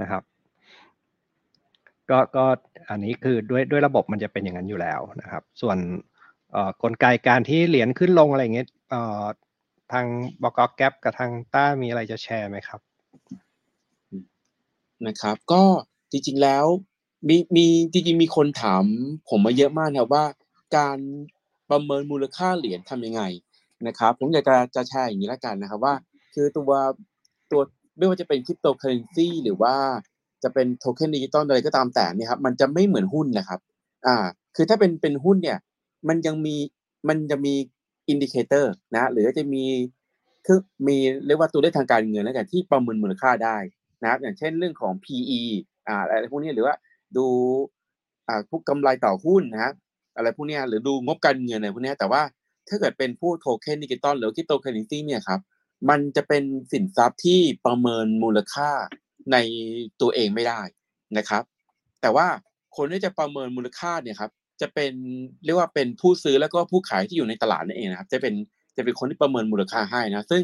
[0.00, 0.22] นะครับ
[2.10, 2.44] ก็ก็
[2.90, 5.78] อันนี้คือด้วยด้วยระบบมันจะเป็นอย่างนั้นอยู่แล้วนะครับ ส่วน
[6.82, 8.68] กลไกการที่เหรียญขึ้นลงอะไรเงี้ย
[9.92, 10.06] ทาง
[10.42, 12.80] บกแก๊ปกับทางต้ามีอะไรจะแชร์ไหมครับ
[15.06, 15.62] นะครับ ก็
[16.10, 16.64] จริงๆแล้ว
[17.28, 18.84] มีมีจริงๆมีคนถาม
[19.28, 20.24] ผมมาเยอะมากนะครับว่า
[20.76, 20.98] การ
[21.70, 23.22] ประเมินมูลค่าเหรียญทำยังไง
[23.86, 25.94] นะครับ ผมอยากจะจะแชร์อย่างนี้ล้วกันนะครับว่า
[26.34, 26.72] คือตัว
[27.52, 27.60] ตัว
[27.98, 29.74] ไม่ว่าจะเป็นคริปโตเคอเรนซีหรือว่า
[30.42, 33.60] จะเป็นโทเค็นดิจิตอลอะไรก็ตามแต่นี่ครับมันจะไม่เหมือนหุ้นนะครับ
[34.06, 34.16] อ่า
[34.56, 35.58] คือถ้าเป็นเป็นหุ้นเนี่ย
[36.08, 36.56] มันยังมี
[37.08, 37.54] มันจะมี
[38.08, 39.64] indicator นะ หรือจะมี
[40.46, 40.96] คือมี
[41.26, 43.56] เรียกว่าตัวเลขทางการเงินแล้วกันที่ประเมินมูลค่าได้
[44.02, 45.40] นะครับ อย่างเช่นเรื่องของ PE
[45.88, 46.74] อ่าอะไรพวกนี้หรือว่า
[47.16, 47.26] ดู
[48.28, 49.74] อ่าพวกกำไรต่อหุ้นนะครับ
[50.16, 52.22] อะไรพวกนี้หรือดูงบการเงินอะไรพวกนี้แต่ว่า
[52.68, 55.40] ถ้าเกิดเป็นผู้โทเค็นดิจิตอลหรือคริปโตเคอเรนซีเนี่ยครับ
[55.88, 58.70] มันจะเป็นสินทรัพย์ที่ประเมินมูลค่า
[59.32, 59.36] ใน
[60.00, 60.60] ตัวเองไม่ได้
[61.18, 61.42] นะครับ
[62.02, 62.26] แต่ว่า
[62.76, 64.92] คนที่จะประเมินมูลค่าเนี่ยครับจะเป็น
[65.44, 68.34] เรียกว่าเป็นผู้ซื้อแล้วก็ผู้ขายที่อยู่ในตลาดนั่นเองนะครับ จะเป็น
[68.76, 70.42] จะเป็นคนที่ประเมินมูลค่าให้นะ ซึ่ง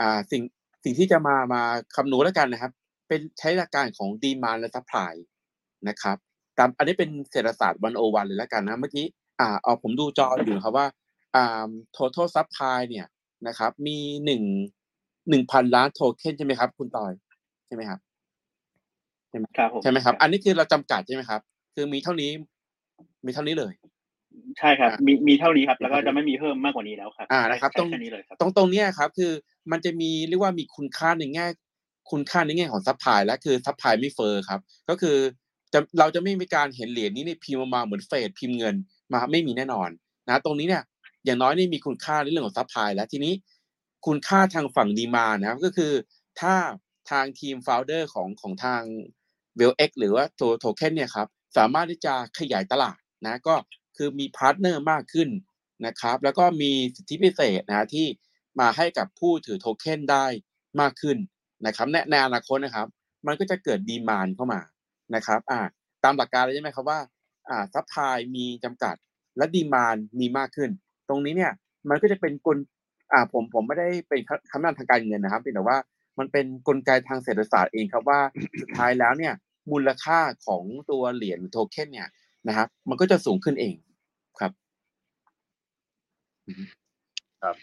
[0.00, 0.42] อ่าสิ่ง
[0.84, 1.62] สิ่งที่จะมามา
[1.96, 2.72] คำนวณแล้วกันนะครับ
[3.08, 5.12] เป็นใช้หลักการของ demand และ supply
[5.88, 6.16] นะครับ
[6.58, 9.06] ตามอันนี้เป็นเศรษฐศาสตร์ one o one เลยแล้วกันนะ เมื่อกี้
[9.40, 10.86] อ่าเอาผมดูจออยู่นะครับว่า
[11.34, 13.06] อ่า total supply เนี่ย
[13.46, 14.42] นะครับ มีหนึ่ง
[15.28, 17.12] หนึ่งพันล้านโทเค็นใช่ไหมครับ คุณตอย
[17.66, 17.98] ใช่ไหมครับ
[19.30, 21.40] ใช่ไหมครับผมใช่ไหมครับ อันนี้คือเราจำกัดใช่ไหมครับ
[21.74, 22.30] คือมีเท่านี้
[23.26, 23.72] มีเท่านี้เลย
[24.58, 29.32] ใช่ครับอ่ามีมีมีเท่านี้ครับ แล้วก็จะไม่มีเพิ่มมากกว่านี้แล้วครับ อ่านะครับใช่ต้องแค่นี้เลยครับตรงตรงเนี้ยครับ คือ
[29.70, 31.46] มันจะมีเรียกว่ามีคุณค่าในแง่
[32.10, 35.16] คุณค่าในแง่ของ supply และคือ supply ไม่เฟ้อครับ ก็คือ
[35.72, 38.74] จะเราจะไม่มีการเห็นเหรียญนี้ในพิมพ์มาเหมือนเฟดพิมพ์เงิน
[39.12, 39.88] มาไม่มีแน่นอน
[40.28, 40.82] นะตรงนี้เนี่ย
[41.24, 43.34] อย่างน้อยนี่มีคุณค่าในเรื่องของ supply แล้วทีนี้
[44.06, 45.92] คุณค่าทางฝั่ง demand นะครับก็คือ
[46.40, 46.54] ถ้า
[47.10, 48.82] ทางทีม founder ของของทาง
[49.56, 50.24] WellX หรือว่า
[50.60, 53.54] โทเค็นเนี่ยครับสามารถที่จะขยายตลาดนะก็
[53.96, 55.28] คือมีพาร์ทเนอร์มากขึ้น
[55.86, 58.06] นะครับ แล้วก็มีสิทธิพิเศษนะที่
[58.60, 60.26] มาให้กับผู้ถือโทเค็นได้
[60.80, 61.18] มากขึ้น
[61.66, 62.86] นะครับในในอนาคตนะครับ
[63.26, 64.60] มันก็จะเกิด demand เข้ามา
[65.14, 65.60] นะครับอ่า
[66.04, 67.00] ตามหลักการเลยใช่ไหมครับว่า
[67.48, 68.94] อ่า supply มีจำกัด
[69.36, 70.70] และ demand มีมากขึ้น
[71.08, 71.52] ตรงนี้เนี่ย
[71.88, 72.58] มันก็จะเป็นกล
[73.12, 74.20] อ่าผมผมไม่ได้เป็น
[74.50, 75.78] คำแนะนำทางการเงินนะครับเพียงแต่ว่า
[76.18, 78.20] มันเป็นกลไกทางเศรษฐศาสตร์เองครับว่า
[78.60, 79.34] สุดท้ายแล้วเนี่ย
[79.70, 82.08] มูลค่าของตัวเหรียญโทเค็นเนี่ย
[82.48, 83.74] นะครับมันก็จะสูงขึ้นเอง
[84.40, 84.52] ครับ
[87.42, 87.56] ครับ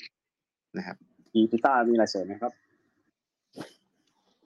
[0.78, 0.98] นะครับ
[1.34, 2.54] มีพิต้ามีอะไรเสริมไหมครับ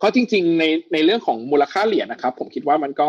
[0.02, 0.64] ก็จริง ๆ ใน
[0.94, 3.08] ในเรื่องของมูลค่าเหรียญนะครับ ผมคิดว่ามันก็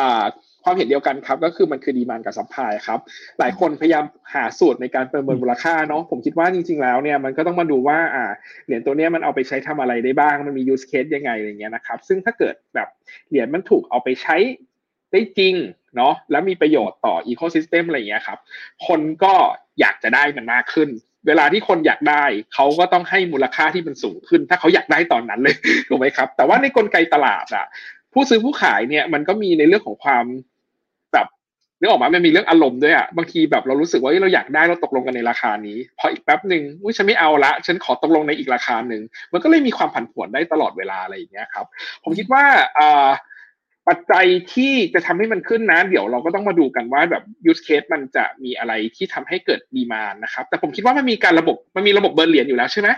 [0.00, 0.24] อ่า
[0.64, 3.00] ความเห็นเดียวกันครับ ก็คือมันคือ demand กับ supply ครับ
[3.38, 4.04] หลายคนพยายาม
[4.34, 8.24] หาสูตรในการประเมินมูลค่าเนาะผมคิดว่าจริง ๆ แล้วเนี่ยมันก็ต้องมาดูว่าอ่า
[8.64, 12.88] เหรียญตัวเนี้ยมันเอาไปใช้ทำอะไรได้บ้าง มันมี use case ยังไงอะไรเงี้ยนะครับ ซึ่งถ้าเกิดแบบ
[13.28, 14.36] เหรียญมันถูกเอาไปใช้
[15.12, 15.54] ได้จริง
[15.96, 18.38] เนาะแล้วมีประโยชน์ต่อ ecosystem อะไรเงี้ยครับ
[18.86, 19.34] คนก็
[19.80, 20.88] อยากจะได้มันมากขึ้น
[21.26, 22.24] เวลาที่คนอยากได้
[22.54, 25.56] เขาก็ต้องให้มูลค่าที่มันสูงขึ้น ถ้าเขาอยากได้ตอนนั้นเลย
[25.88, 27.66] ถูกไหมครับ แต่ว่าในกลไกตลาดอะ
[28.12, 30.24] ผู้ซื้อผู้ขายเนี่ยมันก็มีในเรื่องของความ
[31.12, 31.26] แบบ
[31.80, 39.02] นึกออกมามันมีเรื่องอารมณ์ด้วยอะบางทีแบบเรารู้สึกว่าเฮ้ยเราอยากได้เราตกลงกันในราคานี้พออีกแป๊บหนึ่งอุ้ยฉันไม่เอาละ ฉันขอตกลงในอีกราคาหนึ่ง
[39.32, 41.66] มันก็เลยมีความผันผวนได้ตลอดเวลาอะไรอย่างเงี้ยครับ
[42.04, 42.44] ผมคิดว่า
[42.78, 43.08] อ่า
[43.88, 52.88] ปัจจัยที่จะทำให้มันขึ้นนะเดี๋ยวเราก็ต้องมาดูกันว่าแบบ use case มันจะมีอะไรที่ทำให้เกิดดีมานนะครับ แต่ผมคิดว่ามันมีการระบบมันมีระบบเบิร์เหรียญอยู่แล้วใช่ไหม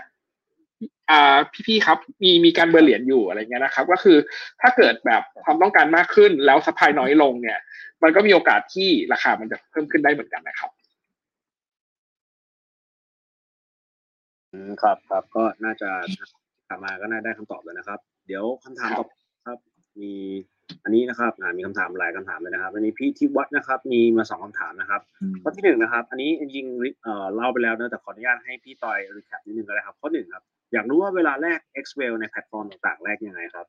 [1.10, 1.36] อ่า
[1.66, 4.16] พี่ๆครับ มีมีการเบิร์เหรียญอยู่อะไรเงี้ยนะครับ ก็คือ
[4.60, 7.58] ถ้าเกิดแบบความต้องการมากขึ้นแล้วสปายน้อยลงเนี่ย
[8.02, 10.70] มันก็มีโอกาสที่ราคามันจะเพิ่มขึ้นได้เหมือนกันนะครับ
[14.52, 15.88] อืมครับครับก็น่าจะ
[16.68, 19.06] ถามมาก็น่าได้คำตอบแล้วนะครับ เดี๋ยวคำถามต่อ
[20.02, 20.14] มี
[20.84, 25.00] อันนี้นะครับอ่ามีคำถามหลายคำถามเลยนะครับ อันนี้พี่ทิวัฒน์นะครับ มีมาสองคำถามนะครับ
[25.42, 33.66] ข้อที่หนึ่งนะครับ อันนี้จริงๆเอ่อเล่าไปแล้วนะแต่ขออนุญาตให้พี่ต่อย recap นิดนึงก็ได้ครับข้อหนึ่งครับ อยากรู้ว่าเวลาแลก Xwell ในแพลตฟอร์มต่างๆแลกยังไงครับ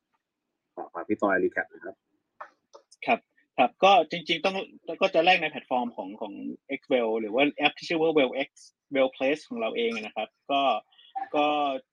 [0.75, 1.95] ขอขอพี่ต่อย recap นะครับ
[3.05, 3.19] ครับ
[3.57, 4.55] ครับก็จริง ๆ ต้อง
[5.01, 6.33] ก็จะแลกในแพลตฟอร์มของของ
[6.79, 8.49] Xwell หรือว่าแอปที่ชื่อว่า Well X
[8.95, 10.61] Well Place ของเราเองนะครับ ก็
[11.35, 11.45] ก็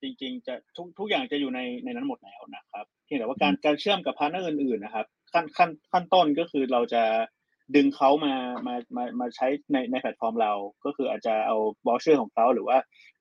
[0.02, 7.02] จริงๆจะทุกทุกอย่างจะอยู่ในในนั้นหมดแล้วนะครับเพียงแต่ว่าการการเชื่อมกับพาร์ทเนอร์อื่นๆนะครับขั้นขั้นขั้นต้นก็คือเราจะ
[7.76, 8.34] ดึงเขามา
[8.66, 10.52] มามามาใช้ในในแพลตฟอร์มเรา
[10.84, 11.56] ก็คืออาจจะเอา
[11.86, 12.76] voucher ของเขาหรือว่า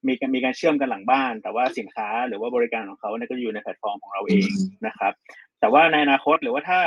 [0.08, 4.48] มีการมีการเชื่อมกันหลังบ้าน แต่ว่าสินค้าหรือว่าบริการของเขาเนี่ยก็อยู่ในแพลตฟอร์มของเราเอง
[4.88, 5.14] นะครับ
[5.60, 6.80] แต่ว่าในอนาคตหรือว่าถ้า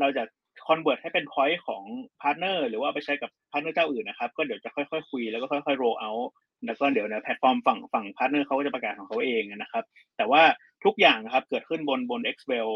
[0.00, 0.22] เราจะ
[0.66, 1.82] convert ให้เป็น point ของ
[2.20, 6.28] พาร์ทเนอร์หรือว่าเอาไปใช้กับพาร์ทเนอร์เจ้าอื่นนะครับ ก็เดี๋ยวจะค่อยๆคุยแล้วก็ค่อยๆ roll out
[6.66, 9.84] แล้วก็เดี๋ยวในแพลตฟอร์มฝั่งฝั่งพาร์ทเนอร์เขาก็จะประกาศของเขาเองนะครับ
[10.16, 10.42] แต่ว่า
[10.84, 12.70] ทุกอย่างนะครับ เกิดขึ้นบนบน Xwell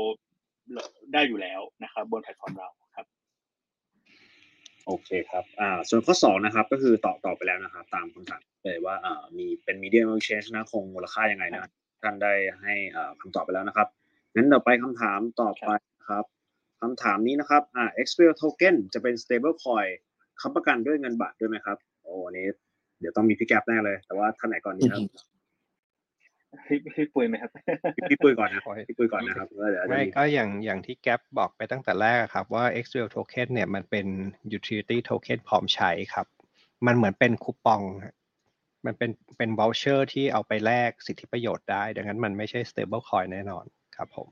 [1.13, 3.07] ได้อยู่แล้วนะครับ บนแพลตฟอร์มเราครับ
[4.87, 11.71] โอเคครับอ่าส่วนข้อสองนะครับ ก็คือตอบตอบไปแล้วนะครับ ตามคำถามเลยว่าอ่ามีเป็น medium exchange นะคงมูลค่ายังไงนะ
[12.03, 12.33] ท่านได้
[12.63, 13.89] ให้อ่าคำตอบไปแล้วนะครับ
[14.35, 15.69] งั้นเราไปคำถามต่อไป
[15.99, 16.25] นะครับ
[16.83, 19.91] คำถามนี้นะครับอ่า Xwell token จะเป็น stable coin
[20.41, 22.47] ค้ำประกันด้วยเงินบาทด้วยไหมครับโอ้อันนี้
[23.03, 25.01] เดี๋ยวต้องมีพี่แก๊ปแน่เลย แต่ว่าท่านไหนก่อนดีครับ
[26.67, 27.51] พี่พี่ปุ้ยไหมครับ
[27.97, 34.07] พี่พี่ปุ้ยก่อนนะพี่ปุ้ยก่อนนะครับแล้วเดี๋ยวจะไม่มีก็อย่างอย่างที่แก๊ปบอกไปตั้งแต่แรกอะครับว่า XWell Token เนี่ยมันเป็น
[34.57, 36.27] utility token พร้อมใช้ครับ
[36.87, 38.17] มันเหมือนเป็นคูปองฮะ
[38.87, 43.65] มันเป็นเป็น voucher ที่เอาไปแลกสิทธิประโยชน์ได้ ดังนั้นมันไม่ใช่ stable coin แน่นอน
[43.97, 44.29] ครับผม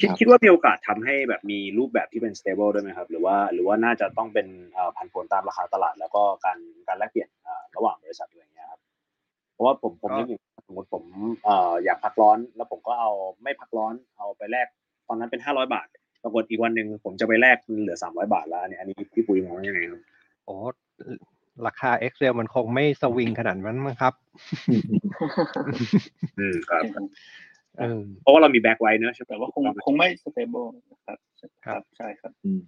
[0.00, 6.58] คิดคิดว่ามีโอกาสทำให้แบบมีรูปแบบที่เป็น stable ด้วยไหมครับ หรือว่าหรือว่าน่าจะต้องเป็นเอ่อผันผวนตามราคาตลาด แล้วก็การ
[6.88, 8.80] การแลกเปลี่ยนเอ่อระหว่างบริษัทอะไรอย่างเงี้ยครับ
[9.52, 11.04] เพราะว่าผมผมก็นึกถึงสมมติผม
[11.44, 13.10] เอ่ออยากพักร้อน แล้วผมก็เอา
[13.42, 14.66] ไม่พักร้อนเอาไปแลก
[15.08, 15.86] ตอนนั้นเป็นห้าร้อยบาท
[16.22, 20.00] ปรากฏอีกวันหนึ่งผมจะไปแลกมันเหลือสามร้อยบาทแล้วอันนี้อันนี้พี่ปุ้ยมองว่ายังไงครับ
[20.46, 20.56] โอ้
[21.66, 24.14] ราคา Excel มันคงไม่สวิงขนาดนั้นมั้งครับ
[26.38, 26.84] อืมครับ
[27.78, 31.18] เออเพราะว่าเรามีแบ็กไว้เนอะใช่ไหมแต่ว่าคงคงไม่ stable นะครับ
[31.66, 32.60] ครับใช่ครับอืม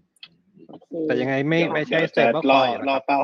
[1.05, 3.19] แต่ยังไงไม่ไม่ใช่เดี๋ยวจะ stable รอ coin รอนะครับเป้า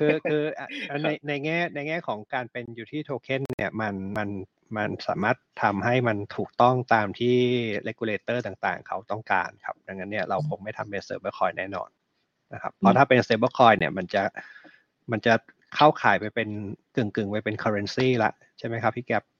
[0.00, 4.28] คือคืออะอะในในแง่ในแง่ของการเป็น utility token เนี่ยมันมัน
[4.76, 7.36] มันสามารถทำให้มันถูกต้องตามที่
[7.88, 11.88] regulator ต่างๆ เขาต้องการครับ ดังนั้นเนี่ยเราคงไม่ทำเป็น stable coin แน่นอน
[12.52, 14.22] นะครับ เพราะถ้าเป็น stable coin เนี่ยมันจะ
[15.10, 15.34] มันจะ
[15.76, 16.48] เข้าข่ายไปเป็น
[16.96, 19.39] กึ่งกึ่งๆไปเป็น currency ละใช่ไหมครับพี่แก๊ปอืม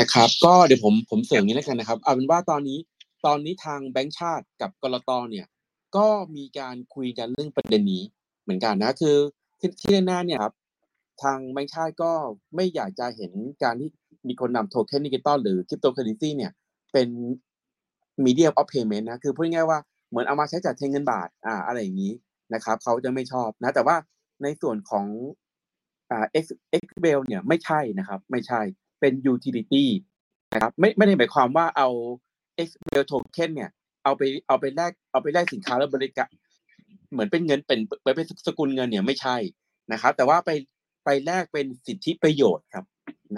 [0.00, 2.78] นะครับ ก็เดี๋ยวผมผมเสริมอย่างนี้แล้วกันนะครับเอาเป็นว่าตอนนี้
[3.26, 5.46] ตอนนี้ทางแบงก์ชาติกับกลตเนี่ย
[5.96, 8.02] ก็มีการคุยกันเรื่องประเด็นนี้
[8.42, 9.16] เหมือนกันนะคือ
[9.60, 10.54] ที่ที่แน่ๆเนี่ยครับ
[11.22, 12.12] ทางแบงก์ชาติก็
[12.54, 13.32] ไม่อยากจะเห็น
[13.62, 13.88] การที่
[14.28, 16.52] มีคนนำโทเค็นดิจิตอลหรือคริปโตเคอเรนซีเนี่ย
[16.92, 17.08] เป็น
[18.24, 19.78] medium of payment นต์นะคือพูดง่ายๆว่า
[20.08, 22.12] เหมือนเอามาใช้จ่ายแทนเงินบาทอ่าอะไรอย่างนี้
[22.54, 23.96] นะครับเขาจะไม่ชอบนะ แต่ว่า
[24.42, 25.06] ในส่วนของ
[26.10, 26.44] อ่า X
[26.84, 28.60] X b e l เนี่ยไม่ใช่นะครับ ไม่ใช่
[29.02, 29.84] เป็น utility
[30.52, 31.88] นะครับไม่ไม่ได้หมายความว่าเอา
[32.66, 33.70] X b e l token เนี่ย
[34.04, 36.30] เอาไปเอาไปแลกเอาไปแลกสินค้าแล้วบริการ
[37.12, 39.36] เหมือนเป็นเงินเป็นเป็นเป็นสกุลเงินเนี่ยไม่ใช่
[39.92, 40.50] นะครับ แต่ว่าไป
[41.04, 42.84] ไปแลกเป็นสิทธิประโยชน์ครับ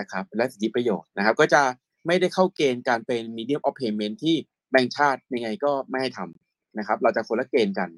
[0.00, 1.62] นะครับ และสิทธิประโยชน์นะครับ ก็จะ
[2.06, 4.36] ไม่ได้เข้าเกณฑ์การเป็น medium of payment ที่
[4.70, 7.88] แบงก์ชาติยังไงก็ไม่ให้ทำนะครับ เราจะคนละเกณฑ์กัน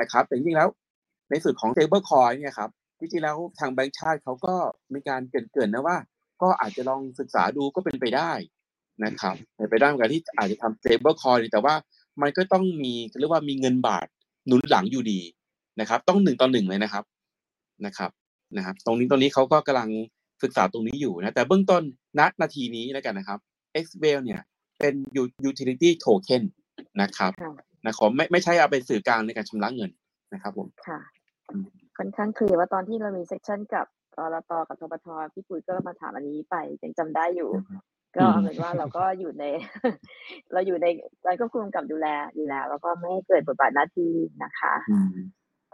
[0.00, 0.68] นะครับ แต่จริงๆแล้ว
[1.30, 4.54] ในส่วนของ stable coin เนี่ยครับจริงๆแล้วทางแบงก์ชาติเขาก็
[4.94, 5.96] มีการเกรินๆนะว่า
[6.42, 8.32] ก็อาจจะลองศึกษาดูก็เป็นไปได้
[9.04, 11.74] นะครับเป็นไปได้เหมือนกันที่อาจจะทำ stable coin แต่ว่า
[12.22, 14.06] มันก็ต้องมีเรียกว่ามีเงินบาท
[14.46, 15.20] หนุนหลังอยู่ดี
[15.80, 17.04] นะครับ ต้องหนึ่งต่อหนึ่งเลยนะครับ
[17.86, 18.10] นะครับ
[18.56, 19.90] นะครับ ตรงนี้ตรงนี้เขาก็กำลัง
[20.42, 21.82] ศึกษาตรงนี้อยู่นะแต่เบื้องต้น
[22.18, 23.38] ณนาทีนี้แล้วกันนะครับ
[23.84, 24.40] XBL เนี่ย
[24.78, 24.94] เป็น
[25.48, 26.42] utility token
[27.02, 27.52] นะครับค่ะ
[27.86, 29.90] นะครับไม่ไม่ใช่เอาเป็นสื่อกลางในการชำระเงิน
[30.34, 31.00] นะครับผมค่ะ
[31.50, 31.66] อืม
[31.98, 33.86] ค่อนข้างเคลียร์ว่าตอนที่เรามีเซสชันกับ
[34.18, 37.50] กรตกับทปทพี่ปุ๋ยก็มาถามอันนี้ไปยังจำได้อยู่
[38.16, 39.44] ก็เอาเป็นว่าเราก็อยู่ใน
[40.52, 40.86] เราอยู่ใน
[41.24, 44.12] การควบคุมกับดูแลอยู่แล้ว แล้วก็ไม่ให้เกิดบทบาทหน้าที่
[44.44, 45.14] นะคะอืม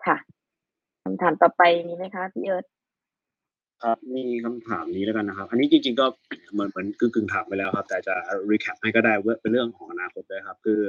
[0.07, 0.17] ค่ะ
[1.05, 2.65] คำถามต่อไปมีไหมคะพี่เอิร์ธ
[3.83, 6.07] ครับมีคำถามนี้แล้วกันนะครับ อันนี้จริง ๆ ก็
[6.53, 8.15] เหมือนเหมือนกึ่งกึ่งๆถามไปแล้วครับ แต่จะ
[8.51, 10.81] recap ให้ก็ได้ว่าเป็นเรื่องของอนาคตด้วยครับ คือ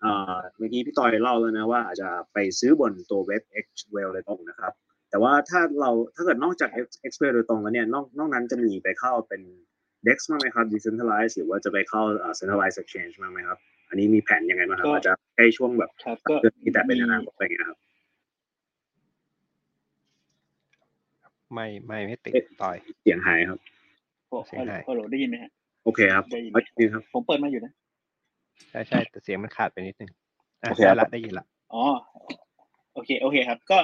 [0.00, 4.72] เอ่อเมื่อกี้พี่ต้อยเล่าแล้วนะว่าอาจจะไปซื้อบนตัวเว็บ X Well โดยตรงนะครับ
[5.14, 9.42] แต่ว่าถ้าเราถ้าเกิดนอกจาก X X Well โดยตรงแล้วเนี่ยนอกนอกนั้นจะมีไปเข้าเป็น
[10.06, 13.58] DEX บ้างไหมครับ decentralized หรือว่าจะไปเข้าเอ่อ centralized exchange บ้างไหมครับ
[13.88, 17.78] อันนี้มีแผนยังไงบ้างครับก็อาจจะใกล้ช่วงแบบครับก็เดือนนี้แต่เป็นอนาคตอะไรอย่างเงี้ยครับ
[21.54, 22.32] ไม่ไม่ไม่ติด
[22.62, 23.58] ต่อยเสียงหายครับ
[24.28, 25.50] โอ้เสียงหายฮัลโหลได้ยินไหมฮะ
[25.84, 27.72] โอเคครับได้ยินเอาจริงครับ ผมเปิดมาอยู่นะ
[28.70, 30.10] ใช่ใช่แต่เสียงมันขาดไปนิดนึง
[30.62, 31.84] อะโอเคได้ครัละบได้ยินละอ๋อ
[32.94, 33.78] โอเค โอเคครับ ก็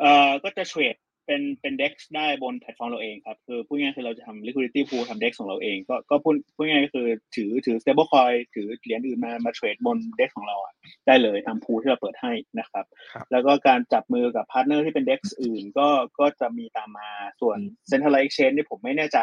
[0.00, 0.96] เอ่อก็จะเทรด
[1.26, 7.06] เป็นเป็น DEX ได้บนแพลตฟอร์มเราเองครับ คือพูดง่ายๆคือเราจะทำ liquidity pool ทำ DEX ของเราเอง ก็ก็พูดพูดง่ายๆก็คือ
[7.36, 10.74] ถือถือ stable coin ถือเหรียญอื่นมามาเทรดบน DEX ของเราอะ
[11.06, 15.88] ได้เลยตาม pool ที่เราเปิดให้นะครับครับ แล้วก็การจับมือกับพาร์ทเนอร์ที่เป็น DEX อื่น ก็
[16.18, 17.10] ก็จะมีตามมา
[17.40, 17.58] ส่วน
[17.90, 19.18] Centralized Exchange นี่ผมไม่แน่ใจ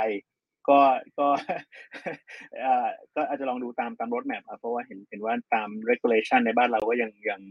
[0.69, 0.79] ก็
[1.19, 1.27] ก็
[2.61, 7.41] เอ่อก็อาจจะลองดูตามตาม roadmap ครับเพราะว่าเห็นเห็นว่าตาม regulation ในบ้านเราก็ยังยัง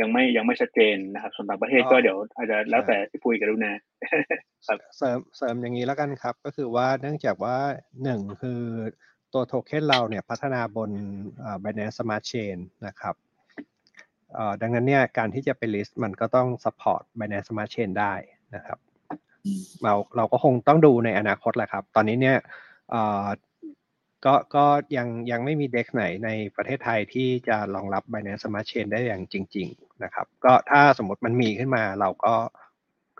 [0.00, 3.72] ยังไม่ยังไม่ชัดเจนนะครับส่วนต่างประเทศก็เดี๋ยวอาจจะแล้วแต่พี่ปุยกับรุณา
[4.66, 7.56] ครับเสริมเสริมอย่างนี้แล้วกันครับ ก็คือว่าเนื่องจากว่า
[8.02, 8.60] หนึ่งคือ
[9.32, 10.90] ตัวโทเค็นเราเนี่ยพัฒนาบน
[11.40, 12.56] เอ่อ Binance Smart Chain
[12.86, 13.14] นะครับ
[14.34, 18.14] เอ่อดังนั้นเนี่ยการที่จะไป list มันก็ต้อง support Binance Smart Chain ได้
[18.54, 18.78] นะครับ
[19.82, 22.36] เราเราก็คงต้องดูในอนาคตแหละครับ ตอนนี้เนี่ย
[22.90, 23.26] เอ่อ
[24.24, 24.66] ก็ก็
[24.96, 32.34] ยังยังไม่มีเด็กไหนในประเทศไทยที่จะรองรับ Binance Smart Chain ได้อย่างจริงๆ นะครับ ก็ถ้าสมมติมันมีขึ้นมาเราก็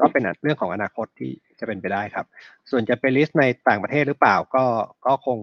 [0.00, 2.26] ก็เป็นเรื่องของอนาคตที่จะเป็นไปได้ครับ
[2.70, 4.64] ส่วนจะไปลิสต์ในต่างประเทศหรือเปล่าก็
[5.06, 5.38] ก็คง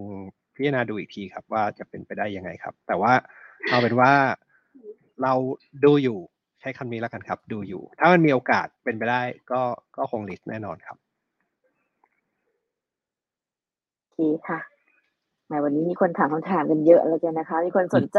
[0.54, 3.12] พิจารณาดูอีกทีครับ ว่าจะเป็นไปได้ยังไงครับ แต่ว่า
[3.68, 4.12] เอาเป็นว่า
[5.22, 5.32] เรา
[5.84, 6.18] ดูอยู่
[6.60, 9.22] ใช้คำนี้แล้วกันครับ ดูอยู่ ถ้ามันมีโอกาสเป็นไปได้
[9.52, 9.62] ก็
[9.96, 10.98] ก็คงลิสต์แน่นอนครับ
[14.00, 14.18] โอเค
[14.48, 14.71] ค่ะ
[15.52, 18.18] แหมวันนี้มีคนถามคำถามกันเยอะแล้วกันนะคะ มีคนสนใจ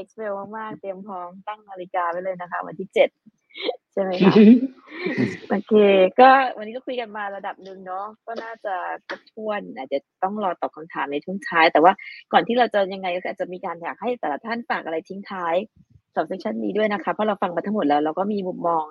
[0.00, 3.08] Excel มากๆ เตรียมพร้อมตั้งนาฬิกาไว้เลยนะคะ วันที่เจ็ด
[3.92, 4.32] ใช่ไหมคะ
[5.48, 5.72] โอเค
[6.20, 8.74] ก็วันนี้ก็คุยกันมาระดับหนึ่งเนาะก็น่าจะ
[9.06, 11.92] ครบถ้วนอาจจะต้องรอตอบคำถามในทุ่งท้าย แต่ว่า
[12.32, 15.54] ก่อนที่เราจะยังไงก็อาจจะมีการอยากให้แต่ละท่านฝากอะไรทิ้งท้าย
[16.12, 18.84] สำหรับเซสชันนี้ด้วยนะคะ เพราะเราฟังมาทั้งหมดแล้วเราก็มีมุมมอง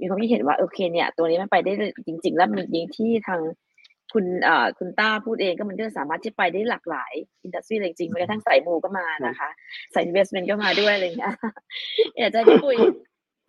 [0.00, 1.72] มีความคิดเห็นว่าโอเคเนี่ย ตัวนี้มันไปได้
[2.06, 3.40] จริง ๆ แล้วมันยิงที่ทาง
[4.12, 7.12] คุณเอ่อคุณต้าพูดเองก็มันก็สามารถที่ไปได้หลากหลาย
[7.42, 9.48] อินดัสทรีจริงๆแม้กระทั่งสายมูก็มานะคะ
[9.94, 11.34] สาย investment ก็มาด้วยอะไรอย่างเงี้ย
[12.18, 12.76] อยากจะให้พี่ปุ้ย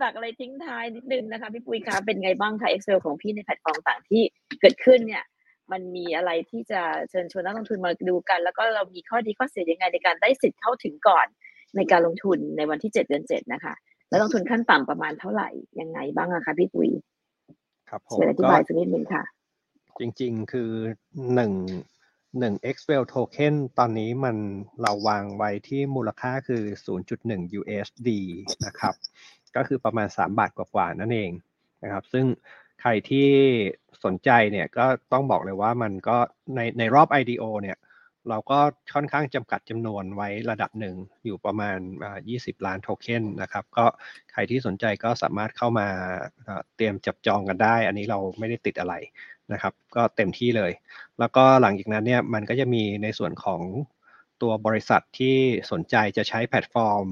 [0.02, 4.22] ฝากอะไรทิ้งท้ายนิดนึงนะคะพี่ปุ้ยคะเป็นไงบ้างคะ Excel ของพี่ในแพลตฟอร์มต่างที่
[4.62, 5.24] เกิดขึ้นเนี่ย
[5.72, 11.28] มันมีอะไรที่จะเชิญชวนนักลงทุนมาดูกัน แล้วก็เรามีข้อดีข้อเสียยังไงในการได้สิทธิ์เข้าถึงก่อน
[11.76, 13.74] ในการลงทุนในวันที่เจ็ดเดือนเจ็ดนะคะ
[14.10, 15.50] แล้วลงทุนขั้นต่ำประมาณเท่าไหร่
[15.80, 16.90] ยังไงบ้างอะคะพี่ปุ้ย
[17.90, 19.24] ครับผมช่วยอธิก็บายสักนิดนึงค่ะ
[20.00, 20.72] จริง ๆ คือ
[21.36, 21.54] หนึ่ง
[22.40, 24.38] หนึ่ง XWell token ตอนนี้มัน
[24.82, 26.64] เราวางไว้ที่มูลค่าคือ
[27.08, 28.10] 0.1 USD
[28.66, 28.96] นะครับ
[29.56, 31.32] ก็คือประมาณ 3 บาทกว่าๆนั่นเอง
[31.84, 32.26] นะครับ ซึ่ง
[32.82, 33.30] ใครที่
[34.06, 36.18] สนใจเนี่ยก็ต้องบอกเลยว่ามันก็
[36.56, 37.78] ในในรอบ IDO เนี่ย
[38.30, 38.60] เราก็
[38.94, 40.96] ค่อนข้างจำกัดจำนวนไว้ระดับหนึ่ง
[41.26, 43.86] อยู่ประมาณอ่า20 ล้านโทเค็นนะครับ ก็
[44.32, 45.88] ใครที่สนใจก็สามารถเข้ามา
[46.76, 48.94] เตรียมจับจองกันได้ อันนี้เราไม่ได้ติดอะไร
[49.52, 50.72] นะครับก็เต็มที่เลย
[51.20, 53.62] แล้วก็หลังจากนั้นเนี่ยมันก็จะมีในส่วนของ
[54.42, 55.38] ตัวบริษัทที่
[55.72, 57.06] สนใจจะใช้แพลตฟอร์ม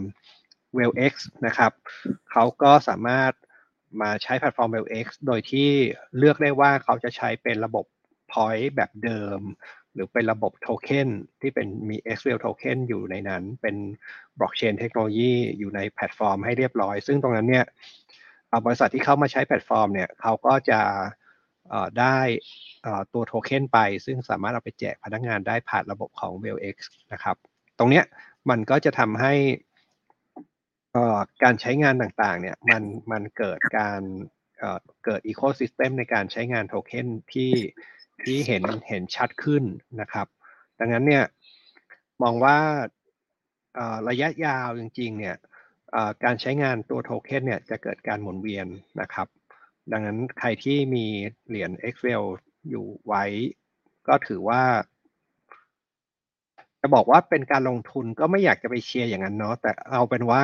[0.78, 1.14] WellX
[1.46, 1.72] นะครับ
[2.32, 3.34] เขาก็สามารถ
[4.02, 5.70] มาใช้แพลตฟอร์ม WellX โดยที่
[6.18, 7.86] เลือกได้ว่าเขาจะใช้เป็นระบบ
[8.32, 9.40] Point แบบเดิม
[9.94, 11.10] หรือเป็นระบบโทเค็น
[11.42, 13.76] ที่เป็นมี XWell token อยู่ในนั้น เป็น
[14.40, 17.66] บล็อกเชนเทคโนโลยีอยู่ในแพลตฟอร์มให้เรียบร้อย ซึ่งตรงนั้นเนี่ย
[18.66, 20.80] บริษัทที่เข้ามาใช้แพลตฟอร์มเนี่ยเขาก็จะ
[22.00, 22.20] ได้
[23.14, 26.78] ตัวโทเค็นไป ซึ่งสามารถเอาไปแจกพนักงานได้ผ่านระบบของ WellX
[27.14, 27.36] นะครับ
[27.80, 28.06] ตรงเนี้ย
[28.50, 29.34] มันก็จะทำให้
[31.44, 34.02] การใช้งานต่างๆ เนี่ยมันมันเกิดการ
[35.06, 37.52] เกิด ecosystem ในการใช้งานโทเค็นที่
[38.24, 39.64] ที่เห็นเห็นชัดขึ้น
[40.02, 40.28] นะครับ
[40.80, 41.26] ดังนั้นเนี่ย
[42.22, 42.58] มองว่า
[44.10, 45.36] ระยะยาวจริงๆ เนี่ย
[46.24, 48.68] การใช้งานตัวโทเค็นเนี่ยจะเกิดการหมุนเวียน
[49.02, 49.28] นะครับ
[49.92, 51.06] ดังนั้นใครที่มี
[51.48, 52.24] เหรียญ Excel
[52.70, 53.24] อยู่ไว้
[54.08, 54.62] ก็ถือว่า
[56.82, 60.44] จะบอกว่าเป็นการลงทุนก็ไม่อยากจะไปเชียร์อย่างนั้นเนาะแต่เอาเป็นว่า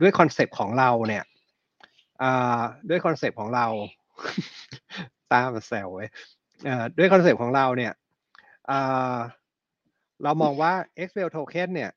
[0.00, 1.24] ด้วยคอนเซปต์ของเราเนี่ย
[2.88, 3.66] ด้วยคอนเซปต์ของเรา
[5.32, 6.08] ตามาแซวเว้ย
[6.98, 7.92] ด้วยคอนเซปต์ของเราเนี่ย
[10.22, 10.72] เรามองว่า
[11.02, 11.90] Excel Token เนี่ย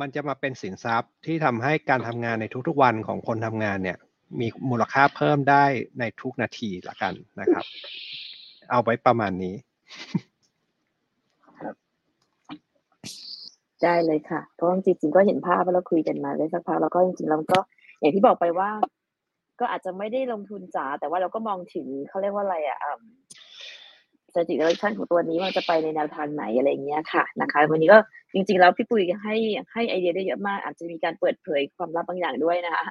[0.00, 3.98] มันจะมาเป็นสินทรัพย์ที่ทำให้การทำงานในทุกๆวันของคนทำงานเนี่ย
[4.40, 5.64] มีมูลค่าเพิ่มได้
[5.98, 7.64] ในทุกนาทีละกันนะครับ
[8.70, 9.54] เอาไว้ประมาณนี้
[13.84, 17.58] ได้เลยค่ะเพราะจริงๆก็เห็นภาพแล้วคุยกันมาได้สักพักแล้วก็จริงๆเราก็
[18.00, 18.70] อย่างที่บอกไปว่า
[19.60, 22.78] ก็อาจจะไม่ได้ลงทุนจ๋าแต่ว่าเราก็มองถึงเขาเรียกว่าอะไรอะ
[24.34, 27.98] สถิติ direction ของตัวนี้มันจะไปในแนวทางไหนอะไรเงี้ยค่ะนะคะ วันนี้ก็
[28.34, 29.36] จริงๆแล้วพี่ปุ้ยให้
[29.72, 32.84] ให้ไอเดียได้เยอะมาก อาจจะมีการเปิดเผยความลับบางอย่างด้วยนะคะ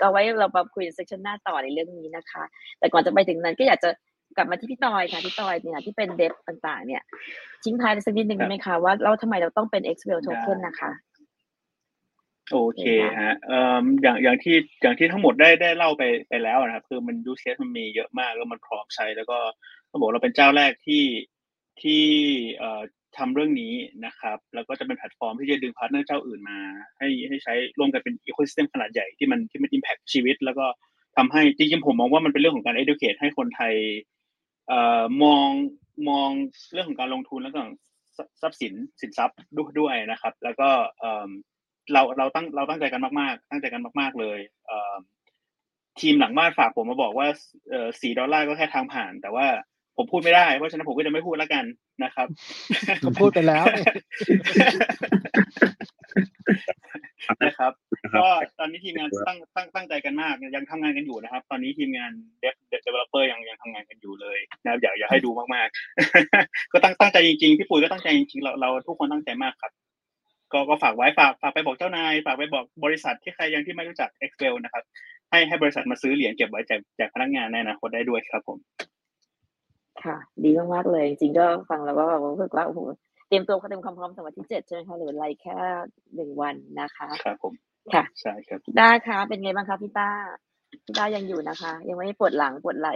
[0.00, 2.42] ก็ไว้เรามาคุยเซสชันหน้าต่อในเรื่องนี้นะคะ
[2.78, 3.90] แต่ก่อนจะไปถึงนั้นก็อยากจะ
[4.36, 7.02] กลับมาที่พี่ตอยค่ะพี่ตอยเนี่ยที่เป็นเดฟต่างๆ เนี่ย
[7.64, 10.90] ทิ้งท้ายสักนิดนึงได้ไหมคะว่าเราทำไมเราต้องเป็น XWell token นะคะ
[12.52, 12.84] โอเค
[13.20, 19.38] ฮะเอ่ออย่างอย่างที่อย่างที่ทั้งหมดได้ได้เล่าไปไปแล้วนะครับ คือมัน use case มันมีเยอะมากแล้วมันพร้อมใช้แล้วก็
[19.94, 21.04] ต้องบอกเราเป็นเจ้าแรกที่
[21.82, 22.02] ที่
[22.58, 22.82] เอ่อ
[23.16, 23.74] ทำเรื่องนี้
[24.06, 26.58] นะครับ แล้วก็จะเป็นแพลตฟอร์มที่จะดึงพาร์ทเนอร์เจ้าอื่นมา
[26.98, 30.66] ให้ให้ใช้ร่วมกันเป็น ecosystem ขนาดใหญ่ที่มันที่มัน impact ชีวิต แล้วก็
[31.16, 33.74] ทำให้จริงๆผมมองว่ามันเป็นเรื่องของการ educate ให้คนไทย
[34.68, 35.48] เอ่อมอง
[36.08, 36.30] มอง
[36.72, 37.60] เรื่องของการลงทุนแล้วก็
[38.42, 39.36] ทรัพย์สินสินทรัพย์
[39.78, 40.68] ด้วยนะครับ แล้วก็
[40.98, 41.28] เอ่อ
[41.92, 44.94] เราเราตั้งเราตั้งใจกันมากๆ ตั้งใจกันมาก ๆ เลยเอ่อ
[46.00, 47.26] ทีมหลังบ้านฝากผมมาบอกว่า
[47.70, 49.46] เอ่อสี่ดอลลาร์ก็แค่ทางผ่าน แต่ว่า
[49.96, 51.64] ผมพูดไม่ได้ เพราะฉะนั้นผมก็จะไม่พูดแล้วกัน
[52.04, 52.28] นะครับ
[53.04, 53.64] ผมพูดไปแล้ว
[57.44, 57.72] นะครับ
[58.22, 69.72] ก็ตอนนี้ทีมงานตั้งตั้งตั้งใจกันมาก ยังทำงานกันอยู่นะครับ ตอนนี้ทีมงาน dev developer ยังยังทำงานกันอยู่เลยนะครับอยากอยากให้ดูมากๆ ก็ตั้งตั้งใจจริงๆพี่ปุ๋ยก็ตั้งใจจริงๆเราเราทุกคนตั้งใจมากครับ
[70.52, 74.82] ก็ก็ฝากไว้ฝากฝากไปบอกเจ้านายฝากไปบอกบริษัทที่ใครยังที่ไม่รู้จัก Excel นะครับ
[75.30, 78.58] ให้ให้บริษัทมาซื้อเหรียญเก็บไว้แจกแจกพนักงานในอนาคตได้ด้วยครับผม
[80.02, 82.80] ค่ะ ดีมากๆเลย จริงๆก็ฟังแล้วก็รู้สึกว่าโอ้โห
[83.28, 85.58] เตรียมตัวเตรียมความพร้อมสำหรับวันที่เจ็ดใช่ไหมคะหรืออะไรแค่
[86.14, 87.52] หนึ่งวันนะคะครับผม
[87.94, 90.08] ค่ะใช่ครับพี่ต้าคะเป็นไงบ้างคะพี่ต้า
[90.84, 92.94] พี่ต้ายังอยู่นะคะ ยังไม่ปวดหลังปวดไหล่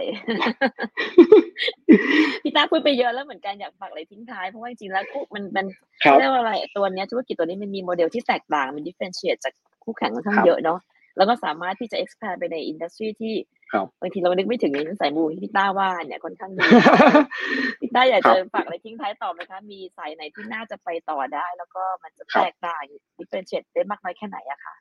[2.43, 5.65] พี่ต้าพูดไปเยอะแล้วเหมือนกันอยากฝากอะไรทิ้งท้ายเพราะว่าจริงๆแล้วคู่มันมัน
[6.03, 9.53] ครับเรียกว่าอะไรตัวเนี้ยธุรกิจตัวนี้มันมีโมเดลที่แตกต่างมัน differentiate จาก
[9.83, 10.79] คู่แข่งค่อนข้างครับเยอะเนาะ
[11.17, 13.33] แล้วก็สามารถที่จะ expand ไปในอินดัสทรีที่
[13.73, 16.61] ครับบางทีเรานึกไม่ถึงในสายมูที่พี่ต้าว่าเนี่ยค่อนข้างดี
[17.79, 22.83] พี่ต้าอยากครัจะบฝากอะไรทิ้งท้ายต่อไหมคะ มีสายไหนที่น่าจะไปต่อได้ แล้วก็มันจะครัแตบกต่าง
[23.17, 24.75] differentiate ได้มากน้อยแค่ไหนอะคะ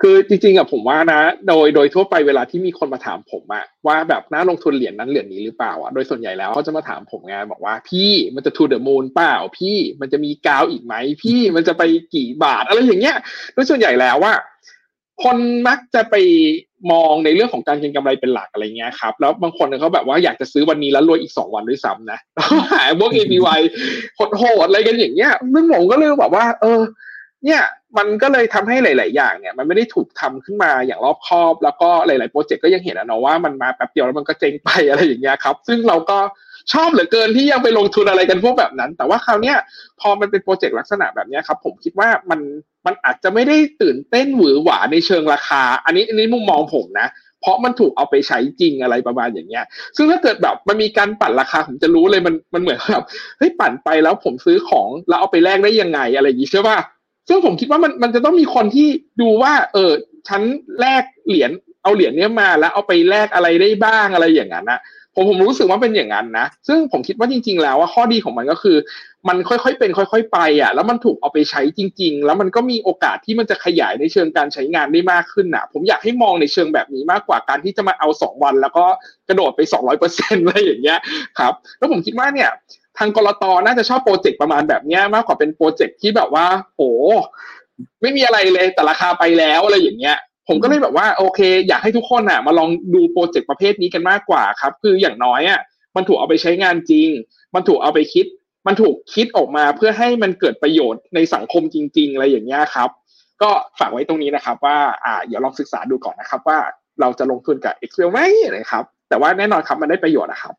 [0.00, 11.82] คือจริงๆอะผมว่านะ โดยโดยทั่วไปเวลาที่มีคนมาถามผมอะว่าแบบน่าลงทุนเหรียญนั้นเหรียญนี้หรือเปล่าอะโดยส่วนใหญ่แล้วเขาจะมาถามผมไงบอกว่าพี่มันจะ to the moon เปล่าพี่มันจะมีกาวอีกไหมพี่มันจะไป
[12.14, 13.16] กี่บาทอะไรอย่างเงี้ย
[13.52, 14.34] โดยส่วนใหญ่แล้วว่า
[15.24, 15.38] คน
[15.68, 16.14] มักจะไป
[16.92, 22.18] มองในเรื่องของการเก็งกำไรเป็นหลักอะไรเงี้ยครับแล้วบางคนเขาแบบว่าอยากจะซื้อวันนี้แล้วรวยอีกสองวันด้วยซ้ำนะ
[22.72, 23.60] หาพวก APY
[24.38, 26.80] โหดๆอะไรกันอย่างเงี้ยซึ่งผมก็เลยแบบว่า เออ
[27.44, 27.62] เนี่ย
[27.98, 36.18] มันก็เลยทำให้หลาย ๆ อย่างเนี่ย มันไม่ได้ถูกทำขึ้นมาอย่างรอบคอบ แล้วก็หลาย ๆ โปรเจกต์ก็ยังเห็นอะเนาะว่ามันมาแป๊บเดียวแล้วมันก็เจ๊งไปอะไรอย่างเงี้ยครับ ซึ่งเราก็
[36.72, 39.56] ชอบเหลือเกินที่ยังไปลงทุนอะไรกันพวกแบบนั้น แต่ว่าคราวเนี้ย
[40.00, 42.40] พอมันเป็นโปรเจกต์ลักษณะแบบนี้ครับ ผมคิดว่ามัน
[42.86, 47.08] มันอาจจะไม่ได้ตื่นเต้นหวือหวาในเชิงราคา อันนี้อันนี้มุมมองผมนะ
[47.40, 49.64] เพราะมันถูกเอาไปใช้จริงอะไรประมาณอย่างเงี้ย
[49.96, 53.04] ซึ่งถ้าเกิดแบบมันมีการปั่นราคาผมจะรู้เลยมันมันเหมือนแบบ
[53.38, 56.78] เฮ้ยปั่นไปแล้วผมซื้อของแล้วเอาไปแลกได้ยังไงอะไรอย่างงี้ใช่ป่ะ
[57.28, 58.88] ซึ่งผมคิดว่ามันมันจะต้องมีคนที่
[59.20, 59.92] ดูว่า เออ
[60.28, 60.42] ฉัน
[60.80, 61.50] แลกเหรียญ
[61.82, 64.80] เอาเหรียญเนี้ยมาแล้วเอาไปแลกอะไรได้บ้างอะไรอย่างนั้นนะ
[65.14, 68.76] ผมผมรู้สึกว่าเป็นอย่างนั้นนะ ซึ่งผมคิดว่าจริง ๆ แล้วว่าข้อดีของมันก็คือ
[69.28, 78.84] มันค่อยๆเป็น ค่อย ๆ ไปอะ แล้วมันถูกเอาไปใช้จริง ๆ แล้วมันก็มีโอกาสที่มันจะขยายในเชิงการใช้งานได้มากขึ้นอะ ผมอยากให้มองในเชิงแบบนี้มากกว่าการที่จะมาเอาสองวัน แล้วก็
[79.28, 80.98] กระโดดไปสองร้อยเปอร์เซ็นต์อะไรอย่างเงี้ย
[81.38, 82.50] ครับ แล้วผมคิดว่าเนี่ย
[82.98, 86.82] ทางกรตน่าจะชอบโปรเจกต์ประมาณแบบเนี้ยมากกว่าเป็นโปรเจกต์ที่แบบว่า โห
[88.02, 90.16] ไม่มีอะไรเลยแต่ราคาไปแล้วอะไรอย่างเงี้ย
[90.52, 95.60] ผมก็เลยแบบว่าโอเค อยากให้ทุกคนอะ มาลองดูโปรเจกต์ประเภทนี้กันมากกว่าครับ คืออย่างน้อยอะ
[95.96, 97.08] มันถูกเอาไปใช้งานจริง
[97.54, 98.26] มันถูกเอาไปคิด
[98.66, 102.90] มันถูกคิดออกมาเพื่อให้มันเกิดประโยชน์ในสังคมจริง ๆ อะไรอย่างเงี้ยครับ
[103.42, 106.58] ก็ฝากไว้ตรงนี้นะครับ ว่าอ่าอย่าลองศึกษาดูก่อนนะครับว่า
[107.00, 108.20] เราจะลงทุนกับ Excel ไหม
[108.52, 110.54] นะครับ แต่ว่าแน่นอนครับมันได้ประโยชน์นะครับ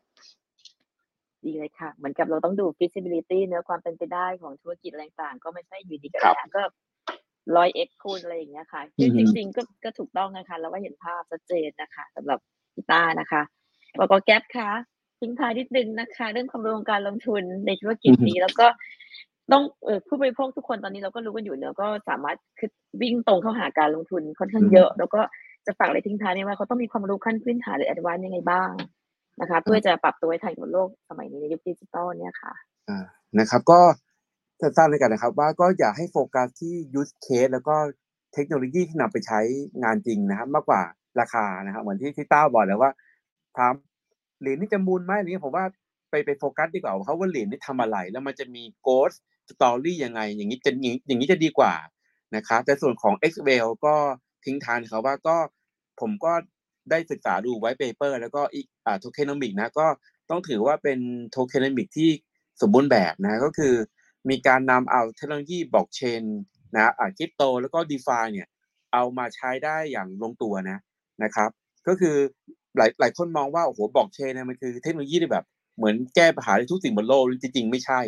[1.44, 6.62] ดีเลยค่ะ เหมือนกับเราต้องดู feasibility เนื้อความเป็นไปได้ของธุรกิจอะไรต่างๆก็ไม่ใช่อยู่ดีก็ครับแล้วก็
[7.56, 12.38] ร้อยเอ็กคูณอะไรอย่างเงี้ยค่ะคืออือฮึจริงๆก็ก็ถูกต้องนะคะ แล้วว่าเห็นภาพชัดเจนนะคะสำหรับ
[12.74, 13.42] พี่ต้านะคะ
[13.98, 14.70] แล้วก็แก๊ปค่ะ
[15.20, 18.66] ทิ้งท้ายนิดนึงนะคะ เรื่องความรู้ของการลงทุนในธุรกิจนี้แล้วก็
[19.52, 22.70] ต้องเออผู้บริโภคทุกคนตอนนี้เราก็รู้กันอยู่เนอะก็สามารถคือ
[23.02, 25.20] วิ่งตรงเข้าหาการลงทุนค่อนข้างเยอะ แล้วก็
[25.66, 28.70] จะฝากอะไรทิ้งท้ายเนี่ยว่าเขาต้องมีความรู้ขั้นพื้นฐานหรือ advance ยังไงบ้าง
[29.40, 32.52] นะคะ เพื่อจะปรับตัวให้ทันกับโลกสมัยนี้ในยุคดิจิตอลเนี่ยค่ะ
[32.88, 33.04] อ่า
[33.38, 33.80] นะครับก็
[34.62, 37.74] สั้นๆเลยกันนะครับ ว่าก็อย่าให้โฟกัสที่ use case แล้วก็
[38.34, 39.40] เทคโนโลยีที่นำไปใช้
[39.82, 40.82] งานจริงนะครับ มากกว่า
[41.20, 42.92] ราคานะครับเหมือนที่ที่ต้าบอกแล้วว่า
[43.56, 43.72] ถาม
[44.40, 45.64] เหรียญนี่จะ moon ไหมอะไรเงี้ยผมว่า
[46.10, 49.16] ไปไปโฟกัสดีกว่าเขาว่าเหรียญนี่ทำอะไร แล้วมันจะมี growth
[49.50, 50.70] story ยังไง อย่างนี้จะ
[51.06, 51.74] อย่างนี้จะดีกว่า
[52.36, 53.94] นะครับแต่ส่วนของ XWell ก็
[54.44, 55.36] ทิ้งทานเขาว่าก็
[56.00, 56.32] ผมก็
[56.90, 59.86] ได้ศึกษาดู white paper แล้วก็อีกอ่า tokenomic นะก็
[60.30, 60.98] ต้องถือว่าเป็น
[61.30, 62.10] tokenomic ที่
[62.60, 63.74] สมบูรณ์แบบนะก็คือ
[64.30, 66.22] มีการนำเอาเทคโนโลยีบล็อกเชน
[66.74, 68.48] นะอ่าคริปโตแล้วก็ d e f าเนี่ย
[68.92, 70.78] เอามาใช้ได้อย่างลงตัวนะ
[71.24, 71.50] นะครับ
[71.88, 72.16] ก็คือ
[72.76, 75.44] หลายหลายคนมองว่าโอ้โหบล็อกเชนเนี่ยมันคือเทคโนโลยีที่แบบ
[75.76, 78.00] เหมือนแก้ปัญหาในทุกสิ่งบนโลกจริงๆไม่ใช่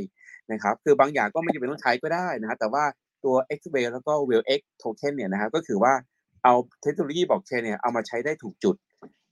[0.53, 2.85] นะครับ คือบางอย่างก็ไม่จำเป็นต้องใช้ก็ได้นะฮะแต่ว่า
[3.25, 5.93] ตัว x w a y แล้วก็ w e l x token เนี่ยนะครับก็คือว่า
[6.45, 8.77] เอาเทคโนโลยีบล็อกเชนเนี่ยเอามาใช้ได้ถูกจุด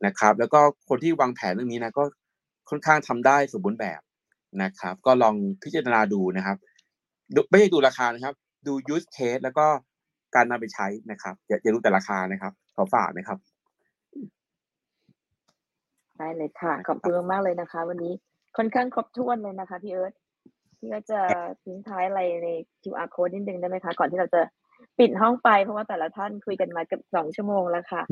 [0.06, 2.04] นะครับ แล้วก็คนที่วางแผนเรื่องนี้นะก็
[2.70, 4.00] ค่อนข้างทำได้สมบูรณ์แบบ
[4.62, 6.56] นะครับ ก็ลองพิจารณาดูนะครับ
[7.50, 8.34] ไม่ใช่ดูราคานะครับ
[8.66, 9.66] ดู use case แล้วก็
[10.34, 13.38] การนำไปใช้นะครับอย่าอย่าดูแต่ราคานะครับขอฝากนะครับ
[16.18, 18.12] ได้เลยค่ะขอบคุณมากๆเลยนะคะ วันนี้
[18.56, 20.12] ค่อนข้างครบถ้วนเลยนะคะพี่เอิร์ธ
[20.78, 21.20] พี่ก็จะ
[21.64, 22.48] ทิ้งท้ายอะไรใน
[22.82, 24.42] QR code นิดนึงได้ไหมคะ ก่อนที่เราจะ
[24.98, 28.02] ปิดห้องไปเพราะว่าแต่ละท่านคุยกันมาเกือบสองชั่วโมงแล้วค่ะ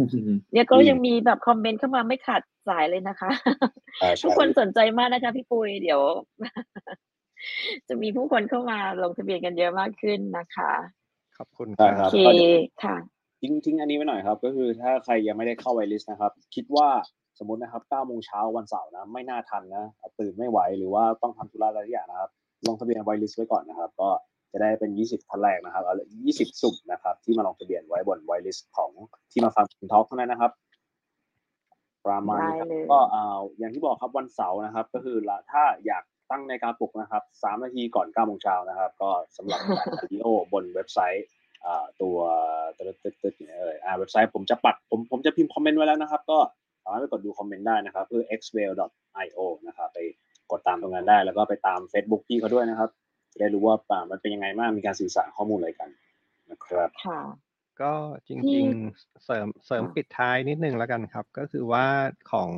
[0.52, 3.30] เนี่ยก็ยังมีแบบคอมเมนต์เข้ามาไม่ขาดสายเลยนะคะ
[3.98, 6.01] ใช่ใช่ทุกคนสนใจมากนะคะพี่ปุยเดี๋ยว
[7.89, 10.73] จะมีผู้คนเข้ามาลงทะเบียนกันเยอะมากขึ้นนะคะ
[11.39, 12.17] ขอบคุณคใช่รับโอเค
[12.85, 12.97] ค่ะ
[13.41, 16.89] ทิ้งทิ้งอันนี้ไว้หน่อยครับ ก็คือถ้าใครยังไม่ได้เข้าไวลิสนะครับ คิดว่า
[17.39, 19.85] สมมตินะครับ9โมงเช้าวันเสาร์นะ ไม่น่าทันนะ
[20.21, 22.31] ตื่นไม่ไหวหรือว่าต้องทำธุระอะไรทุกอย่างนะครับ
[22.67, 24.09] ลงทะเบียนไวลิสไว้ก่อนนะครับ ก็
[24.53, 25.95] จะได้เป็น 20ท่านแรกนะครับเอา
[26.29, 28.91] 20สุ่มนะครับ ที่มาลงทะเบียนไว้บน whitelist ของ
[29.31, 30.53] ที่มาฟัง talk เท่านั้นนะครับ
[32.07, 41.27] ประมาณนี้ครับได้เลยก็อ่าอย่างที่บอกครับวันเสาร์นะครับ ก็คือละถ้าอยาก ตั้งในาฬิการปลุกนะครับ3นาทีก่อน9โมงเช้านะครับ ก็สำหรับการวิดีโอบนเว็บไซต์
[41.65, 42.16] อ่าตัว
[42.77, 46.39] ตึ๊ดตึ๊ดตึ๊ดเนี่ยเอออ่าเว็บไซต์ผมจะปัดผมผมจะพิมพ์คอมเมนต์ไว้แล้วนะครับ ก็
[46.85, 49.98] สามารถไปกดดูคอมเมนต์ได้นะครับคือ xwell.io นะครับไป
[50.51, 52.90] กดตามตรงนั้นได้ แล้วก็ไปตาม Facebook พี่เขาด้วยนะครับ
[53.32, 55.90] จะได้รู้ว่าอ่ามันเป็นยังไงบ้างมีการสื่อสารข้อมูลอะไรกัน
[56.51, 57.20] นะครับค่ะ
[57.82, 61.86] ก็ที่จริงๆเสริมเสริมค่ะปิดท้ายนิดนึงแล้วกันครับ ก็คือว่า
[62.32, 62.51] ของ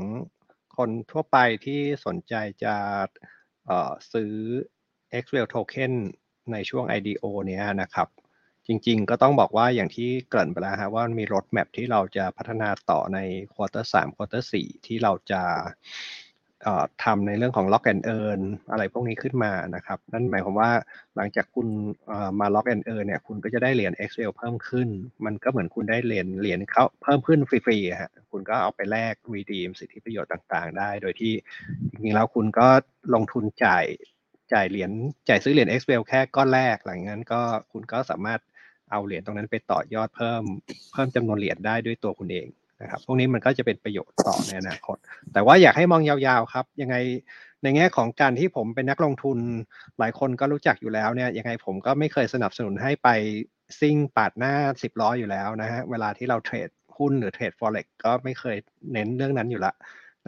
[0.76, 2.34] คนทั่วไปที่สนใจ
[2.64, 2.74] จะ
[4.12, 4.34] ซื้อ
[5.22, 5.92] XWELL Token
[6.52, 8.08] ในช่วง IDO เนี้ยนะครับ
[8.66, 13.18] จริงๆ ก็ต้องบอกว่าอย่างที่เกริ่นไปแล้วฮะว่ามี roadmap ที่เราจะพัฒนาต่อใน
[13.54, 15.42] quarter สาม quarter สี่ที่เราจะ
[17.04, 18.40] ทำในเรื่องของ Lock and Earn
[18.70, 20.70] อะไรพวกนี้ขึ้นมานะครับ นั่นหมายความว่า
[21.16, 21.68] หลังจากคุณ
[22.40, 24.88] มา Lock and Earn เนี่ยคุณก็จะได้เหรียญ XL เพิ่มขึ้น
[25.24, 31.32] มันก็เหมือนคุณได้เหรียญเหรียญเขาเพิ่มขึ้นฟรีๆฮะคุณก็เอาไปแลก redeem สิทธิประโยชน์ต่างๆ ได้ โดยที่
[31.90, 32.68] จริงๆแล้วคุณก็
[33.14, 33.84] ลงทุนจ่าย
[34.52, 34.90] จ่ายเหรียญ
[35.28, 37.40] จ่ายซื้อเหรียญ XL แค่ก้อนแรก หลังจากนั้นก็
[37.72, 38.40] คุณก็สามารถ
[38.90, 40.42] เอาเหรียญตรงนั้นไปต่อยอดเพิ่ม
[40.92, 42.46] เพิ่มจำนวนเหรียญได้ด้วยตัวคุณเอง
[42.82, 44.96] นะครับ พวกนี้มันก็จะเป็นประโยชน์ต่อในอนาคต
[45.32, 46.96] แต่ว่าอยากให้มองยาวๆครับ ยังไง
[47.62, 49.38] ในแง่ของการที่ผมเป็นนักลงทุน
[49.98, 53.08] หลายคนก็รู้จักอยู่แล้วเนี่ยยังไงผมก็ไม่เคยสนับสนุนให้ไป
[53.80, 58.56] ซิ่งปาดหน้าสิบล้ออยู่แล้วนะฮะเวลาที่เราเทรดหุ้นหรือเทรด forex ก็ไม่เคย
[58.92, 59.72] เน้นเรื่องนั้นอยู่ละ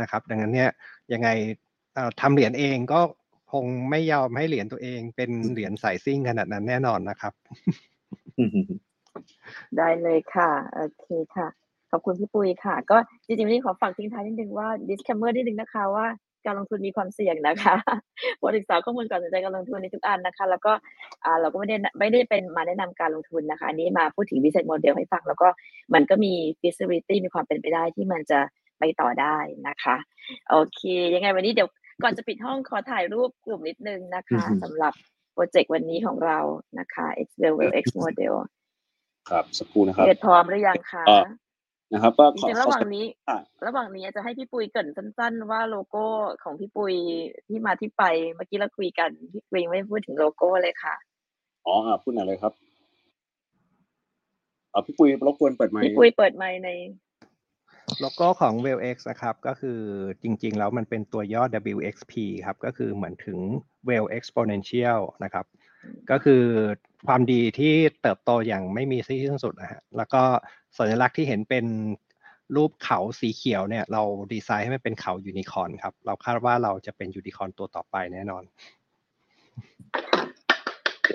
[0.01, 0.71] นะครับ ดังนั้นเนี่ย
[1.13, 1.29] ยังไง
[2.21, 3.01] ทำเหรียญเองก็
[3.53, 7.33] คงไม่ยอมให้เหรียญตัวเองเป็นเหรียญสายซิ่งขนาดนั้นแน่นอนนะครับ
[9.77, 11.07] ได้เลยค่ะ โอเค
[11.37, 11.49] ค่ะ
[11.95, 12.97] ขอบคุณพี่ปุ้ยค่ะ ก็
[13.27, 16.07] จริงๆวันนี้ขอฝากทิ้งท้ายนิดนึงว่า disclaimer นิดนึงนะคะว่า
[16.47, 17.75] การลงทุนมีความเสี่ยงนะคะ
[18.39, 20.73] โปรดศึกษาข้อมูลก่อนตัดสินใจการลงทุนในทุกอันนะคะ แล้วก็
[21.25, 25.49] อ่าเราก็ไม่ได้ไม่ได้เป็นมาแนะนำการลงทุนนะคะ อันนี้มาพูดถึง business model ให้ฟัง แล้วก็
[25.95, 28.41] มันก็มี feasibility มีความเป็นไปได้ที่มันจะ
[28.79, 29.37] ไปต่อได้
[29.69, 29.97] นะคะ
[30.51, 30.81] โอเค
[31.15, 31.69] ยังไงวันนี้เดี๋ยว
[32.03, 34.93] ก่อนจะปิดห้องขอถ่ายรูปกลุ่มนิดนึงนะคะอือฮึสำหรับ
[35.33, 36.39] โปรเจกต์วันนี้ของเรา
[36.79, 38.35] นะคะ X Level X Model
[39.31, 41.25] ครับสักครู่นะครับเกิดพร้อมหรือยังคะเอ่อ
[41.95, 46.05] นะครับก็จขอริงๆขระอหว่างนี้อะระหว่างนี้จะให้พี่ปุยเกรินสั้น ๆ ว่าโลโก้
[46.43, 46.95] ของพี่ปุย
[47.49, 48.03] ที่มาที่ไป
[48.37, 50.95] เมื่อกี้เราคุยกันพี่ปุยยังไม่ได้พูดถึงโลโก้เลยค่ะ
[51.67, 52.53] อ๋ออะพูดหน่อยเลยครับ
[54.71, 56.71] เออพี่ปุ้ยรบกวนเปิดไมค์พี่ปุ้ยเปิดไมค์ใน
[58.01, 59.81] โลโก้ของ w e l x นะครับก็คือ
[60.23, 61.43] จริงๆ แล้วมันเป็นตัวย่อ
[61.75, 62.13] WXP
[62.47, 63.39] ครับก็คือเหมือนถึง
[63.89, 65.45] Well Exponential นะครับ
[66.11, 66.43] ก็คือ
[67.07, 70.23] ความดีที่เติบโตอย่างไม่มีที่สิ้นสุดนะฮะแล้วก็
[70.79, 71.65] สัญลักษณ์ที่เห็นเป็น
[72.57, 74.03] รูปเขาสีเขียวเนี่ย เรา
[74.33, 78.43] ดีไซน์ให้มันเป็นเขายูนิคอร์นครับ เราคาดว่าเราจะเป็นยูนิคอร์นตัวต่อไปแน่นอน
[80.93, 81.11] โอเค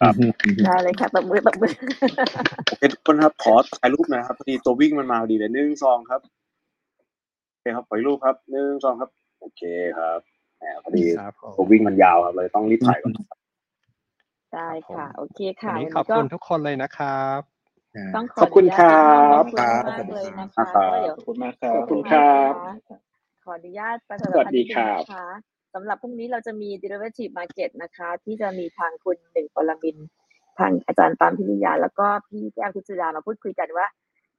[0.00, 0.14] ครับ
[0.66, 1.72] ได้เลยค่ะตบมือตบมือ
[2.66, 6.20] โอเคทุกคนครับขอถ่ายรูปหนะครับพอดีตัววิ่งมันมาพอดีเลยหนึ่งสองครับ
[7.50, 9.10] โอเคครับขออีกรูปครับหนึ่งสองครับ
[9.40, 9.62] โอเค
[9.98, 10.20] ครับ
[10.58, 13.12] แหมพอดีครับผมตัววิ่งมันยาวครับเลยต้องรีบถ่ายก่อน
[14.54, 17.40] ได้ค่ะ โอเควัค่ะนนี้วันขอบก็คุณทุกคนเลยนะครับ
[18.16, 19.02] ต้องขขอบคุณนุญาตครั
[19.40, 22.52] บขอบคุณมากเลยนะคะครับก็เดี๋ยวขอบคุณมากครัขบอบคุณครับ
[23.44, 25.28] ขออนุญาตประชาสวัสดีครับนะคะ
[25.74, 30.06] สำหรับพรุ่งนี้เราจะมี derivative market นะคะ ที่จะมีทางคุณหนึ่งปรมินทร์
[30.58, 33.86] ทางอาจารย์ปามพิริยา แล้วก็พี่แก้วพิสุดามาพูดคุยกันว่า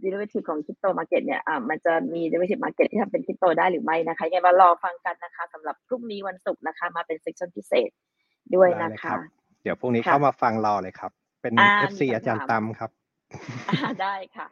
[0.04, 7.90] derivative ของ crypto market เนี่ยอ่ามันจะมี derivative market ที่ทำเป็น crypto ได้หรือไม่นะคะยังไงมารอฟังกันนะคะสำหรับพรุ่งนี้วันศุกร์นะคะ มาเป็น section พิเศษ
[8.56, 9.20] ด้วยนะคะได้เลยครับ
[9.64, 11.12] เดี๋ยวพรุ่งนี้ค่ะเข้ามาฟังรอเลยครับ
[11.42, 13.03] เป็นอ่า FC มีคำถามอาจารย์ตั้มครับอ่า
[14.02, 14.48] ได้ค่ะ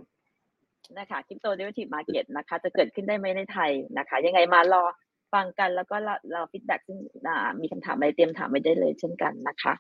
[0.99, 4.84] นะคะคริปโตเด i เว t ทีฟมาเก็ตนะคะ จะเกิดขึ้นได้ไหมในไทยนะคะ ยังไงมารอ
[5.34, 6.98] ฟังกันแล้วก็รอรอ feedback ซึ่ง
[7.28, 9.74] อ่ามีคำถามอะไรเตรียมถามไว้ได้เลยเช่นกันนะคะ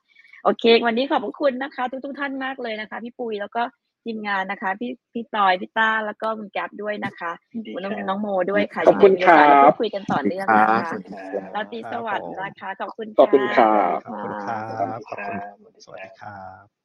[0.43, 3.61] โอเค วันนี้ขอบพระคุณนะคะ ทุกทุกๆท่านมากเลยนะคะ พี่ปุยแล้วก็
[4.05, 7.31] ทีมงานนะคะ พี่พี่ตอยพี่ต้าแล้วก็คุณแก๊ปด้วยนะคะ
[7.67, 16.80] ดีน้องครับน้องโมด้วยค่ะขอบคุณยังไงมีโอกาสครับเาพูดคุยกันต่อเนื่องนะครัคะบราตรีสวัสดิ์นะคะขอบคุณขอบคุณครับสวัสดีขอบคุณคค่ะรับขอบคุณครับสวัสดีครับ